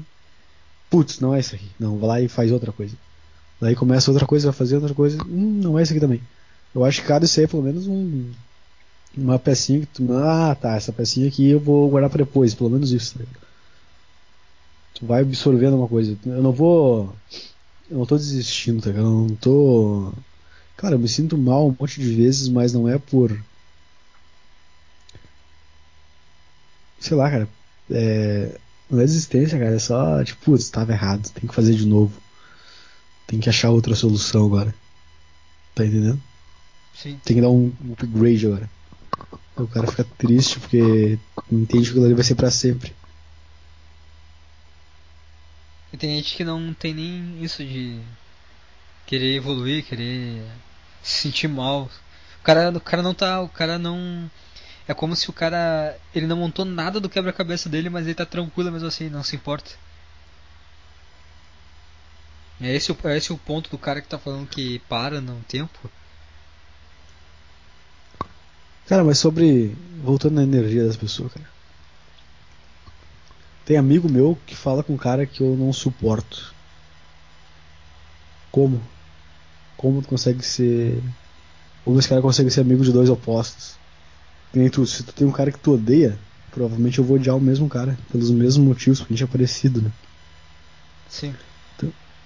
[0.90, 1.70] Putz, não é isso aqui.
[1.80, 2.96] Não, vai lá e faz outra coisa.
[3.62, 5.24] Daí começa outra coisa, vai fazer outra coisa.
[5.24, 6.22] Hum, não é isso aqui também.
[6.76, 8.30] Eu acho que cada isso aí é pelo menos um.
[9.16, 10.12] Uma pecinha que tu.
[10.14, 13.48] Ah, tá, essa pecinha aqui eu vou guardar pra depois, pelo menos isso, tá ligado?
[14.96, 16.18] Tu vai absorvendo uma coisa.
[16.26, 17.14] Eu não vou.
[17.90, 19.06] Eu não tô desistindo, tá ligado?
[19.06, 20.14] Eu não tô.
[20.78, 23.38] Cara, eu me sinto mal um monte de vezes, mas não é por.
[27.00, 27.48] Sei lá, cara.
[27.92, 28.58] É...
[28.90, 29.76] Não é desistência, cara.
[29.76, 31.30] É só, tipo, putz, tava errado.
[31.34, 32.20] Tem que fazer de novo.
[33.28, 34.74] Tem que achar outra solução agora.
[35.76, 36.22] Tá entendendo?
[36.96, 37.20] Sim.
[37.24, 38.70] Tem que dar um upgrade agora.
[39.56, 41.20] O cara fica triste porque
[41.52, 42.94] entende que aquilo ali vai ser pra sempre.
[45.92, 48.02] E tem gente que não tem nem isso de
[49.06, 50.44] querer evoluir, querer
[51.04, 51.90] se sentir mal.
[52.42, 53.42] O cara, o cara não tá.
[53.42, 54.30] O cara não.
[54.88, 55.98] É como se o cara.
[56.16, 59.36] Ele não montou nada do quebra-cabeça dele, mas ele tá tranquilo mesmo assim, não se
[59.36, 59.72] importa.
[62.60, 65.92] É esse, é esse o ponto do cara que tá falando que para no tempo.
[68.88, 69.76] Cara, mas sobre.
[70.04, 71.48] Voltando na energia das pessoas, cara.
[73.66, 76.54] Tem amigo meu que fala com um cara que eu não suporto.
[78.52, 78.82] Como?
[79.78, 81.02] Como tu consegue ser.
[81.86, 83.76] Como esse cara consegue ser amigo de dois opostos?
[84.52, 86.20] Que nem tu, se tu tem um cara que tu odeia,
[86.52, 89.82] provavelmente eu vou odiar o mesmo cara, pelos mesmos motivos, porque a gente é parecido,
[89.82, 89.92] né?
[91.10, 91.34] Sim.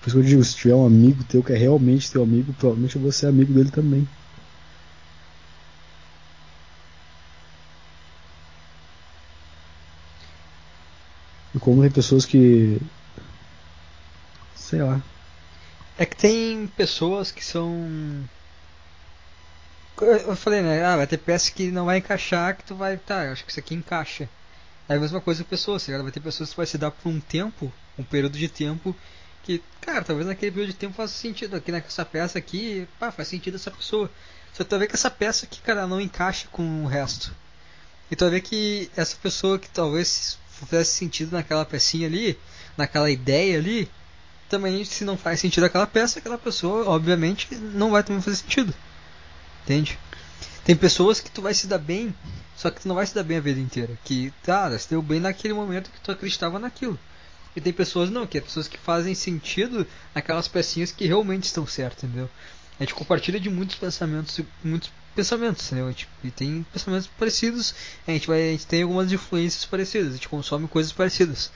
[0.08, 2.54] Por isso que eu digo, se tiver um amigo teu que é realmente teu amigo,
[2.54, 4.08] provavelmente eu vou ser amigo dele também.
[11.68, 12.80] Como tem pessoas que.
[14.56, 15.02] Sei lá.
[15.98, 18.24] É que tem pessoas que são.
[20.00, 20.86] Eu falei, né?
[20.86, 22.96] Ah, vai ter peça que não vai encaixar, que tu vai.
[22.96, 24.30] Tá, eu acho que isso aqui encaixa.
[24.88, 26.04] É a mesma coisa com pessoas, tá ligado?
[26.04, 27.70] Vai ter pessoas que vai se dar por um tempo,
[28.00, 28.96] um período de tempo,
[29.44, 31.58] que, cara, talvez naquele período de tempo faça sentido.
[31.58, 34.10] Aqui nessa peça aqui, pá, faz sentido essa pessoa.
[34.54, 37.36] Só tu vai ver que essa peça aqui, cara, não encaixa com o resto.
[38.10, 42.38] E tu vai ver que essa pessoa que talvez fizesse sentido naquela pecinha ali,
[42.76, 43.90] naquela ideia ali,
[44.50, 48.74] também se não faz sentido aquela peça, aquela pessoa, obviamente, não vai também fazer sentido.
[49.64, 50.00] Entende?
[50.64, 52.14] Tem pessoas que tu vai se dar bem,
[52.56, 53.98] só que tu não vai se dar bem a vida inteira.
[54.04, 56.98] Que, tá, se deu bem naquele momento que tu acreditava naquilo.
[57.56, 61.66] E tem pessoas não, que é pessoas que fazem sentido naquelas pecinhas que realmente estão
[61.66, 62.30] certas, entendeu?
[62.80, 65.92] A gente compartilha de muitos pensamentos, muitos pensamentos, entendeu?
[65.94, 67.74] Tipo, e tem pensamentos parecidos,
[68.08, 71.52] a gente vai, a gente tem algumas influências parecidas, a gente consome coisas parecidas.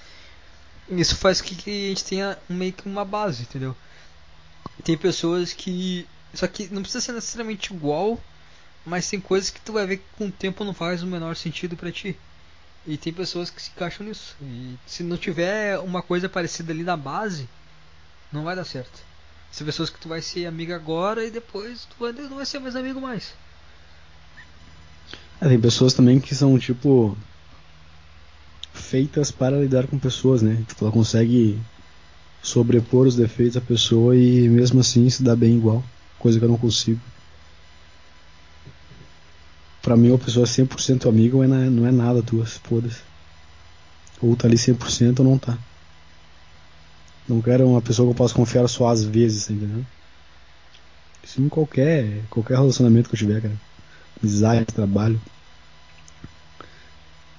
[0.90, 3.78] Isso faz com que a gente tenha meio que uma base, entendeu?
[4.84, 8.20] Tem pessoas que só que não precisa ser necessariamente igual,
[8.86, 11.36] mas tem coisas que tu vai ver que com o tempo não faz o menor
[11.36, 12.18] sentido pra ti.
[12.88, 14.36] E tem pessoas que se encaixam nisso.
[14.42, 17.48] E se não tiver uma coisa parecida ali na base,
[18.32, 19.04] não vai dar certo.
[19.52, 21.96] São pessoas que tu vai ser amigo agora e depois tu
[22.30, 23.34] não vai ser mais amigo mais.
[25.42, 27.18] É, tem pessoas também que são, tipo.
[28.74, 30.64] feitas para lidar com pessoas, né?
[30.68, 31.60] Tipo, ela consegue
[32.44, 35.84] sobrepor os defeitos da pessoa e mesmo assim se dá bem igual.
[36.20, 37.00] Coisa que eu não consigo.
[39.82, 43.02] Pra mim, uma pessoa 100% amiga não é, é nada tua, foda-se.
[44.22, 45.58] Ou tá ali 100% ou não tá.
[47.28, 49.84] Não quero uma pessoa que eu possa confiar só às vezes, entendeu?
[51.24, 53.71] Isso em qualquer, qualquer relacionamento que eu tiver, cara.
[54.22, 55.20] Amizade, trabalho.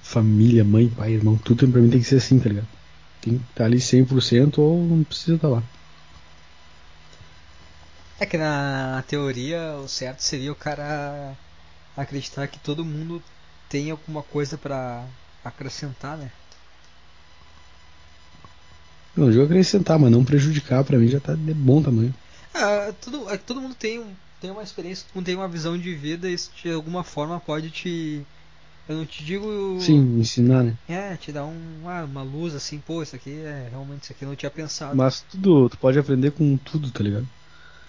[0.01, 2.67] Família, mãe, pai, irmão, tudo pra mim tem que ser assim, tá ligado?
[3.21, 5.63] Tem que estar ali 100% ou não precisa estar lá.
[8.19, 11.33] É que na teoria o certo seria o cara
[11.95, 13.23] acreditar que todo mundo
[13.69, 15.05] tem alguma coisa pra
[15.43, 16.29] acrescentar, né?
[19.15, 22.13] Não, digo acrescentar, mas não prejudicar, pra mim já tá de bom tamanho.
[22.53, 24.13] Ah, tudo, é que todo mundo tem, um,
[24.43, 27.69] tem uma experiência, todo mundo tem uma visão de vida isso de alguma forma pode
[27.69, 28.21] te.
[28.89, 29.47] Eu não te digo.
[29.79, 30.77] Sim, ensinar, né?
[30.89, 34.25] É, te dar um, ah, uma luz assim, pô, isso aqui é realmente isso aqui
[34.25, 34.97] eu não tinha pensado.
[34.97, 37.25] Mas tudo, tu pode aprender com tudo, tá ligado?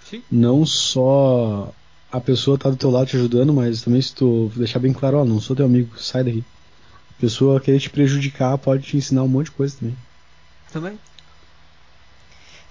[0.08, 0.22] Sim.
[0.30, 1.74] Não só
[2.12, 5.18] a pessoa tá do teu lado te ajudando, mas também se tu deixar bem claro,
[5.18, 6.44] ó, não sou teu amigo, sai daqui.
[7.18, 9.96] A pessoa querer te prejudicar pode te ensinar um monte de coisa também.
[10.72, 10.98] Também.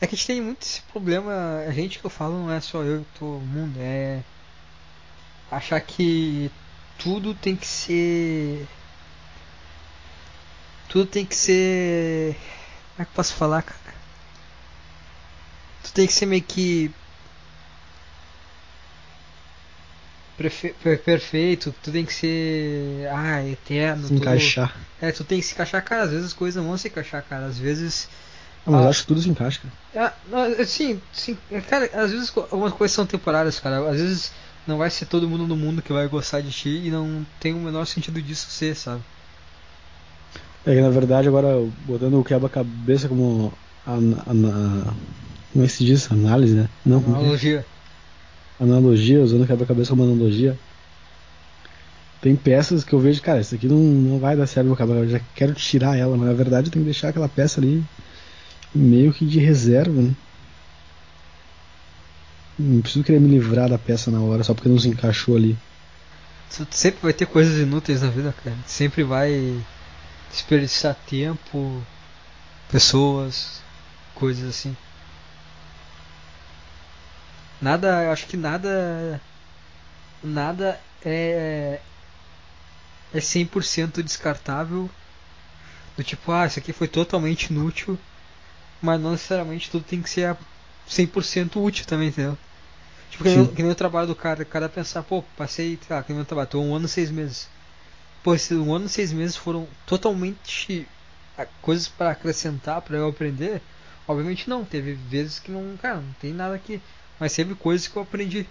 [0.03, 2.59] É que a gente tem muito esse problema, a gente que eu falo não é
[2.59, 4.21] só eu, todo mundo, é
[5.49, 6.51] achar que
[6.97, 8.67] tudo tem que ser.
[10.89, 12.35] Tudo tem que ser.
[12.35, 13.79] Como é que eu posso falar, cara?
[15.83, 16.91] Tudo tem que ser meio que.
[20.35, 20.75] Prefe...
[21.05, 23.07] Perfeito, tudo tem que ser.
[23.09, 24.03] Ah, eterno.
[24.03, 24.21] Se tudo...
[24.21, 24.75] encaixar.
[24.99, 26.03] É, tu tem que se encaixar, cara.
[26.03, 27.45] Às vezes as coisas não vão se encaixar, cara.
[27.45, 28.09] Às vezes
[28.65, 28.89] ah, mas Ah.
[28.89, 29.73] acho que tudo se encaixa, cara.
[29.95, 31.37] Ah, é, sim, sim.
[31.51, 33.87] é, Cara, às vezes algumas coisas são temporárias, cara.
[33.89, 34.31] Às vezes
[34.67, 37.53] não vai ser todo mundo no mundo que vai gostar de ti e não tem
[37.53, 39.03] o menor sentido disso ser, sabe?
[40.65, 43.57] É que na verdade agora, botando o quebra-cabeça como.
[45.51, 46.11] Como é que se diz?
[46.11, 46.69] Análise, né?
[46.85, 47.07] Não, é?
[47.07, 47.65] Analogia.
[48.59, 50.57] analogia, usando o quebra-cabeça como analogia.
[52.21, 55.07] Tem peças que eu vejo, cara, isso aqui não, não vai dar certo no eu
[55.07, 57.83] já quero tirar ela, mas na verdade eu tenho que deixar aquela peça ali
[58.73, 60.15] meio que de reserva, né?
[62.57, 65.57] Não preciso querer me livrar da peça na hora só porque não se encaixou ali.
[66.69, 68.55] Sempre vai ter coisas inúteis na vida, cara.
[68.67, 69.59] Sempre vai
[70.29, 71.81] desperdiçar tempo,
[72.69, 73.61] pessoas,
[74.13, 74.75] coisas assim.
[77.59, 79.19] Nada, acho que nada
[80.23, 81.79] nada é
[83.13, 84.89] é 100% descartável.
[85.95, 87.97] Do tipo, ah, isso aqui foi totalmente inútil,
[88.83, 90.37] mas não necessariamente tudo tem que ser a
[90.89, 92.37] 100% útil também, entendeu?
[93.09, 95.95] Tipo, que nem, que nem o trabalho do cara, o cara pensar, pô, passei, sei
[95.95, 97.47] lá, que nem o trabalho, tô um ano e seis meses.
[98.21, 100.85] Pô, esses um ano e seis meses foram totalmente
[101.61, 103.61] coisas para acrescentar, para eu aprender?
[104.05, 106.81] Obviamente não, teve vezes que não, cara, não tem nada aqui.
[107.17, 108.45] Mas teve coisas que eu aprendi.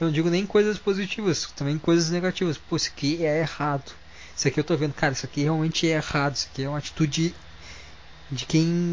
[0.00, 2.56] Eu não digo nem coisas positivas, também coisas negativas.
[2.56, 3.92] Pô, isso aqui é errado.
[4.34, 6.36] Isso aqui eu tô vendo, cara, isso aqui realmente é errado.
[6.36, 7.34] Isso aqui é uma atitude
[8.30, 8.92] de quem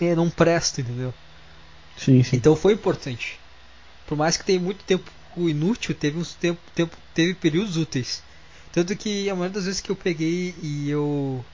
[0.00, 1.12] é, não presta, entendeu?
[1.96, 2.36] Sim, sim.
[2.36, 3.38] Então foi importante.
[4.06, 8.22] Por mais que tenha muito tempo inútil, teve uns tempo, tempo teve períodos úteis.
[8.72, 11.44] Tanto que a maioria das vezes que eu peguei e eu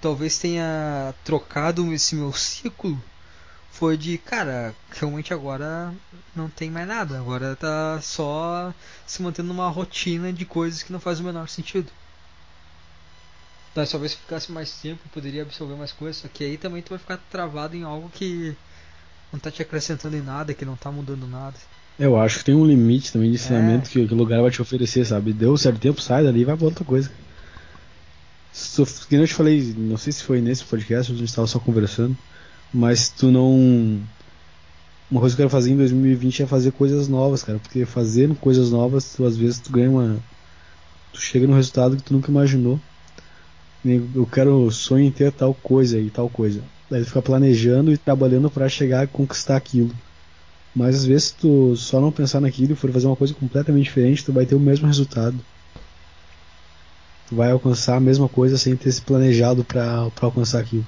[0.00, 3.02] talvez tenha trocado esse meu ciclo
[3.70, 5.92] foi de, cara, realmente agora
[6.34, 8.72] não tem mais nada, agora tá só
[9.06, 11.90] se mantendo numa rotina de coisas que não faz o menor sentido.
[13.78, 16.90] Mas talvez se ficasse mais tempo poderia absorver mais coisas, só que aí também tu
[16.90, 18.52] vai ficar travado em algo que
[19.32, 21.54] não tá te acrescentando em nada, que não tá mudando nada.
[21.96, 24.60] Eu acho que tem um limite também de ensinamento que, que o lugar vai te
[24.60, 25.32] oferecer, sabe?
[25.32, 27.08] Deu um certo tempo, sai dali e vai pra outra coisa.
[28.74, 31.46] Tu, que nem eu te falei, não sei se foi nesse podcast, a gente estava
[31.46, 32.18] só conversando,
[32.74, 34.02] mas tu não.
[35.08, 38.34] Uma coisa que eu quero fazer em 2020 é fazer coisas novas, cara, porque fazendo
[38.34, 40.18] coisas novas, tu às vezes tu ganha uma.
[41.12, 42.80] Tu chega num resultado que tu nunca imaginou.
[43.84, 46.62] Eu quero sonho em ter tal coisa e tal coisa.
[46.90, 49.94] Daí tu fica planejando e trabalhando para chegar a conquistar aquilo.
[50.74, 53.84] Mas às vezes se tu só não pensar naquilo e for fazer uma coisa completamente
[53.84, 55.38] diferente, tu vai ter o mesmo resultado.
[57.28, 60.86] Tu vai alcançar a mesma coisa sem ter se planejado para alcançar aquilo.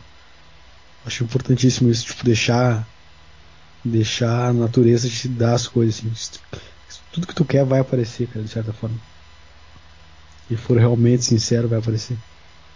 [1.04, 2.86] Acho importantíssimo isso, tipo, deixar
[3.84, 6.38] deixar a natureza te dar as coisas assim.
[7.12, 8.96] Tudo que tu quer vai aparecer, cara, de certa forma.
[10.50, 12.16] E for realmente sincero, vai aparecer.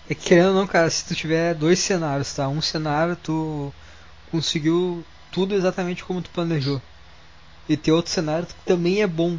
[0.08, 2.46] É que querendo ou não, cara, se tu tiver dois cenários, tá?
[2.48, 3.72] Um cenário tu
[4.30, 6.80] conseguiu tudo exatamente como tu planejou.
[7.68, 9.38] E tem outro cenário que também é bom.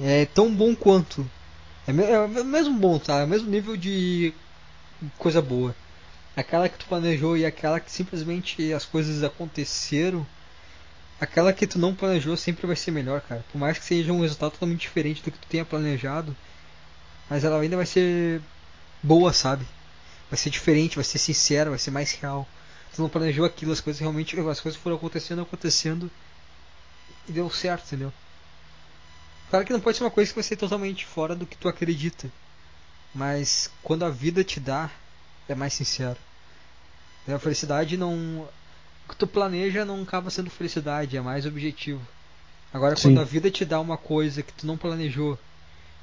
[0.00, 1.28] É tão bom quanto.
[1.86, 3.20] É, é o mesmo bom, tá?
[3.20, 4.34] É o mesmo nível de
[5.18, 5.74] coisa boa.
[6.36, 10.26] Aquela que tu planejou e aquela que simplesmente as coisas aconteceram.
[11.20, 13.44] Aquela que tu não planejou sempre vai ser melhor, cara.
[13.50, 16.36] Por mais que seja um resultado totalmente diferente do que tu tenha planejado.
[17.30, 18.42] Mas ela ainda vai ser
[19.04, 19.66] boa, sabe?
[20.30, 22.48] Vai ser diferente, vai ser sincera, vai ser mais real.
[22.94, 24.38] Tu não planejou aquilo, as coisas realmente.
[24.40, 26.10] As coisas foram acontecendo, acontecendo.
[27.28, 28.12] E deu certo, entendeu?
[29.50, 31.68] Claro que não pode ser uma coisa que vai ser totalmente fora do que tu
[31.68, 32.30] acredita.
[33.14, 34.90] Mas quando a vida te dá,
[35.48, 36.16] é mais sincero.
[37.28, 38.48] A felicidade não.
[39.06, 42.00] O que tu planeja não acaba sendo felicidade, é mais objetivo.
[42.72, 43.08] Agora, Sim.
[43.08, 45.38] quando a vida te dá uma coisa que tu não planejou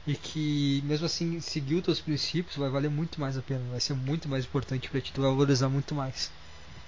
[0.05, 3.93] e que mesmo assim seguiu teus princípios, vai valer muito mais a pena, vai ser
[3.93, 6.31] muito mais importante pra ti, tu vai valorizar muito mais.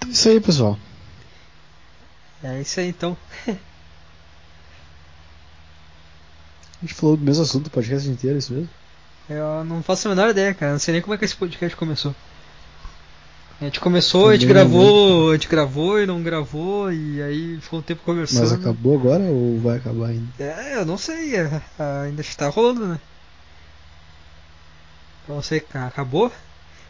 [0.08, 0.78] Isso aí, pessoal.
[2.42, 3.16] É isso aí então.
[6.82, 8.68] A gente falou do mesmo assunto o podcast inteiro, é isso mesmo?
[9.28, 10.72] Eu não faço a menor ideia, cara.
[10.72, 12.14] Não sei nem como é que esse podcast começou.
[13.60, 17.78] A gente começou, a gente gravou, a gente gravou e não gravou, e aí ficou
[17.78, 18.42] um tempo conversando.
[18.42, 20.26] Mas acabou agora ou vai acabar ainda?
[20.42, 21.62] É, eu não sei, é,
[22.04, 23.00] ainda está rolando, né?
[25.24, 26.30] Pra você, acabou?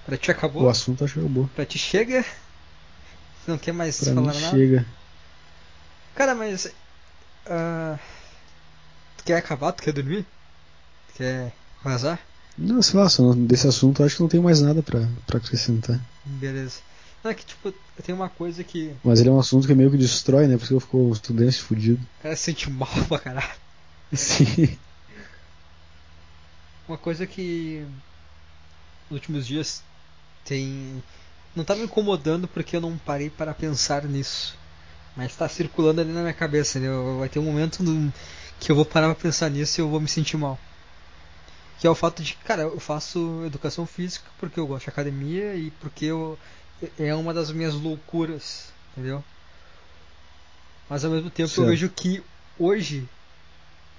[0.06, 0.62] Pra ti acabou?
[0.64, 1.48] O assunto acabou.
[1.54, 2.22] Pra ti chega?
[2.22, 4.56] Você não quer mais Pra falar mim nada?
[4.56, 4.86] chega.
[6.14, 6.72] Cara, mas.
[7.46, 7.98] ah,
[9.18, 9.72] tu quer acabar?
[9.72, 10.26] Tu quer dormir?
[11.08, 12.18] Tu quer vazar?
[12.56, 16.00] Não, sei lá, desse assunto acho que não tem mais nada pra, pra acrescentar.
[16.24, 16.80] Beleza.
[17.22, 17.72] Não, é que tipo,
[18.02, 20.56] tem uma coisa que Mas ele é um assunto que meio que destrói, né?
[20.56, 22.00] Por isso que eu fico estudante fudido.
[22.20, 23.50] o cara se sente mal pra caralho.
[24.12, 24.76] Sim.
[26.86, 27.84] uma coisa que
[29.10, 29.82] nos últimos dias
[30.44, 31.02] tem
[31.56, 34.56] não tá me incomodando porque eu não parei para pensar nisso.
[35.16, 36.88] Mas está circulando ali na minha cabeça, né?
[37.18, 38.12] Vai ter um momento no,
[38.58, 40.58] que eu vou parar pra pensar nisso e eu vou me sentir mal.
[41.78, 45.54] Que é o fato de, cara, eu faço educação física porque eu gosto de academia
[45.54, 46.38] e porque eu,
[46.98, 49.22] é uma das minhas loucuras, entendeu?
[50.88, 51.62] Mas ao mesmo tempo certo.
[51.62, 52.22] eu vejo que
[52.58, 53.08] hoje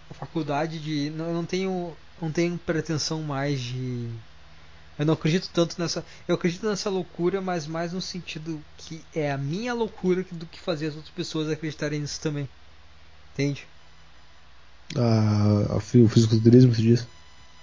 [0.10, 1.10] a faculdade de.
[1.12, 1.96] Não, eu não tenho.
[2.22, 4.10] não tenho pretensão mais de
[4.98, 6.06] eu não acredito tanto nessa.
[6.28, 10.60] Eu acredito nessa loucura, mas mais no sentido que é a minha loucura do que
[10.60, 12.48] fazer as outras pessoas acreditarem nisso também.
[13.34, 13.68] Entende?
[14.96, 17.08] Ah, o fisiculturismo se diz?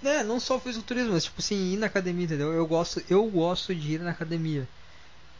[0.04, 2.52] É, não só o fisiculturismo, mas tipo assim, ir na academia, entendeu?
[2.52, 4.66] Eu gosto, eu gosto de ir na academia.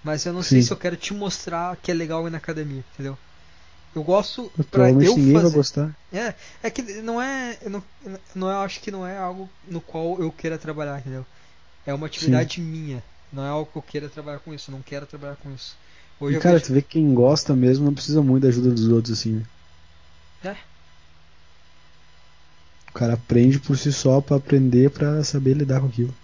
[0.05, 0.51] Mas eu não Sim.
[0.51, 3.17] sei se eu quero te mostrar que é legal ir na academia, entendeu?
[3.95, 5.33] Eu gosto pra eu fazer.
[5.33, 5.93] vai gostar.
[6.13, 7.83] É, é que não é, eu não,
[8.35, 11.25] não eu acho que não é algo no qual eu queira trabalhar, entendeu?
[11.87, 12.63] É uma atividade Sim.
[12.63, 13.03] minha.
[13.33, 14.71] Não é algo que eu queira trabalhar com isso.
[14.71, 15.75] Não quero trabalhar com isso.
[16.21, 16.67] Hoje e cara, vejo...
[16.67, 19.43] tu vê que quem gosta mesmo não precisa muito da ajuda dos outros, assim, né?
[20.45, 20.57] É.
[22.95, 26.15] O cara aprende por si só para aprender para saber lidar com aquilo.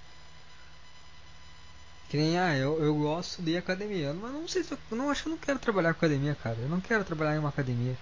[2.09, 4.15] Que nem, ah, eu, eu gosto de academia.
[4.15, 6.57] Mas não sei se eu, não acho que eu não quero trabalhar com academia, cara.
[6.61, 7.97] Eu não quero trabalhar em uma academia.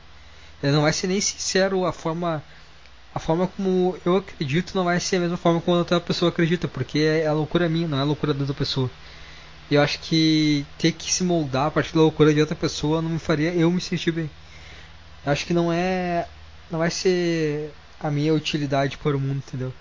[0.63, 2.43] Eu não vai ser nem sincero a forma
[3.15, 6.69] a forma como eu acredito não vai ser a mesma forma como outra pessoa acredita,
[6.69, 8.91] porque é a loucura minha, não é a loucura da outra pessoa.
[9.71, 13.11] Eu acho que ter que se moldar a partir da loucura de outra pessoa não
[13.11, 14.31] me faria eu me sentir bem.
[15.25, 16.29] Eu acho que não é.
[16.71, 19.73] Não vai ser a minha utilidade para o mundo, entendeu?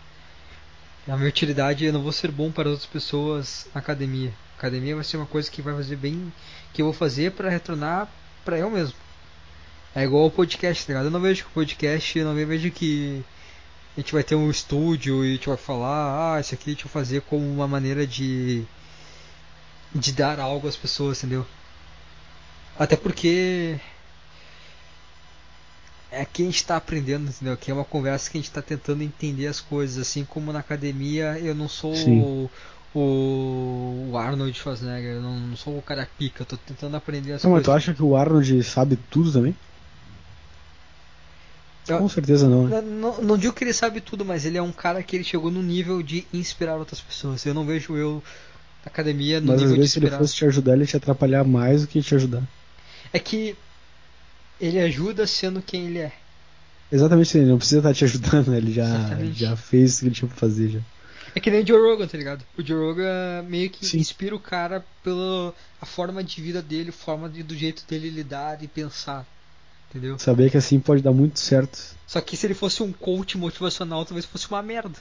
[1.07, 4.33] A minha utilidade eu não vou ser bom para outras pessoas na academia.
[4.55, 6.31] A academia vai ser uma coisa que vai fazer bem,
[6.73, 8.09] que eu vou fazer para retornar
[8.43, 8.95] para eu mesmo.
[9.93, 11.05] É igual o podcast, tá ligado?
[11.05, 13.23] Eu não vejo que o podcast, eu não vejo que
[13.95, 16.73] a gente vai ter um estúdio e a gente vai falar, ah, isso aqui a
[16.73, 18.65] gente vai fazer como uma maneira de
[19.93, 21.45] de dar algo às pessoas, entendeu?
[22.77, 23.79] Até porque
[26.15, 27.57] é que a gente está aprendendo, entendeu?
[27.57, 30.59] Que é uma conversa que a gente está tentando entender as coisas, assim como na
[30.59, 32.49] academia eu não sou o,
[32.97, 37.43] o, Arnold Schwarzenegger, eu não, não sou o cara pica, eu tô tentando aprender as
[37.43, 37.67] não, coisas.
[37.67, 39.55] Mas tu acha que o Arnold sabe tudo também?
[41.87, 42.81] Com certeza não, né?
[42.81, 43.37] não, não.
[43.37, 46.01] digo que ele sabe tudo, mas ele é um cara que ele chegou no nível
[46.01, 47.45] de inspirar outras pessoas.
[47.45, 48.23] Eu não vejo eu
[48.83, 50.09] na academia no mas nível às vezes de inspirar.
[50.09, 52.41] se ele fosse te ajudar, ele te atrapalhar mais do que te ajudar.
[53.13, 53.55] É que
[54.59, 56.13] ele ajuda sendo quem ele é.
[56.91, 58.57] Exatamente, ele não precisa estar te ajudando, né?
[58.57, 58.87] ele já,
[59.33, 60.79] já fez o que ele tinha pra fazer já.
[61.33, 62.45] É que nem o Joe Rogan, tá ligado?
[62.57, 63.97] O Joe Rogan meio que Sim.
[63.97, 68.63] inspira o cara pela a forma de vida dele, forma de, do jeito dele lidar
[68.63, 69.27] e pensar.
[69.89, 70.17] Entendeu?
[70.17, 71.77] Saber que assim pode dar muito certo.
[72.07, 74.97] Só que se ele fosse um coach motivacional, talvez fosse uma merda.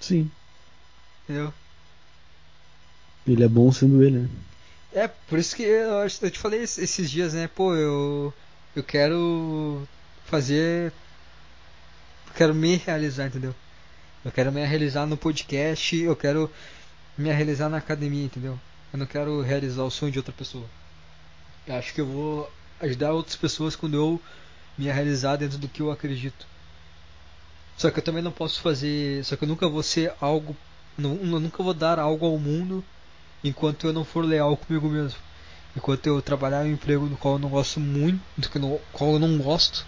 [0.00, 0.28] Sim.
[1.24, 1.54] Entendeu?
[3.26, 4.28] Ele é bom sendo ele, né?
[4.94, 7.48] É, por isso que eu, eu te falei esses dias, né?
[7.48, 8.32] Pô, eu,
[8.76, 9.86] eu quero
[10.26, 10.92] fazer.
[12.28, 13.54] Eu quero me realizar, entendeu?
[14.24, 16.50] Eu quero me realizar no podcast, eu quero
[17.16, 18.58] me realizar na academia, entendeu?
[18.92, 20.66] Eu não quero realizar o sonho de outra pessoa.
[21.66, 24.20] Eu acho que eu vou ajudar outras pessoas quando eu
[24.76, 26.46] me realizar dentro do que eu acredito.
[27.78, 29.24] Só que eu também não posso fazer.
[29.24, 30.56] Só que eu nunca vou ser algo.
[30.98, 32.84] Não, eu nunca vou dar algo ao mundo
[33.42, 35.18] enquanto eu não for leal comigo mesmo.
[35.76, 38.20] Enquanto eu trabalhar em um emprego no qual eu não gosto muito,
[38.56, 39.86] no qual eu não gosto,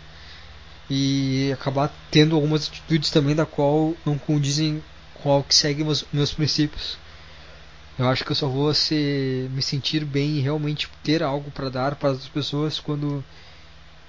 [0.89, 4.83] e acabar tendo algumas atitudes também da qual não condizem
[5.23, 6.97] com o que segue meus, meus princípios.
[7.99, 11.69] Eu acho que eu só vou se, me sentir bem e realmente ter algo para
[11.69, 13.25] dar para as pessoas quando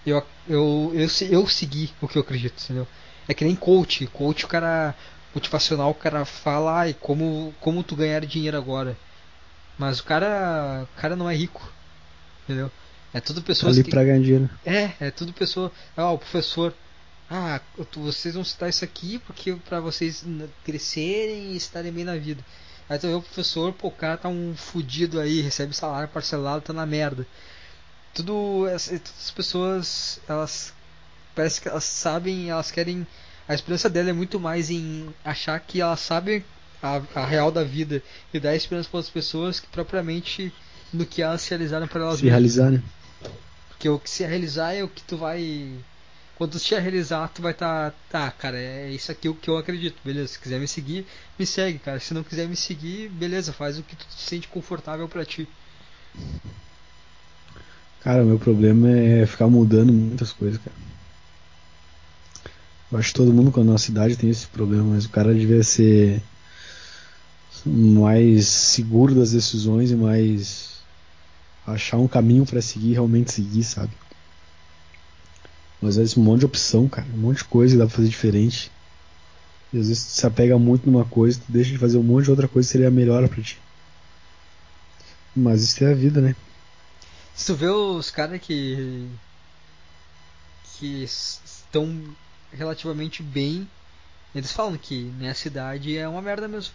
[0.05, 2.87] eu, eu, eu, eu seguir o que eu acredito, entendeu?
[3.27, 4.07] É que nem coach.
[4.07, 4.95] Coach, o cara
[5.33, 8.97] motivacional, o cara fala, ai, como, como tu ganhar dinheiro agora.
[9.77, 11.71] Mas o cara, o cara não é rico,
[12.43, 12.71] entendeu?
[13.13, 13.91] É tudo pessoas Ali que...
[13.91, 14.49] pra ganhar dinheiro.
[14.65, 15.71] É, é tudo pessoa.
[15.95, 16.73] Ah, o professor.
[17.29, 17.59] Ah,
[17.95, 20.23] vocês vão citar isso aqui porque para vocês
[20.63, 22.43] crescerem e estarem bem na vida.
[22.87, 26.61] Aí tu vê o professor, pô, o cara tá um fudido aí, recebe salário parcelado,
[26.61, 27.25] tá na merda.
[28.13, 28.65] Tudo.
[28.67, 30.73] Todas as pessoas, elas.
[31.33, 33.07] Parece que elas sabem, elas querem.
[33.47, 36.43] A esperança dela é muito mais em achar que elas sabem
[36.85, 38.01] a, a real da vida
[38.33, 40.53] e dar esperança para as pessoas que propriamente
[40.93, 42.81] no que elas se realizaram para elas se realizar, né?
[43.69, 45.73] Porque o que se realizar é o que tu vai
[46.35, 47.91] quando tu te realizar, tu vai estar.
[47.91, 49.95] Tá, tá, cara, é isso aqui o que eu acredito.
[50.03, 51.05] Beleza, se quiser me seguir,
[51.39, 51.99] me segue, cara.
[51.99, 55.47] Se não quiser me seguir, beleza, faz o que tu te sente confortável para ti.
[58.01, 60.75] Cara, o meu problema é ficar mudando muitas coisas, cara.
[62.91, 65.33] Eu acho que todo mundo com a nossa idade tem esse problema, mas o cara
[65.33, 66.21] devia ser
[67.65, 70.75] mais seguro das decisões e mais
[71.65, 73.91] achar um caminho para seguir realmente seguir, sabe?
[75.81, 77.95] Mas às vezes um monte de opção, cara, um monte de coisa que dá pra
[77.95, 78.71] fazer diferente.
[79.73, 82.25] E às vezes tu se apega muito numa coisa, tu deixa de fazer um monte
[82.25, 83.59] de outra coisa que seria melhor para ti.
[85.35, 86.35] Mas isso é a vida, né?
[87.35, 89.09] Se tu vê os caras que.
[90.77, 92.01] que estão
[92.53, 93.67] relativamente bem,
[94.33, 96.73] eles falam que nessa cidade é uma merda mesmo.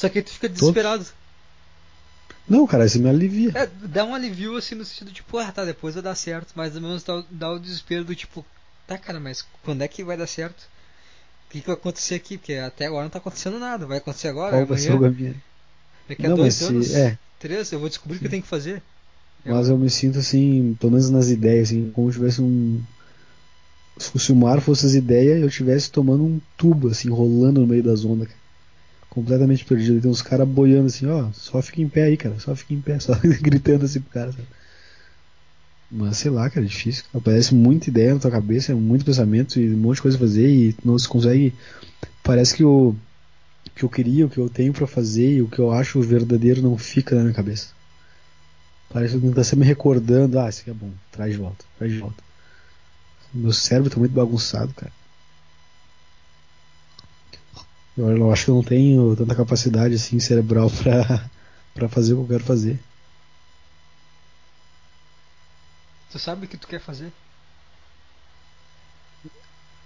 [0.00, 1.04] Só que tu fica desesperado.
[1.04, 1.12] Todos?
[2.48, 3.52] Não, cara, isso me alivia.
[3.54, 6.74] É, dá um alivio assim no sentido tipo, ah tá, depois vai dar certo, mas
[6.74, 8.42] ao menos dá, dá o desespero do tipo,
[8.86, 10.62] tá cara, mas quando é que vai dar certo?
[11.46, 12.38] O que, que vai acontecer aqui?
[12.38, 13.86] Porque até agora não tá acontecendo nada.
[13.86, 14.52] Vai acontecer agora?
[14.52, 15.40] Qual vai ser o gabinete?
[16.08, 17.18] Daqui a não, dois anos, se, é.
[17.38, 18.82] três, eu vou descobrir o que eu tenho que fazer.
[19.44, 19.76] Mas eu...
[19.76, 22.82] me sinto assim, pelo menos nas ideias, assim, como se tivesse um.
[23.98, 27.82] Se o mar fosse as ideias, eu estivesse tomando um tubo, assim, rolando no meio
[27.82, 28.39] das ondas, cara
[29.10, 30.00] completamente perdido.
[30.00, 32.80] Tem uns caras boiando assim, ó, só fica em pé aí, cara, só fica em
[32.80, 34.46] pé, só gritando assim pro cara, sabe?
[35.90, 37.04] Mas sei lá, cara, é difícil.
[37.12, 40.48] Aparece muita ideia na tua cabeça, muito pensamento e um monte de coisa a fazer
[40.48, 41.52] e não se consegue.
[42.22, 42.94] Parece que o
[43.74, 46.62] que eu queria, o que eu tenho para fazer e o que eu acho verdadeiro
[46.62, 47.68] não fica na minha cabeça.
[48.88, 51.92] Parece que tá sempre me recordando, ah, isso aqui é bom, traz de volta, traz
[51.92, 52.22] de volta.
[53.32, 54.92] Meu cérebro tá muito bagunçado, cara.
[58.00, 61.28] Eu, eu acho que eu não tenho tanta capacidade assim cerebral pra,
[61.74, 62.80] pra fazer o que eu quero fazer.
[66.10, 67.12] Tu sabe o que tu quer fazer?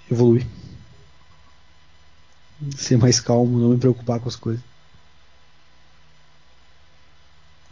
[0.09, 0.47] Evoluir.
[2.77, 4.63] Ser mais calmo, não me preocupar com as coisas.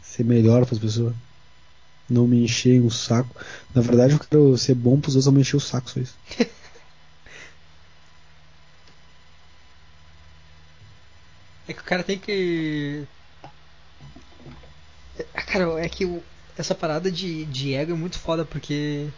[0.02, 1.14] Ser melhor para as pessoas.
[2.10, 3.34] Não me encher o saco.
[3.72, 6.00] Na verdade, eu quero ser bom para os outros, não me encher o saco, só
[6.00, 6.16] isso.
[11.72, 13.06] É que o cara tem que.
[15.46, 16.20] Cara, é que
[16.56, 19.08] essa parada de, de ego é muito foda, porque.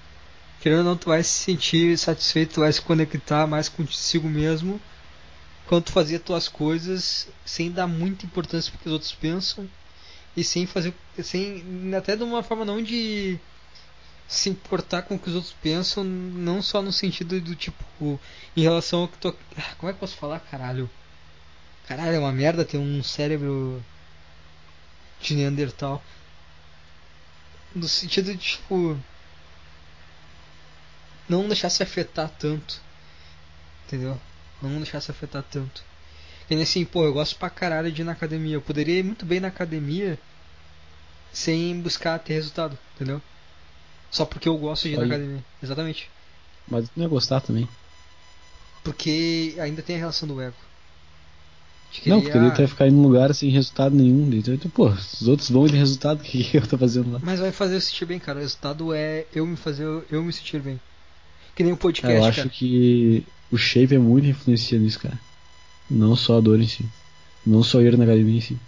[0.60, 4.81] Querendo ou não, tu vai se sentir satisfeito, tu vai se conectar mais consigo mesmo
[5.66, 9.68] quando tu fazia tuas coisas sem dar muita importância porque os outros pensam
[10.36, 10.94] e sem fazer.
[11.22, 13.39] sem até de uma forma não de
[14.26, 18.18] se importar com o que os outros pensam, não só no sentido do tipo,
[18.56, 19.36] em relação ao que tu.
[19.59, 20.89] Ah, como é que eu posso falar, caralho?
[21.86, 23.82] Caralho, é uma merda ter um cérebro
[25.20, 26.02] de Neandertal.
[27.74, 28.98] No sentido de, tipo.
[31.28, 32.81] Não deixar se afetar tanto.
[33.86, 34.19] Entendeu?
[34.62, 35.82] Não deixar se afetar tanto.
[36.48, 38.55] E assim, pô, eu gosto pra caralho de ir na academia.
[38.55, 40.19] Eu poderia ir muito bem na academia
[41.32, 43.20] sem buscar ter resultado, entendeu?
[44.11, 45.44] Só porque eu gosto de ir na academia.
[45.62, 46.11] Exatamente.
[46.69, 47.69] Mas não ia gostar também.
[48.82, 50.56] Porque ainda tem a relação do ego.
[51.94, 52.14] Queria...
[52.14, 54.28] Não, porque ele vai ficar em um lugar sem resultado nenhum.
[54.32, 57.20] Então, pô, os outros vão de resultado, o que eu tô fazendo lá?
[57.22, 58.38] Mas vai fazer eu sentir bem, cara.
[58.38, 60.80] O resultado é eu me fazer eu me sentir bem.
[61.54, 62.18] Que nem o um podcast.
[62.18, 62.48] eu acho cara.
[62.48, 65.18] que o shape é muito influencia nisso, cara.
[65.88, 66.84] Não só a dor em si.
[67.46, 68.58] Não só ir na academia em si.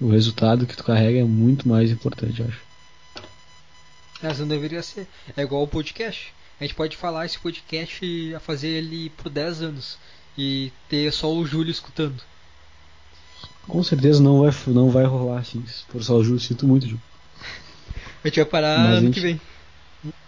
[0.00, 2.62] O resultado que tu carrega é muito mais importante, eu acho.
[4.22, 5.06] Mas não deveria ser.
[5.36, 6.32] É igual o podcast.
[6.58, 9.98] A gente pode falar esse podcast a fazer ele por 10 anos
[10.36, 12.22] e ter só o Júlio escutando.
[13.66, 15.64] Com certeza não vai, não vai rolar assim.
[15.66, 17.02] Se for só o Júlio, sinto muito, Júlio.
[18.22, 19.40] A gente vai parar Mas ano gente, que vem.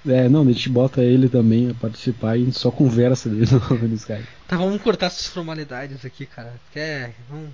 [0.06, 3.46] É, não, a gente bota ele também a participar e a gente só conversa dele
[3.50, 4.26] no, no Skype.
[4.46, 6.54] Tá, vamos cortar essas formalidades aqui, cara.
[6.72, 7.14] Quer.
[7.28, 7.50] Vamos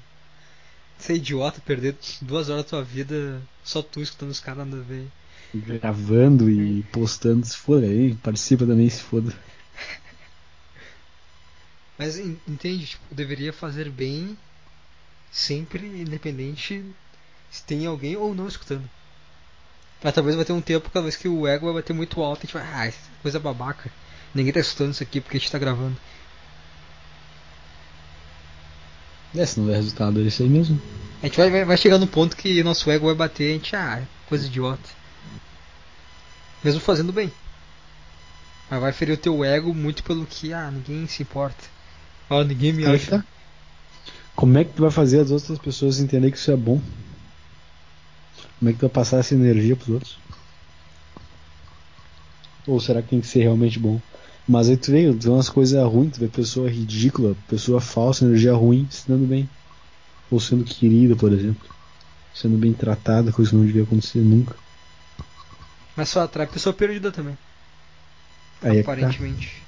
[0.98, 4.84] ser idiota, perder duas horas da tua vida só tu escutando os caras nada a
[4.84, 5.06] ver.
[5.54, 9.32] Gravando e postando, se for aí, participa também se foda.
[11.98, 14.38] Mas entende, tipo, deveria fazer bem
[15.30, 16.84] sempre, independente
[17.50, 18.88] se tem alguém ou não escutando.
[20.02, 22.38] Mas talvez vai ter um tempo, cada vez que o ego vai bater muito alto,
[22.38, 23.90] a gente vai, ah, coisa babaca.
[24.32, 25.96] Ninguém tá escutando isso aqui porque a gente tá gravando.
[29.34, 30.80] É, se não der resultado, é isso aí mesmo.
[31.20, 33.74] A gente vai, vai, vai chegar no ponto que nosso ego vai bater, a gente,
[33.74, 34.88] ah, coisa idiota.
[36.62, 37.32] Mesmo fazendo bem.
[38.70, 41.77] Mas vai ferir o teu ego muito pelo que, ah, ninguém se importa.
[42.30, 43.24] Ninguém me acha.
[44.36, 46.80] Como é que tu vai fazer as outras pessoas entenderem que isso é bom?
[48.58, 50.18] Como é que tu vai passar essa energia pros outros?
[52.66, 54.00] Ou será que tem que ser realmente bom?
[54.46, 58.24] Mas aí tu vê, tu vê umas coisas ruins, tu vê pessoa ridícula, pessoa falsa,
[58.24, 59.48] energia ruim, se dando bem.
[60.30, 61.68] Ou sendo querida, por exemplo.
[62.34, 64.54] Sendo bem tratada, coisa que não devia acontecer nunca.
[65.96, 67.36] Mas só atrai pessoa perdida também.
[68.62, 68.92] Aí é tá.
[68.92, 69.67] aparentemente.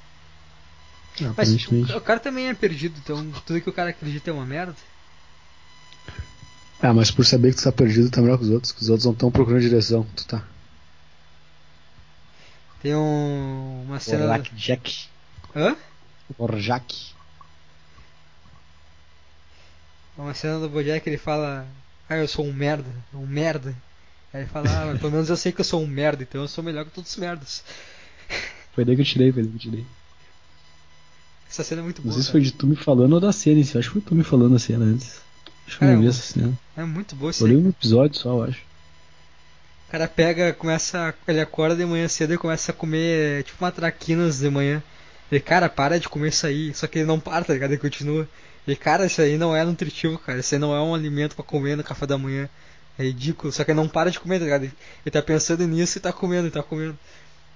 [1.19, 4.33] Ah, Mas o, o cara também é perdido, então tudo que o cara acredita é
[4.33, 4.75] uma merda.
[6.81, 8.71] Ah, mas por saber que tu tá perdido, tá melhor que os outros.
[8.71, 10.03] Que os outros não estão procurando direção.
[10.15, 10.43] Tu tá.
[12.81, 14.23] Tem um, uma cena.
[14.23, 15.07] Orlac Jack.
[15.55, 15.75] Hã?
[16.37, 17.11] Orjack.
[20.17, 21.67] Uma cena do Bojack ele fala.
[22.09, 23.75] Ah, eu sou um merda, um merda.
[24.33, 26.41] Aí ele fala, ah, mas pelo menos eu sei que eu sou um merda, então
[26.41, 27.63] eu sou melhor que todos os merdas.
[28.73, 29.85] Foi daí que eu tirei, foi daí que eu tirei.
[31.51, 32.13] Essa cena é muito Não boa.
[32.15, 33.59] sei se foi de tu me falando ou da cena.
[33.59, 35.19] Acho que foi tu me falando a cena antes.
[35.67, 36.57] Acho que eu É, não vi essa cena.
[36.77, 38.59] É muito boa isso Eu olhei um episódio só, eu acho.
[39.87, 41.13] O cara pega, começa.
[41.27, 44.81] Ele acorda de manhã cedo e começa a comer tipo uma traquinas de manhã.
[45.29, 46.73] Ele, cara, para de comer isso aí.
[46.73, 47.71] Só que ele não para, tá ligado?
[47.71, 48.27] Ele continua.
[48.65, 50.39] Ele, cara, isso aí não é nutritivo, cara.
[50.39, 52.47] Isso aí não é um alimento pra comer no café da manhã.
[52.97, 53.51] É ridículo.
[53.51, 54.63] Só que ele não para de comer, tá ligado?
[54.63, 54.73] Ele,
[55.05, 56.97] ele tá pensando nisso e tá comendo, e tá comendo.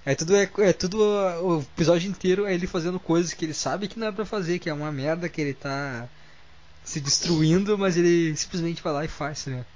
[0.06, 3.88] Aí tudo é, é tudo o episódio inteiro é ele fazendo coisas que ele sabe
[3.88, 6.08] que não é pra fazer, que é uma merda que ele tá
[6.84, 9.66] se destruindo, mas ele simplesmente vai lá e faz, ligado?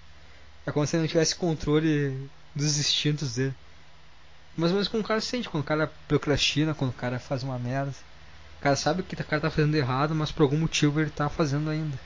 [0.64, 2.16] É como se ele não tivesse controle
[2.54, 3.54] dos instintos dele.
[4.56, 7.18] Mais ou menos como o cara se sente, quando o cara procrastina, quando o cara
[7.18, 7.92] faz uma merda.
[8.60, 11.28] O cara sabe que o cara tá fazendo errado, mas por algum motivo ele tá
[11.28, 11.98] fazendo ainda.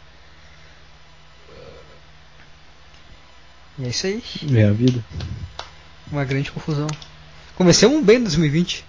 [3.78, 4.22] E é isso aí.
[4.56, 5.04] É a vida.
[6.10, 6.86] Uma grande confusão.
[7.56, 8.84] Comecemos bem em 2020.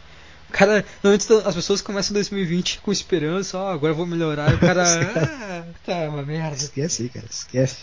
[0.50, 4.52] O cara, normalmente as pessoas começam em 2020 com esperança, ó, agora eu vou melhorar.
[4.52, 4.84] E o cara,
[5.16, 6.56] ah, tá uma merda.
[6.56, 7.28] Esquece aí, cara.
[7.30, 7.78] Esquece.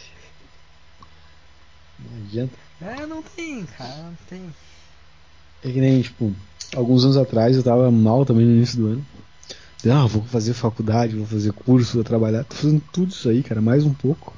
[1.99, 2.55] Não adianta.
[2.81, 4.43] É, não tem, cara, não tem.
[5.65, 6.33] É que nem, tipo,
[6.75, 9.07] alguns anos atrás eu tava mal também no início do ano.
[9.91, 12.45] Ah, vou fazer faculdade, vou fazer curso, vou trabalhar.
[12.45, 14.35] Tô fazendo tudo isso aí, cara, mais um pouco.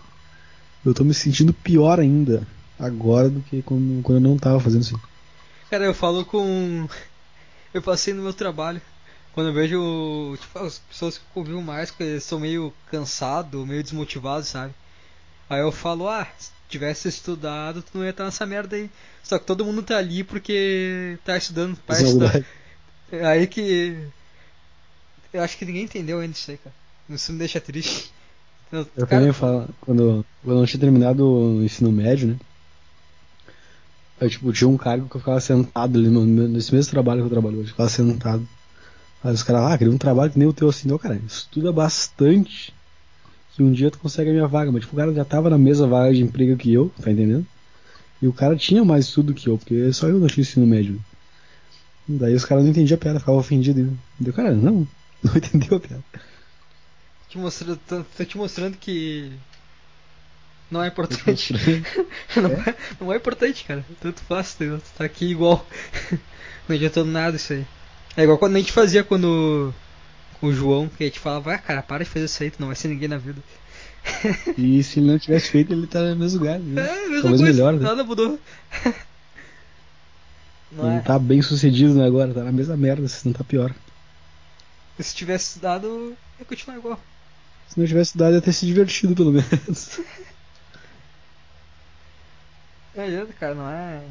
[0.85, 2.47] Eu tô me sentindo pior ainda
[2.79, 5.01] agora do que quando, quando eu não tava fazendo isso.
[5.75, 6.87] Cara, eu falo com.
[7.75, 8.81] Eu passei no meu trabalho.
[9.33, 13.67] Quando eu vejo tipo, as pessoas que eu convivo mais, que eles são meio cansados,
[13.67, 14.73] meio desmotivados, sabe?
[15.51, 18.89] Aí eu falo, ah, se tivesse estudado, tu não ia estar nessa merda aí.
[19.25, 22.27] Só que todo mundo tá ali porque tá estudando, para é estudar.
[22.27, 22.47] verdade.
[23.11, 23.99] É aí que.
[25.33, 26.77] Eu acho que ninguém entendeu ainda isso aí, cara.
[27.11, 28.13] Isso me deixa triste.
[28.71, 32.37] Eu, Eu cara, também falo, quando, quando eu tinha terminado o ensino médio, né?
[34.21, 37.31] Eu tipo, tinha um cargo que eu ficava sentado ali nesse mesmo trabalho que eu
[37.31, 38.49] trabalho hoje, eu ficava sentado.
[39.23, 41.73] Aí os caras, ah, queria um trabalho que nem o teu assim, não, cara, estuda
[41.73, 42.73] bastante
[43.55, 45.57] que um dia tu consegue a minha vaga, mas tipo, o cara já tava na
[45.57, 47.47] mesma vaga de emprego que eu, tá entendendo?
[48.21, 51.01] E o cara tinha mais estudo que eu, porque só eu não tinha ensino médio.
[52.07, 53.93] Daí os caras não entendiam a piada, ficavam ofendidos.
[54.19, 54.87] Deu, cara, não,
[55.23, 56.05] não entendeu a piada.
[57.29, 57.39] te
[58.17, 59.33] tô te mostrando que.
[60.71, 61.53] Não é importante.
[62.37, 62.75] não, é?
[63.01, 63.85] não é importante, cara.
[64.01, 64.65] Tanto faz, tá?
[64.65, 65.65] Tu tá aqui igual.
[66.69, 67.67] não adiantou nada isso aí.
[68.17, 69.73] É igual quando a gente fazia quando.
[70.41, 72.61] Com o João, que a gente falava, ah, cara, para de fazer isso aí, tu
[72.61, 73.41] não vai ser ninguém na vida.
[74.59, 76.59] E se ele não tivesse feito, ele tá no mesmo lugar.
[76.59, 76.79] Viu?
[76.79, 77.79] É, a mesma Talvez coisa, melhor, né?
[77.81, 78.39] nada mudou.
[80.73, 81.01] não Não é?
[81.01, 83.75] tá bem sucedido né, agora, tá na mesma merda, se não tá pior.
[84.99, 87.01] Se tivesse dado, ia continuar igual.
[87.69, 90.01] Se não tivesse dado, ia ter se divertido pelo menos.
[92.95, 94.03] Não adianta, cara, não é.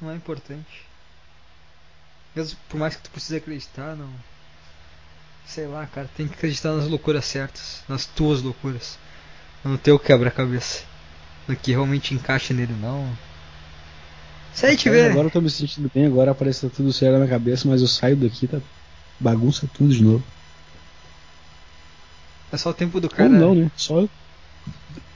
[0.00, 0.86] Não é importante.
[2.34, 4.10] Mesmo por mais que tu precise acreditar, não.
[5.46, 8.98] Sei lá, cara, tem que acreditar nas loucuras certas, nas tuas loucuras.
[9.64, 10.84] Não no teu quebra-cabeça.
[11.48, 13.10] No que realmente encaixa nele, não.
[14.52, 15.10] Se aí tiver.
[15.10, 17.66] Agora eu tô me sentindo bem, agora parece que tá tudo certo na minha cabeça,
[17.66, 18.60] mas eu saio daqui, tá
[19.18, 20.24] bagunça tudo de novo.
[22.52, 23.30] É só o tempo do cara.
[23.30, 23.70] Ou não, né?
[23.76, 24.06] Só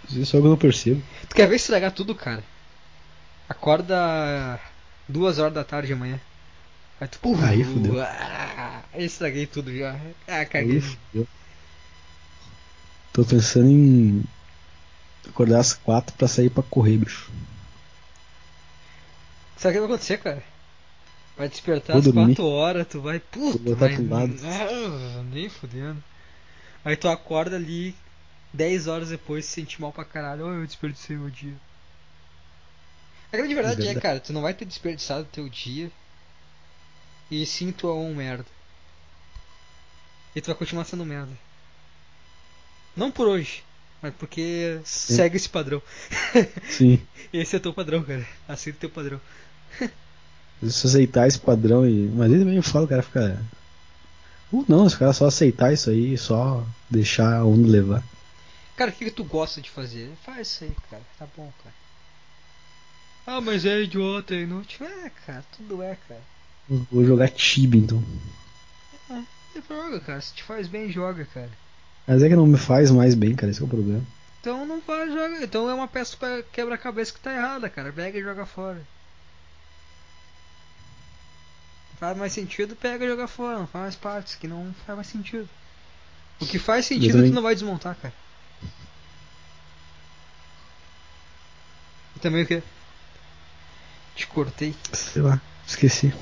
[0.09, 1.03] Isso é só que eu não percebo.
[1.29, 2.43] Tu quer ver estragar tudo, cara?
[3.49, 4.59] Acorda
[5.09, 6.21] duas horas da tarde amanhã.
[7.01, 8.01] Aí tu, pum, Aí fudeu.
[8.01, 9.97] ah, estraguei tudo já.
[10.29, 10.77] Ah, caguei.
[10.77, 11.29] Aí, fudeu.
[13.13, 14.25] Tô pensando em
[15.29, 17.31] acordar às quatro pra sair pra correr, bicho.
[19.57, 20.43] Sabe o que vai acontecer, cara?
[21.37, 22.35] Vai despertar Vou às dormir.
[22.37, 23.19] 4 horas, tu vai.
[23.21, 23.95] Puta, Vou botar vai.
[23.97, 24.35] pro lado.
[24.45, 26.03] Ah, nem fudendo.
[26.85, 27.95] Aí tu acorda ali
[28.53, 30.47] 10 horas depois se sente mal pra caralho.
[30.47, 31.55] Oh, eu desperdicei meu dia.
[33.33, 34.01] A grande verdade é, Verdade.
[34.01, 35.91] cara, tu não vai ter desperdiçado teu dia.
[37.31, 38.45] E sim tu é um merda.
[40.37, 41.33] E tu vai continuar sendo merda.
[42.95, 43.65] Não por hoje,
[44.03, 45.81] mas porque segue esse padrão.
[46.69, 47.01] Sim.
[47.33, 48.27] Esse é teu padrão, cara.
[48.47, 49.19] Aceita teu padrão.
[50.69, 52.09] Se aceitar esse padrão e.
[52.15, 53.43] Mas ele também fala, o cara fica.
[54.53, 58.05] Uh, não, os caras só aceitar isso aí, só deixar a onda levar.
[58.83, 60.11] Cara, o que, que tu gosta de fazer?
[60.25, 61.03] Faz isso aí, cara.
[61.17, 61.75] Tá bom, cara.
[63.25, 64.85] Ah, mas é idiota, é inútil.
[64.85, 66.21] É, cara, tudo é, cara.
[66.91, 68.03] Vou jogar Tibia então.
[69.09, 69.23] É,
[69.69, 70.21] joga, cara.
[70.21, 71.51] Se te faz bem, joga, cara.
[72.09, 73.53] Mas é que não me faz mais bem, cara.
[73.53, 74.05] Esse é o problema.
[74.41, 75.41] Então não vai jogar.
[75.41, 77.93] Então é uma peça para quebra-cabeça que tá errada, cara.
[77.93, 78.83] Pega e joga fora.
[82.01, 83.61] Faz mais sentido, pega e joga fora.
[83.61, 85.49] Não faz mais partes que não faz mais sentido.
[86.41, 87.31] O que faz sentido também...
[87.31, 88.23] tu não vai desmontar, cara.
[92.23, 92.63] Também o que?
[94.15, 94.75] Te cortei.
[94.93, 96.15] Sei lá, esqueci.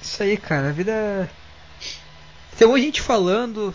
[0.00, 0.68] Isso aí, cara.
[0.68, 1.30] A vida.
[2.56, 3.74] Tem muita gente falando.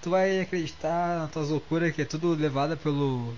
[0.00, 3.36] Tu vai acreditar nas tuas loucuras que é tudo levada pelo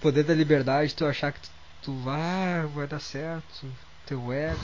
[0.00, 0.94] poder da liberdade.
[0.94, 1.50] Tu achar que tu,
[1.82, 3.70] tu vai, vai dar certo.
[4.06, 4.58] Teu ego.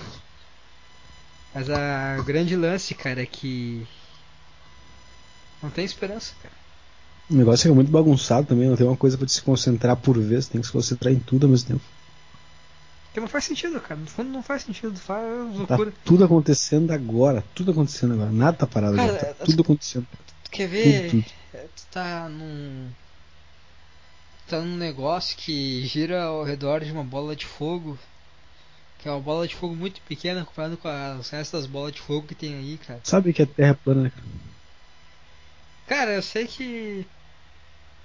[1.55, 3.87] Mas a grande lance, cara, é que.
[5.63, 6.58] Não tem esperança, cara.
[7.31, 10.49] O negócio é muito bagunçado também, não tem uma coisa para se concentrar por vez,
[10.49, 11.85] tem que se concentrar em tudo ao mesmo tempo.
[13.09, 14.01] Porque não faz sentido, cara.
[14.01, 14.97] No fundo não faz sentido.
[14.97, 15.25] Faz
[15.67, 15.91] tá loucura.
[15.91, 17.45] Tá tudo acontecendo agora.
[17.55, 18.31] Tudo acontecendo agora.
[18.31, 19.35] Nada tá parado cara, agora.
[19.35, 20.07] Tá tudo acontecendo.
[20.45, 21.11] Tu quer ver?
[21.11, 21.33] Tudo, tudo.
[21.55, 22.89] É, tu tá num.
[24.47, 27.99] tá num negócio que gira ao redor de uma bola de fogo.
[28.99, 32.01] Que é uma bola de fogo muito pequena comparado com as restas das bolas de
[32.01, 33.01] fogo que tem aí, cara.
[33.05, 34.27] Sabe que é terra plana, né, cara?
[35.87, 37.07] Cara, eu sei que.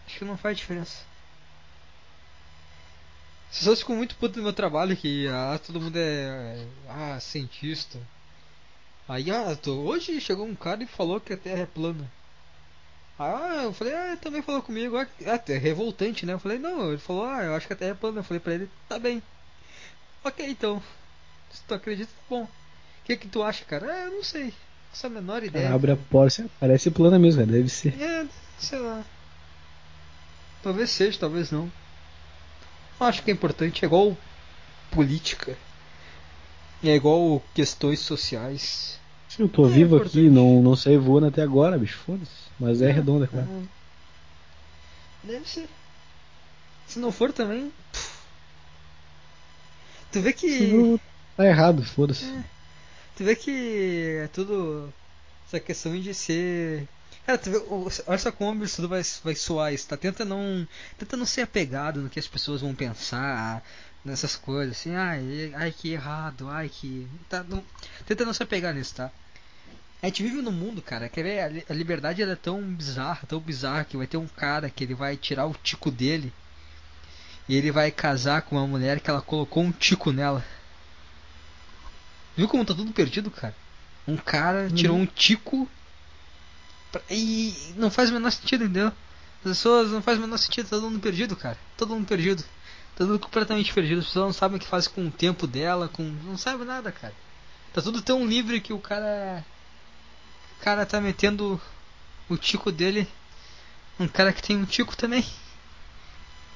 [0.05, 1.03] Acho que não faz diferença.
[3.51, 7.99] As pessoas ficam muito putas no meu trabalho que ah, todo mundo é, ah, cientista.
[9.07, 12.11] Aí ah, tô, hoje chegou um cara e falou que a Terra é plana.
[13.19, 15.07] Ah, eu falei, ah, também falou comigo, ah,
[15.47, 16.33] é revoltante, né?
[16.33, 18.19] Eu falei, não, ele falou, ah, eu acho que a Terra é plana.
[18.19, 19.21] Eu falei pra ele, tá bem.
[20.23, 20.81] Ok, então.
[21.51, 22.43] Se tu acredita, tá bom.
[22.43, 22.49] O
[23.05, 23.85] que que tu acha, cara?
[23.85, 24.53] Ah, eu não sei.
[24.91, 25.65] Essa menor ideia.
[25.65, 27.93] Cara, abre a porta, parece plana mesmo, deve ser.
[28.01, 28.25] É,
[28.57, 29.03] sei lá.
[30.63, 31.69] Talvez seja, talvez não
[33.05, 34.17] acho que é importante, é igual
[34.91, 35.57] política.
[36.83, 38.99] É igual questões sociais.
[39.29, 40.19] Sim, eu tô é vivo importante.
[40.19, 42.31] aqui, não, não saí voando até agora, bicho, foda-se.
[42.59, 43.47] Mas é, é redonda, claro.
[43.47, 45.27] É.
[45.27, 45.69] Deve ser.
[46.87, 47.71] Se não for também.
[47.91, 48.13] Pff.
[50.11, 50.99] Tu vê que.
[51.37, 52.25] Tá errado, foda-se.
[52.25, 52.43] É.
[53.15, 54.93] Tu vê que é tudo.
[55.47, 56.87] Essa questão de ser
[57.25, 57.57] Cara, tu vê,
[58.05, 59.95] olha só como o absurdo vai, vai soar isso, tá?
[59.95, 60.67] Tenta não,
[60.97, 63.63] tenta não ser apegado no que as pessoas vão pensar,
[64.03, 67.07] nessas coisas, assim, ai, ai que errado, ai que.
[67.29, 67.63] Tá, não,
[68.05, 69.11] tenta não se apegar nisso, tá?
[70.01, 71.65] A gente vive num mundo, cara, quer ver?
[71.69, 75.15] A liberdade é tão bizarra, tão bizarra que vai ter um cara que ele vai
[75.15, 76.33] tirar o tico dele
[77.47, 80.43] e ele vai casar com uma mulher que ela colocou um tico nela.
[82.35, 83.55] Viu como tá tudo perdido, cara?
[84.05, 85.03] Um cara tirou uhum.
[85.03, 85.69] um tico
[87.09, 88.87] e não faz o menor sentido, entendeu?
[88.87, 91.57] As pessoas não faz o menor sentido, todo mundo perdido, cara.
[91.77, 92.43] Todo mundo perdido.
[92.95, 93.99] Tá tudo completamente perdido.
[93.99, 96.03] As pessoas não sabem o que faz com o tempo dela, com.
[96.03, 97.13] Não sabe nada, cara.
[97.73, 99.43] Tá tudo tão livre que o cara.
[100.59, 101.59] O cara tá metendo
[102.29, 103.07] o tico dele.
[103.99, 105.25] Um cara que tem um tico também.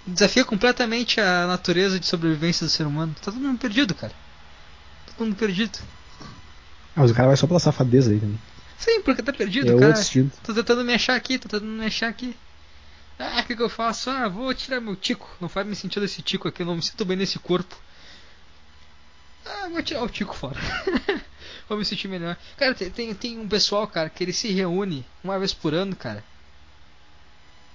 [0.05, 3.13] Desafia completamente a natureza de sobrevivência do ser humano.
[3.15, 4.13] Tá todo mundo perdido, cara.
[5.07, 5.77] Todo mundo perdido.
[6.95, 8.39] Ah, mas o cara vai só pela safadeza aí também.
[8.77, 9.95] Sim, porque tá perdido, é cara.
[10.43, 12.35] Tô tentando me achar aqui, tô tentando me achar aqui.
[13.19, 14.09] Ah, o que, que eu faço?
[14.09, 15.27] Ah, vou tirar meu tico.
[15.41, 17.75] Não faz me sentido esse tico aqui, eu não me sinto bem nesse corpo.
[19.43, 20.59] Ah, vou tirar o tico fora.
[21.67, 22.37] vou me sentir melhor.
[22.55, 25.95] Cara, tem, tem, tem um pessoal, cara, que ele se reúne uma vez por ano,
[25.95, 26.23] cara.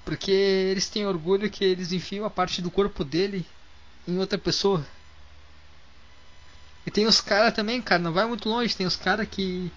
[0.05, 3.45] Porque eles têm orgulho que eles enfiam a parte do corpo dele
[4.07, 4.87] em outra pessoa.
[6.87, 8.77] E tem os caras também, cara, não vai muito longe.
[8.77, 9.73] Tem os caras que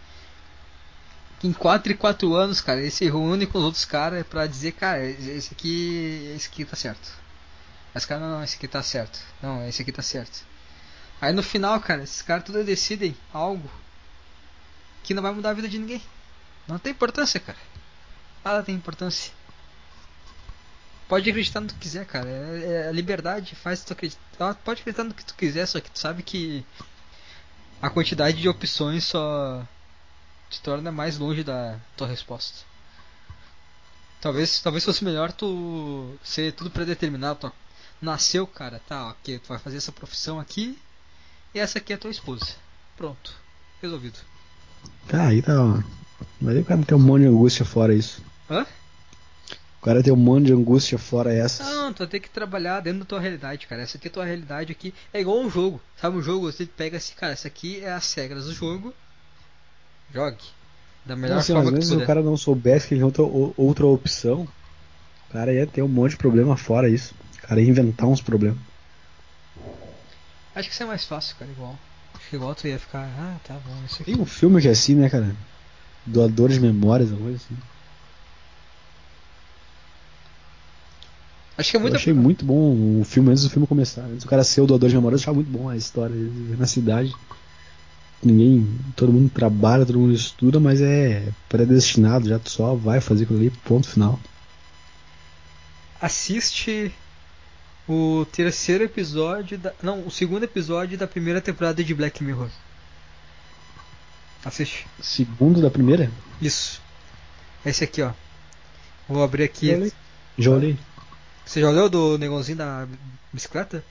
[1.43, 4.71] em 4 e 4 anos, cara, ele se reúne com os outros caras pra dizer,
[4.73, 6.33] cara, esse aqui.
[6.35, 7.11] Esse aqui tá certo.
[7.93, 9.19] Esse cara, não, não, esse aqui tá certo.
[9.41, 10.45] Não, esse aqui tá certo.
[11.21, 13.69] Aí no final, cara, esses caras tudo decidem algo
[15.03, 16.01] que não vai mudar a vida de ninguém.
[16.67, 17.57] Não tem importância, cara.
[18.43, 19.31] Nada tem importância.
[21.07, 22.27] Pode acreditar no que quiser, cara.
[22.27, 24.55] É, é, a liberdade faz tu acreditar.
[24.55, 26.65] Pode acreditar no que tu quiser, só que tu sabe que
[27.81, 29.65] a quantidade de opções só
[30.55, 32.59] te torna mais longe da tua resposta.
[34.21, 37.39] Talvez, talvez fosse melhor tu ser tudo predeterminado.
[37.39, 37.53] Tu
[38.01, 40.77] nasceu, cara, tá, ok, tu vai fazer essa profissão aqui
[41.53, 42.45] e essa aqui é a tua esposa.
[42.95, 43.33] Pronto,
[43.81, 44.17] resolvido.
[45.07, 45.79] Tá, aí tá, ó.
[46.39, 48.23] Mas aí o cara tem um monte de angústia fora isso.
[48.49, 48.65] Hã?
[49.81, 51.63] O cara tem um monte de angústia fora essa.
[51.63, 53.81] Não, tu vai ter que trabalhar dentro da tua realidade, cara.
[53.81, 54.93] Essa aqui é a tua realidade aqui.
[55.13, 55.79] É igual um jogo.
[55.97, 56.51] Sabe um jogo?
[56.51, 58.93] Você pega assim, cara, essa aqui é as regras do jogo
[60.15, 60.43] Jogue.
[61.05, 63.85] Da melhor não, assim, forma às vezes o cara não soubesse que ele outra, outra
[63.85, 64.47] opção,
[65.29, 67.13] o cara ia ter um monte de problema fora isso.
[67.37, 68.57] O cara ia inventar uns problemas.
[70.55, 71.77] Acho que isso é mais fácil, cara, igual.
[72.15, 74.13] Acho que igual tu ia ficar, ah, tá bom, isso aqui.
[74.13, 75.35] Tem um filme que é assim, né, cara?
[76.05, 77.57] Doador de memórias, alguma coisa assim.
[81.57, 81.93] Acho que é muito.
[81.93, 84.01] Eu achei muito bom o filme antes do filme começar.
[84.01, 86.55] Antes do cara ser o doador de memórias, eu achava muito bom a história dele
[86.57, 87.13] na cidade.
[88.25, 88.67] Ninguém.
[88.95, 93.37] Todo mundo trabalha, todo mundo estuda, mas é predestinado, já tu só vai fazer aquilo
[93.37, 94.19] ali, ponto final.
[96.01, 96.91] Assiste
[97.87, 99.73] o terceiro episódio da.
[99.81, 102.49] Não, o segundo episódio da primeira temporada de Black Mirror.
[104.43, 104.87] Assiste.
[104.99, 106.11] Segundo da primeira?
[106.41, 106.81] Isso.
[107.63, 108.11] Esse aqui, ó.
[109.07, 109.67] Vou abrir aqui.
[109.67, 109.93] Já olhei.
[110.37, 110.77] Já olhei.
[111.45, 112.87] Você já olhou do negócio da
[113.31, 113.83] bicicleta?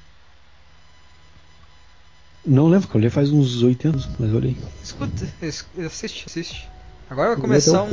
[2.47, 4.57] Não lembro, que eu olhei faz uns 8 anos, mas olhei.
[4.83, 6.69] Escuta, es- assiste, assiste.
[7.09, 7.91] Agora vai começar um.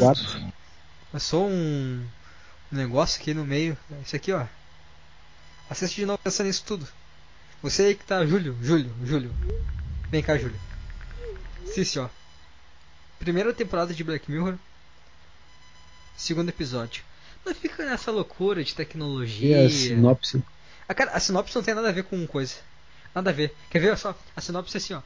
[1.12, 2.06] Começou um
[2.72, 3.78] um negócio aqui no meio.
[4.06, 4.46] Isso aqui, ó.
[5.70, 6.88] Assiste de novo pensando nisso tudo.
[7.62, 9.32] Você aí que tá, Júlio, Júlio, Júlio.
[10.10, 10.60] Vem cá, Júlio.
[11.68, 12.10] Assiste, ó.
[13.20, 14.56] Primeira temporada de Black Mirror.
[16.18, 17.04] Segundo episódio.
[17.46, 19.66] Não fica nessa loucura de E tecnologia.
[19.66, 20.44] a sinopse?
[20.88, 22.56] A, cara, a sinopse não tem nada a ver com coisa.
[23.14, 23.54] Nada a ver.
[23.70, 24.18] Quer ver só?
[24.36, 25.02] A sinopse é assim, ó.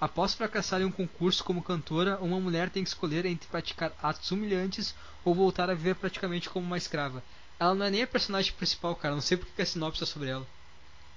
[0.00, 4.30] Após fracassar em um concurso como cantora, uma mulher tem que escolher entre praticar atos
[4.30, 4.94] humilhantes
[5.24, 7.22] ou voltar a viver praticamente como uma escrava.
[7.58, 9.14] Ela não é nem a personagem principal, cara.
[9.14, 10.46] Não sei porque que a sinopse é sobre ela.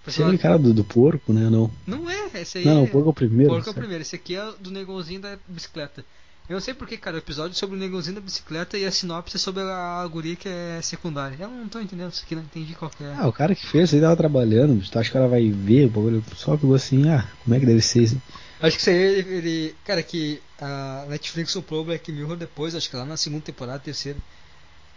[0.07, 1.47] Esse é aquele cara do, do porco, né?
[1.47, 1.71] Não.
[1.85, 2.83] Não é, esse aí Não, não, é...
[2.85, 3.53] o porco é o primeiro.
[3.53, 4.01] Porco é o primeiro.
[4.01, 6.03] Esse aqui é do negãozinho da bicicleta.
[6.51, 8.91] Eu não sei porque, cara, o episódio é sobre o negãozinho da bicicleta e a
[8.91, 11.37] sinopse é sobre a guria que é secundária.
[11.39, 13.15] Eu não tô entendendo isso aqui, não entendi qual é.
[13.17, 15.85] Ah, o cara que fez, ele tava trabalhando, tu acha que o cara vai ver
[15.85, 16.23] o bagulho?
[16.35, 18.21] Só pegou assim, ah, como é que deve ser isso?
[18.61, 22.75] Acho que isso aí ele, ele- Cara, que a Netflix soprou o Black Mirror depois,
[22.75, 24.19] acho que lá na segunda temporada, terceira.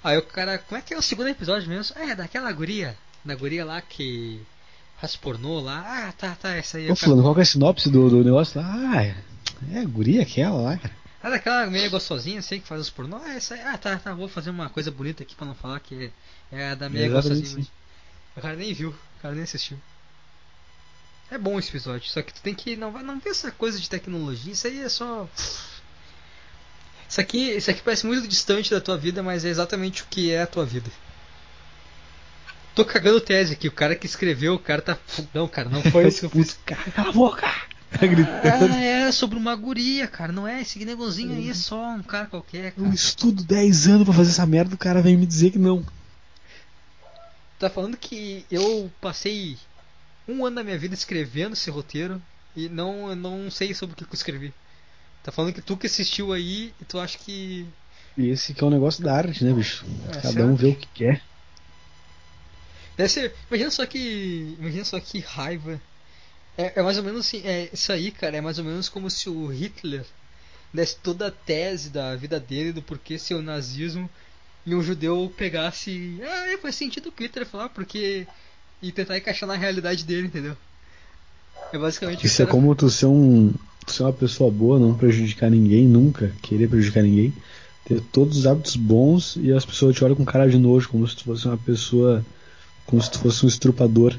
[0.03, 0.59] Aí o cara.
[0.59, 1.97] Como é que é o segundo episódio mesmo?
[1.99, 2.97] É, daquela guria.
[3.25, 4.41] Da guria lá que.
[5.01, 5.83] Faz pornô lá.
[6.09, 6.91] Ah, tá, tá, essa aí.
[6.91, 8.67] Ô, o cara- fulano, qual que é a sinopse do, do negócio lá?
[8.97, 9.15] Ah, é,
[9.73, 10.95] é a guria aquela lá, cara.
[11.25, 13.17] Ah, daquela meio gostosinha assim que faz os pornô.
[13.17, 13.63] Ah, essa aí.
[13.63, 16.13] Ah, tá, tá, vou fazer uma coisa bonita aqui pra não falar que
[16.53, 17.67] é, é a da meia Exatamente gostosinha.
[18.37, 19.81] O cara nem viu, o cara nem assistiu.
[21.31, 22.77] É bom esse episódio, só que tu tem que.
[22.77, 25.27] Não, não vê essa coisa de tecnologia, isso aí é só.
[27.09, 30.31] Isso aqui, isso aqui parece muito distante da tua vida, mas é exatamente o que
[30.31, 30.91] é a tua vida.
[32.75, 34.99] Tô cagando tese aqui, o cara que escreveu, o cara tá.
[35.33, 36.59] Não, cara, não foi isso que eu fiz.
[36.67, 37.51] Cara, cala a boca!
[37.99, 38.73] Tá gritando.
[38.75, 40.63] Ah, é sobre uma guria, cara, não é?
[40.63, 42.89] Esse negocinho aí é só um cara qualquer, cara.
[42.89, 45.85] Eu estudo 10 anos pra fazer essa merda, o cara vem me dizer que não.
[47.59, 49.57] Tá falando que eu passei
[50.27, 52.21] um ano da minha vida escrevendo esse roteiro
[52.57, 54.53] e não, não sei sobre o que eu escrevi.
[55.23, 57.67] Tá falando que tu que assistiu aí e tu acha que.
[58.17, 59.85] E esse que é o negócio da arte, né, bicho?
[60.09, 60.57] É, Cada um certo.
[60.57, 61.23] vê o que quer.
[62.97, 63.35] Deve ser.
[63.49, 64.57] Imagina só que.
[64.59, 65.81] Imagina só que raiva.
[66.57, 67.43] É, é mais ou menos assim.
[67.45, 70.05] É, isso aí, cara, é mais ou menos como se o Hitler
[70.73, 74.11] desse toda a tese da vida dele do porquê ser o nazismo
[74.67, 76.19] e um judeu pegasse.
[76.23, 78.27] Ah, é, faz sentido o que Hitler falar, porque.
[78.83, 80.57] E tentar encaixar na realidade dele, entendeu?
[81.73, 83.53] É basicamente o que Isso é como tu ser um.
[83.87, 87.33] Tu ser uma pessoa boa, não prejudicar ninguém, nunca querer prejudicar ninguém.
[87.85, 91.07] Ter todos os hábitos bons e as pessoas te olham com cara de nojo, como
[91.07, 92.25] se tu fosse uma pessoa.
[92.87, 94.15] Como se tu fosse um estrupador.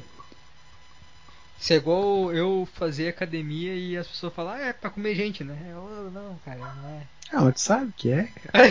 [1.65, 5.43] Isso é igual eu fazer academia e as pessoas falam, ah, é pra comer gente,
[5.43, 5.57] né?
[5.71, 7.07] Eu, não, cara, não é.
[7.33, 8.69] Ah, mas tu sabe que é, cara.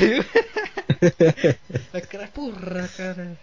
[2.08, 3.36] Cara, porra, cara.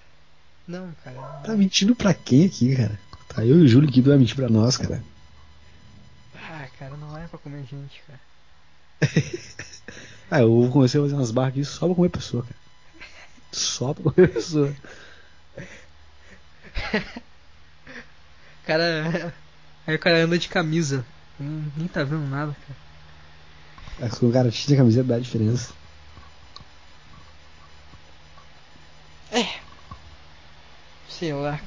[0.65, 1.17] Não, cara.
[1.17, 1.43] não.
[1.43, 2.97] Tá mentindo pra quem aqui, cara?
[3.27, 5.03] Tá eu e o Júlio aqui, tu vai mentir pra nós, cara.
[6.33, 8.21] Ah, cara, não é pra comer gente, cara.
[10.31, 12.55] Ah, eu começar a fazer umas barras aqui só pra comer pessoa, cara.
[13.51, 14.73] Só pra comer pessoa.
[18.65, 19.33] Cara.
[19.85, 21.05] Aí o cara anda de camisa.
[21.39, 22.79] Nem tá vendo nada, cara.
[23.99, 25.73] Mas quando o cara tira a camiseta dá diferença.
[31.21, 31.59] Sei lá.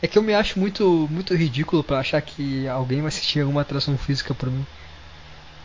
[0.00, 3.62] É que eu me acho muito, muito ridículo pra achar que alguém vai assistir alguma
[3.62, 4.64] atração física por mim.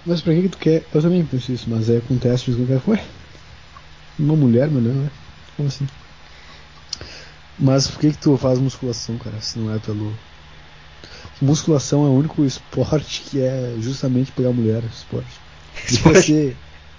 [0.04, 0.84] Mas pra que, que tu quer?
[0.92, 2.82] Eu também penso isso, mas é acontece que eu quero.
[2.88, 3.06] Ué,
[4.18, 5.12] uma mulher melhor, né?
[5.56, 5.88] Como assim?
[7.60, 9.40] Mas por que, que tu faz musculação, cara?
[9.40, 10.12] Se não é pelo.
[11.42, 14.84] Musculação é o único esporte que é justamente pegar mulher.
[14.86, 15.28] Esporte.
[15.90, 16.58] Devia ser.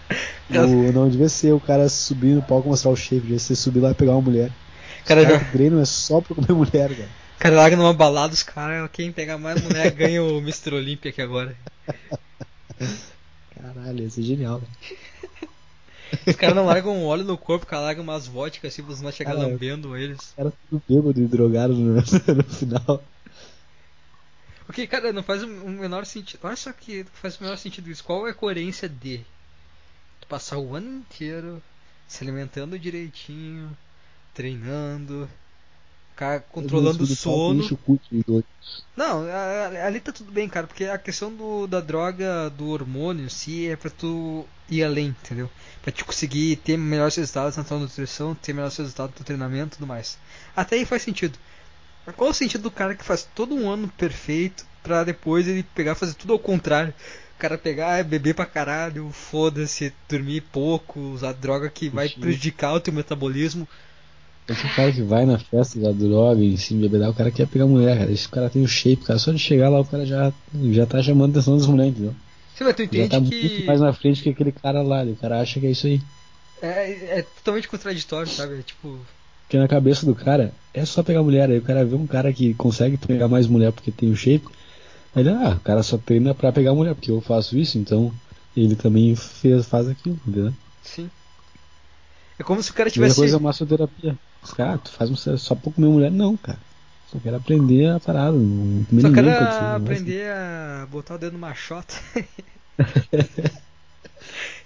[0.51, 3.57] o- não devia ser o cara subir no palco e mostrar o shape, devia ser
[3.57, 4.51] subir lá e pegar uma mulher.
[5.05, 7.09] Cara, Os já, caras que treinam é só pra comer mulher, cara.
[7.39, 10.75] cara larga numa balada, os caras, quem pegar mais mulher ganha o Mr.
[10.75, 11.57] Olympia aqui agora.
[13.55, 14.61] Caralho, ia ser genial.
[14.61, 15.51] Cara.
[16.27, 19.11] Os caras não largam óleo no corpo, o cara larga umas vodkas assim, você não
[19.11, 20.19] chegar Cara, lambendo eles.
[20.21, 23.03] Os caras tudo bêbado e drogado no, no final.
[24.67, 26.41] Porque, cara, não faz o menor sentido.
[26.43, 28.05] Olha só que faz o menor sentido isso.
[28.05, 29.25] Qual é a coerência de
[30.21, 31.63] tu passar o ano inteiro
[32.09, 33.77] se alimentando direitinho,
[34.35, 35.29] treinando,
[36.11, 37.63] ficar controlando o sono.
[38.97, 39.25] Não,
[39.85, 43.77] ali tá tudo bem, cara, porque a questão do, da droga, do hormônio, se é
[43.77, 45.51] pra tu ir além, entendeu?
[45.83, 49.75] Pra te conseguir ter melhores resultados na tua nutrição, ter melhores resultados no teu treinamento
[49.75, 50.19] e tudo mais.
[50.55, 51.39] Até aí faz sentido.
[52.13, 55.93] Qual o sentido do cara que faz todo um ano perfeito pra depois ele pegar
[55.93, 56.95] e fazer tudo ao contrário?
[57.37, 62.81] O cara pegar, beber pra caralho, foda-se, dormir pouco, usar droga que vai prejudicar o
[62.81, 63.69] teu metabolismo.
[64.49, 67.67] Esse cara que vai na festa da droga e se embebedar, o cara quer pegar
[67.67, 68.13] mulher, cara.
[68.13, 69.19] Esse cara tem o shape, cara.
[69.19, 70.33] Só de chegar lá o cara já,
[70.71, 72.15] já tá chamando a atenção das mulheres, entendeu?
[72.57, 73.41] Sim, mas tu entende já tá que...
[73.41, 75.03] muito mais na frente que aquele cara lá.
[75.03, 76.01] O cara acha que é isso aí.
[76.63, 78.61] É, é totalmente contraditório, sabe?
[78.61, 78.99] É tipo.
[79.47, 81.49] Porque na cabeça do cara é só pegar mulher.
[81.49, 84.47] Aí o cara vê um cara que consegue pegar mais mulher porque tem o shape.
[85.15, 88.13] Aí ele, ah, o cara só treina pra pegar mulher, porque eu faço isso, então
[88.57, 90.53] ele também fez, faz aquilo, entendeu?
[90.83, 91.09] Sim.
[92.39, 93.17] É como se o cara tivesse.
[93.17, 94.19] coisa é massoterapia.
[94.43, 95.11] Os caras, tu faz
[95.41, 96.59] só pra comer mulher, não, cara.
[97.11, 98.37] Só quero aprender a parada.
[98.37, 99.31] Não só quero
[99.77, 101.95] aprender a botar o dedo numa chota.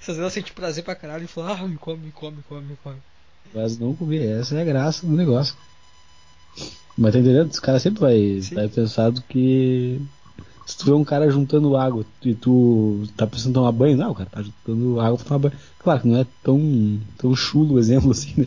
[0.00, 2.62] Fazer ela sentir prazer pra caralho e falar, ah, me come, me come, me come,
[2.62, 2.96] me come.
[3.54, 5.54] Mas não comer, essa é a graça do negócio.
[6.96, 7.50] Mas tá entendendo?
[7.50, 10.00] Os caras sempre vai, vai pensar do que.
[10.66, 14.14] Se tu vê um cara juntando água e tu tá precisando tomar banho, não, o
[14.14, 15.54] cara tá juntando água pra tomar banho.
[15.78, 18.46] Claro que não é tão, tão chulo o exemplo assim, né?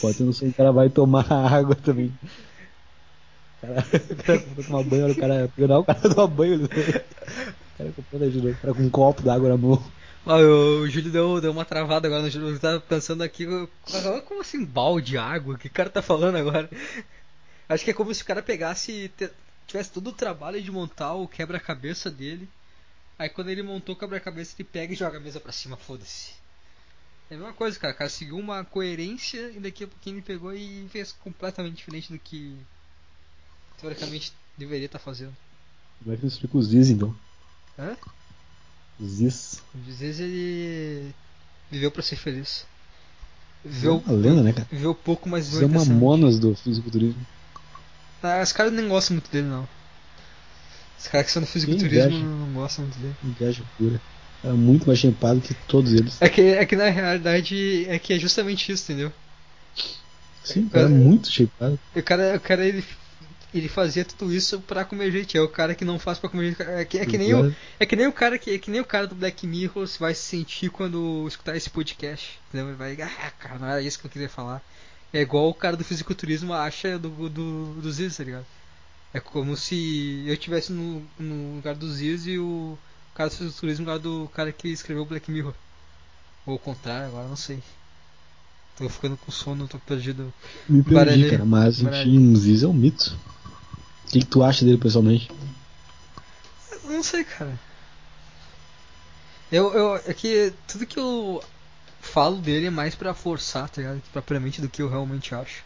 [0.00, 2.12] Pode ter noção que o cara vai tomar água também.
[3.62, 5.50] O cara, o cara tomar banho, olha o cara.
[5.56, 6.58] Não, o cara toma banho.
[6.58, 6.66] Né?
[6.66, 9.82] O cara comprando ajuda, o cara com um copo d'água na mão.
[10.24, 12.50] Ah, o Júlio deu, deu uma travada agora no Júlio.
[12.50, 13.44] Eu tava pensando aqui,
[14.26, 15.54] como assim balde de água?
[15.54, 16.70] O que o cara tá falando agora?
[17.68, 19.10] Acho que é como se o cara pegasse.
[19.66, 22.48] tivesse todo o trabalho de montar o quebra-cabeça dele.
[23.18, 26.32] Aí quando ele montou o quebra-cabeça, ele pega e joga a mesa pra cima, foda-se.
[27.28, 27.92] É a mesma coisa, cara.
[27.92, 32.12] O cara seguiu uma coerência e daqui a pouquinho ele pegou e fez completamente diferente
[32.12, 32.56] do que
[33.80, 35.36] teoricamente deveria estar tá fazendo.
[36.02, 37.14] Como é que explica os Ziz então?
[37.78, 37.96] Hã?
[39.00, 39.62] Ziz.
[39.90, 41.14] Ziz ele
[41.70, 42.66] viveu para ser feliz.
[43.64, 44.66] Viveu, é uma lenda, né, cara?
[44.70, 47.26] Viveu pouco, mas viveu Você é mamonas do fisiculturismo.
[48.22, 49.68] Ah, os caras nem gostam muito dele, não.
[50.98, 53.14] Os caras que são do fisiculturismo não gostam muito dele.
[53.24, 54.00] Inveja pura.
[54.44, 56.20] É muito mais chempado que todos eles.
[56.20, 59.12] É que, é que na realidade é que é justamente isso, entendeu?
[60.42, 61.78] Sim, o cara é muito chempado.
[61.94, 62.84] O cara, o cara ele
[63.54, 65.36] ele fazia tudo isso para comer gente.
[65.36, 66.62] É o cara que não faz para comer gente.
[66.62, 68.80] É que, é que nem o, é que nem o cara que é que nem
[68.80, 72.38] o cara do Black Mirror vai se sentir quando escutar esse podcast.
[72.48, 72.68] Entendeu?
[72.68, 74.62] Ele vai, ah, cara, não era isso que eu queria falar.
[75.12, 78.46] É igual o cara do fisiculturismo acha do do, do Ziz, tá ligado?
[79.12, 82.78] É como se eu estivesse no, no lugar do Ziz e o
[83.14, 85.54] cara do fisiculturismo no lugar do cara que escreveu o Black Mirror.
[86.46, 87.62] Ou o contrário, agora não sei.
[88.76, 90.32] Tô ficando com sono, tô perdido.
[90.66, 93.14] Me perdi, cara, mas enfim, o Ziz é um mito.
[94.12, 95.30] O que, que tu acha dele pessoalmente?
[96.84, 97.58] Não sei, cara.
[99.50, 101.42] Eu, eu, é que tudo que eu
[101.98, 104.02] falo dele é mais pra forçar, tá ligado?
[104.12, 105.64] Propriamente do que eu realmente acho.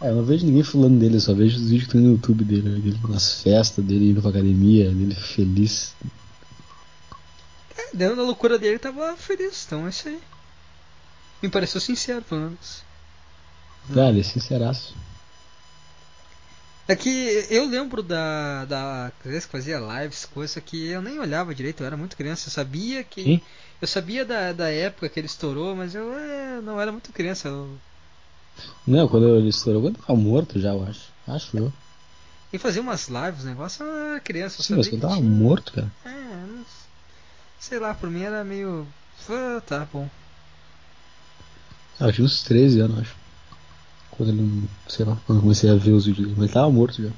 [0.00, 2.12] É, eu não vejo ninguém falando dele, eu só vejo os vídeos que tem no
[2.12, 2.78] YouTube dele, né?
[2.78, 5.94] dele nas festas, dele indo pra academia, dele feliz.
[7.76, 10.18] É, dentro da loucura dele tava feliz, então é isso aí.
[11.42, 12.82] Me pareceu sincero, pelo menos.
[13.92, 14.96] Cara, ele é sinceraço.
[16.88, 21.82] É que eu lembro da, da que fazia lives, coisa que eu nem olhava direito,
[21.82, 23.22] eu era muito criança, eu sabia que.
[23.22, 23.40] Sim.
[23.80, 27.48] Eu sabia da, da época que ele estourou, mas eu é, não era muito criança.
[27.48, 27.78] Eu...
[28.86, 31.12] Não, quando ele estourou, quando tava morto já, eu acho.
[31.28, 31.72] Acho eu.
[32.50, 34.60] E fazia umas lives, negócio, eu era criança.
[34.60, 35.28] Eu Sim, mas quando tava tinha...
[35.28, 35.92] morto, cara.
[36.06, 36.64] É, não...
[37.60, 38.86] sei lá, por mim era meio.
[39.28, 40.08] Ah, tá bom.
[42.00, 43.17] Ah, eu tinha uns 13 anos, acho.
[44.18, 47.02] Quando ele, sei lá, quando eu comecei a ver os vídeos mas ele tava morto
[47.02, 47.10] já.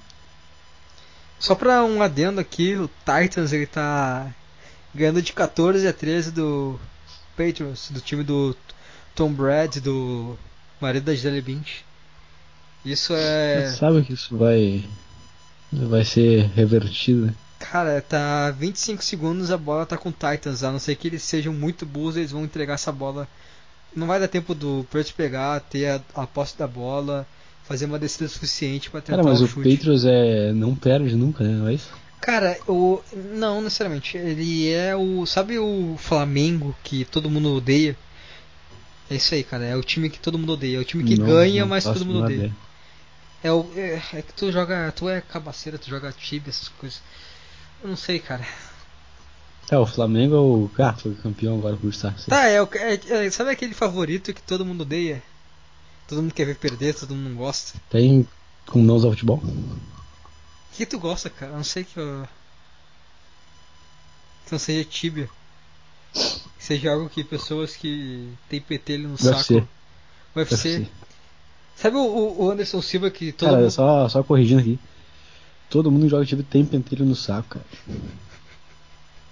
[1.38, 4.30] Só pra um adendo aqui, o Titans ele tá
[4.94, 6.78] ganhando de 14 a 13 do
[7.34, 8.54] Patriots, do time do
[9.14, 10.38] Tom Brady, do
[10.78, 11.82] marido da Gisele Bündchen.
[12.84, 13.66] Isso é.
[13.66, 14.86] Você sabe que isso vai
[15.72, 17.34] vai ser revertido, né?
[17.58, 21.22] Cara, tá 25 segundos a bola tá com o Titans, a não ser que eles
[21.22, 23.28] sejam muito burros, eles vão entregar essa bola
[23.94, 27.26] não vai dar tempo do Perth pegar, ter a, a posse da bola,
[27.64, 31.44] fazer uma descida suficiente para tentar Cara, mas o, o Patriots é não perde nunca,
[31.44, 31.54] né?
[31.54, 31.90] Não é isso?
[32.20, 33.00] Cara, o
[33.34, 34.16] não necessariamente.
[34.16, 37.96] Ele é o, sabe o Flamengo que todo mundo odeia?
[39.10, 39.64] É isso aí, cara.
[39.64, 40.76] É o time que todo mundo odeia.
[40.76, 42.54] É o time que não, ganha, não mas todo mundo odeia.
[43.42, 44.92] É, o, é, é que tu joga.
[44.92, 47.00] Tu é cabaceira, tu joga tibia, essas coisas.
[47.82, 48.46] Eu não sei, cara.
[49.70, 50.70] É, o Flamengo é o.
[50.82, 52.12] Ah, foi campeão agora por estar.
[52.28, 52.94] Tá, é, o- é,
[53.26, 55.22] é- Sabe aquele favorito que todo mundo odeia?
[56.08, 57.78] Todo mundo quer ver perder, todo mundo não gosta.
[57.88, 58.26] Tem
[58.66, 59.36] com mãos ao futebol?
[59.38, 61.52] O que tu gosta, cara?
[61.52, 62.26] A não sei que eu.
[64.46, 65.28] Que não seja tibia.
[66.12, 69.54] Que seja algo que pessoas que tem petelho no UFC.
[69.60, 69.68] saco.
[70.34, 70.88] UFC.
[71.76, 73.70] Sabe o, o- o Anderson Silva que todo Cara, mundo.
[73.70, 74.78] só, só corrigindo aqui.
[75.68, 77.66] Todo mundo que joga time tem pentelho no saco, cara.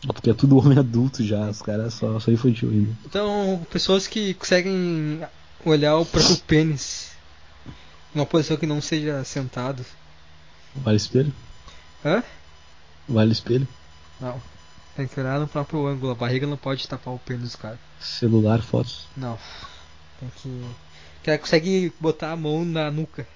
[0.07, 2.97] Porque é tudo homem adulto já, os caras só, só infantil ainda.
[3.05, 5.21] Então, pessoas que conseguem
[5.65, 7.13] olhar o próprio pênis
[8.15, 9.85] numa posição que não seja sentado.
[10.75, 11.33] Vale espelho?
[12.05, 12.23] Hã?
[13.09, 13.67] Vale espelho?
[14.21, 14.41] Não.
[14.97, 16.13] Tem que olhar no próprio ângulo.
[16.13, 17.79] A barriga não pode tapar o pênis cara.
[18.01, 19.07] Celular, fotos.
[19.17, 19.39] Não.
[20.21, 20.49] Tem que.
[20.49, 23.27] O cara consegue botar a mão na nuca.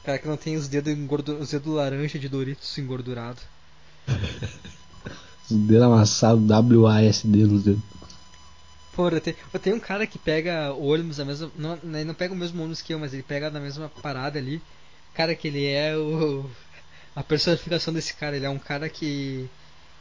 [0.00, 0.94] O cara que não tem os dedos
[1.40, 3.40] os dedos laranja de Doritos engordurado.
[5.50, 7.82] Os dedos amassados, W-A-S-D nos dedos.
[9.22, 11.50] Tenho, eu tenho um cara que pega ônibus da mesma.
[11.56, 14.38] Não, ele não pega o mesmo ônibus que eu, mas ele pega na mesma parada
[14.38, 14.60] ali.
[15.14, 16.44] Cara, que ele é o.
[17.14, 18.36] A personificação desse cara.
[18.36, 19.46] Ele é um cara que.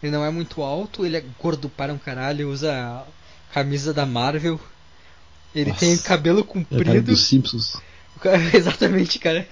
[0.02, 3.06] Ele não é muito alto, ele é gordo para um caralho, usa a
[3.54, 4.60] camisa da Marvel.
[5.54, 5.82] Ele Nossa.
[5.82, 7.02] tem cabelo É o cara comprido.
[7.12, 7.76] dos Simpsons.
[8.16, 9.46] O cara- Exatamente, cara.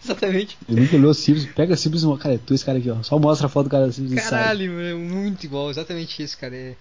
[0.04, 0.56] Exatamente.
[0.68, 1.50] Ele nunca olhou os Simpsons.
[1.52, 3.02] Pega Simpsons, e- cara, é tu esse cara aqui, ó.
[3.02, 4.30] Só mostra a foto do cara dos Simpsons e sai.
[4.30, 6.54] Caralho, mano, muito igual, exatamente isso, cara.
[6.54, 6.74] É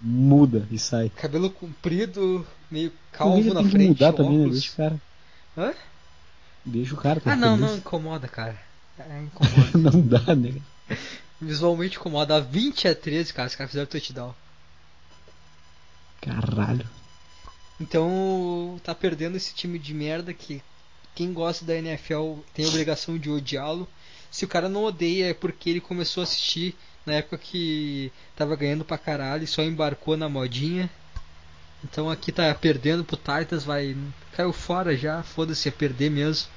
[0.00, 1.08] Muda e sai.
[1.10, 4.48] cabelo comprido, meio O calvo na tem que frente, mudar também, né?
[4.50, 5.00] Deixa o cara.
[5.56, 5.74] Hã?
[6.64, 7.20] Deixa o cara.
[7.20, 7.70] tá Ah, não, feliz.
[7.70, 8.58] não incomoda, cara.
[8.98, 9.78] É, incomoda.
[9.92, 10.54] não dá, né?
[11.40, 12.40] Visualmente incomoda.
[12.40, 14.34] 20 a 13, cara, os caras fizeram touchdown.
[16.20, 16.86] Caralho.
[17.80, 20.62] Então, tá perdendo esse time de merda que
[21.14, 23.88] quem gosta da NFL tem a obrigação de odiá-lo.
[24.30, 26.74] Se o cara não odeia é porque ele começou a assistir
[27.06, 30.90] na época que tava ganhando pra caralho e só embarcou na modinha.
[31.84, 33.96] Então aqui tá perdendo pro Titans, vai.
[34.32, 36.48] Caiu fora já, foda-se, ia perder mesmo.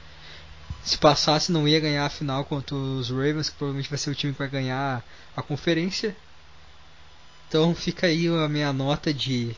[0.83, 4.15] Se passasse não ia ganhar a final contra os Ravens, que provavelmente vai ser o
[4.15, 5.03] time que vai ganhar
[5.35, 6.15] a conferência.
[7.47, 9.55] Então fica aí a minha nota de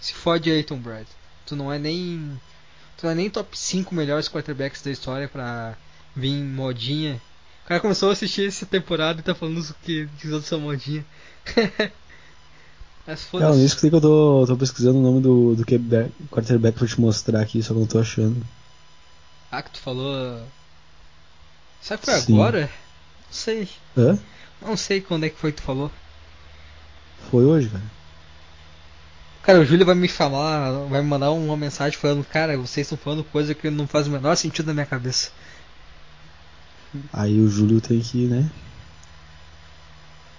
[0.00, 1.08] se fode aí, Tom Brady.
[1.44, 2.40] Tu não é nem.
[2.98, 5.76] Tu não é nem top 5 melhores quarterbacks da história pra
[6.16, 7.20] vir modinha.
[7.64, 10.48] O cara começou a assistir essa temporada e tá falando isso que que os outros
[10.48, 11.04] são modinha.
[13.06, 13.58] Mas Não, foda-se.
[13.60, 17.40] nisso que eu tô, tô pesquisando o nome do, do quarterback- quarterback pra te mostrar
[17.40, 18.44] aqui, só que eu não tô achando.
[19.50, 20.42] Ah, que tu falou.
[21.80, 22.34] Sabe que foi Sim.
[22.34, 22.60] agora?
[22.62, 23.68] Não sei.
[23.96, 24.18] Hã?
[24.60, 25.90] Não sei quando é que foi que tu falou.
[27.30, 27.84] Foi hoje, cara.
[29.48, 32.98] Cara, o Júlio vai me falar, vai me mandar uma mensagem falando, cara, vocês estão
[32.98, 35.30] falando coisa que não faz o menor sentido na minha cabeça.
[37.10, 38.50] Aí o Júlio tem que, né?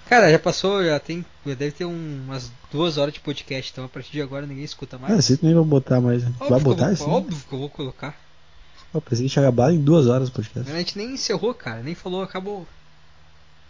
[0.07, 1.25] Cara, já passou, já tem.
[1.43, 4.63] Já deve ter um- umas duas horas de podcast, então a partir de agora ninguém
[4.63, 5.11] escuta mais.
[5.11, 6.23] Ah, você também vai botar mais.
[6.23, 6.31] né?
[6.39, 7.03] Óbvio Vai botar vou- esse?
[7.03, 8.15] Óbvio que eu vou colocar.
[8.93, 10.71] Eu pensei que tinha acabado em duas horas o podcast.
[10.71, 12.67] A gente nem encerrou, cara, nem falou, acabou.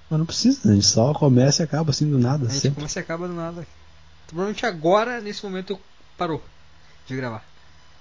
[0.10, 2.46] Mas não precisa, a gente só começa e acaba assim do nada.
[2.46, 2.76] A gente sempre.
[2.76, 3.66] começa e acaba do nada.
[4.30, 5.80] Provavelmente agora, nesse momento,
[6.16, 6.44] parou
[7.08, 7.44] de gravar.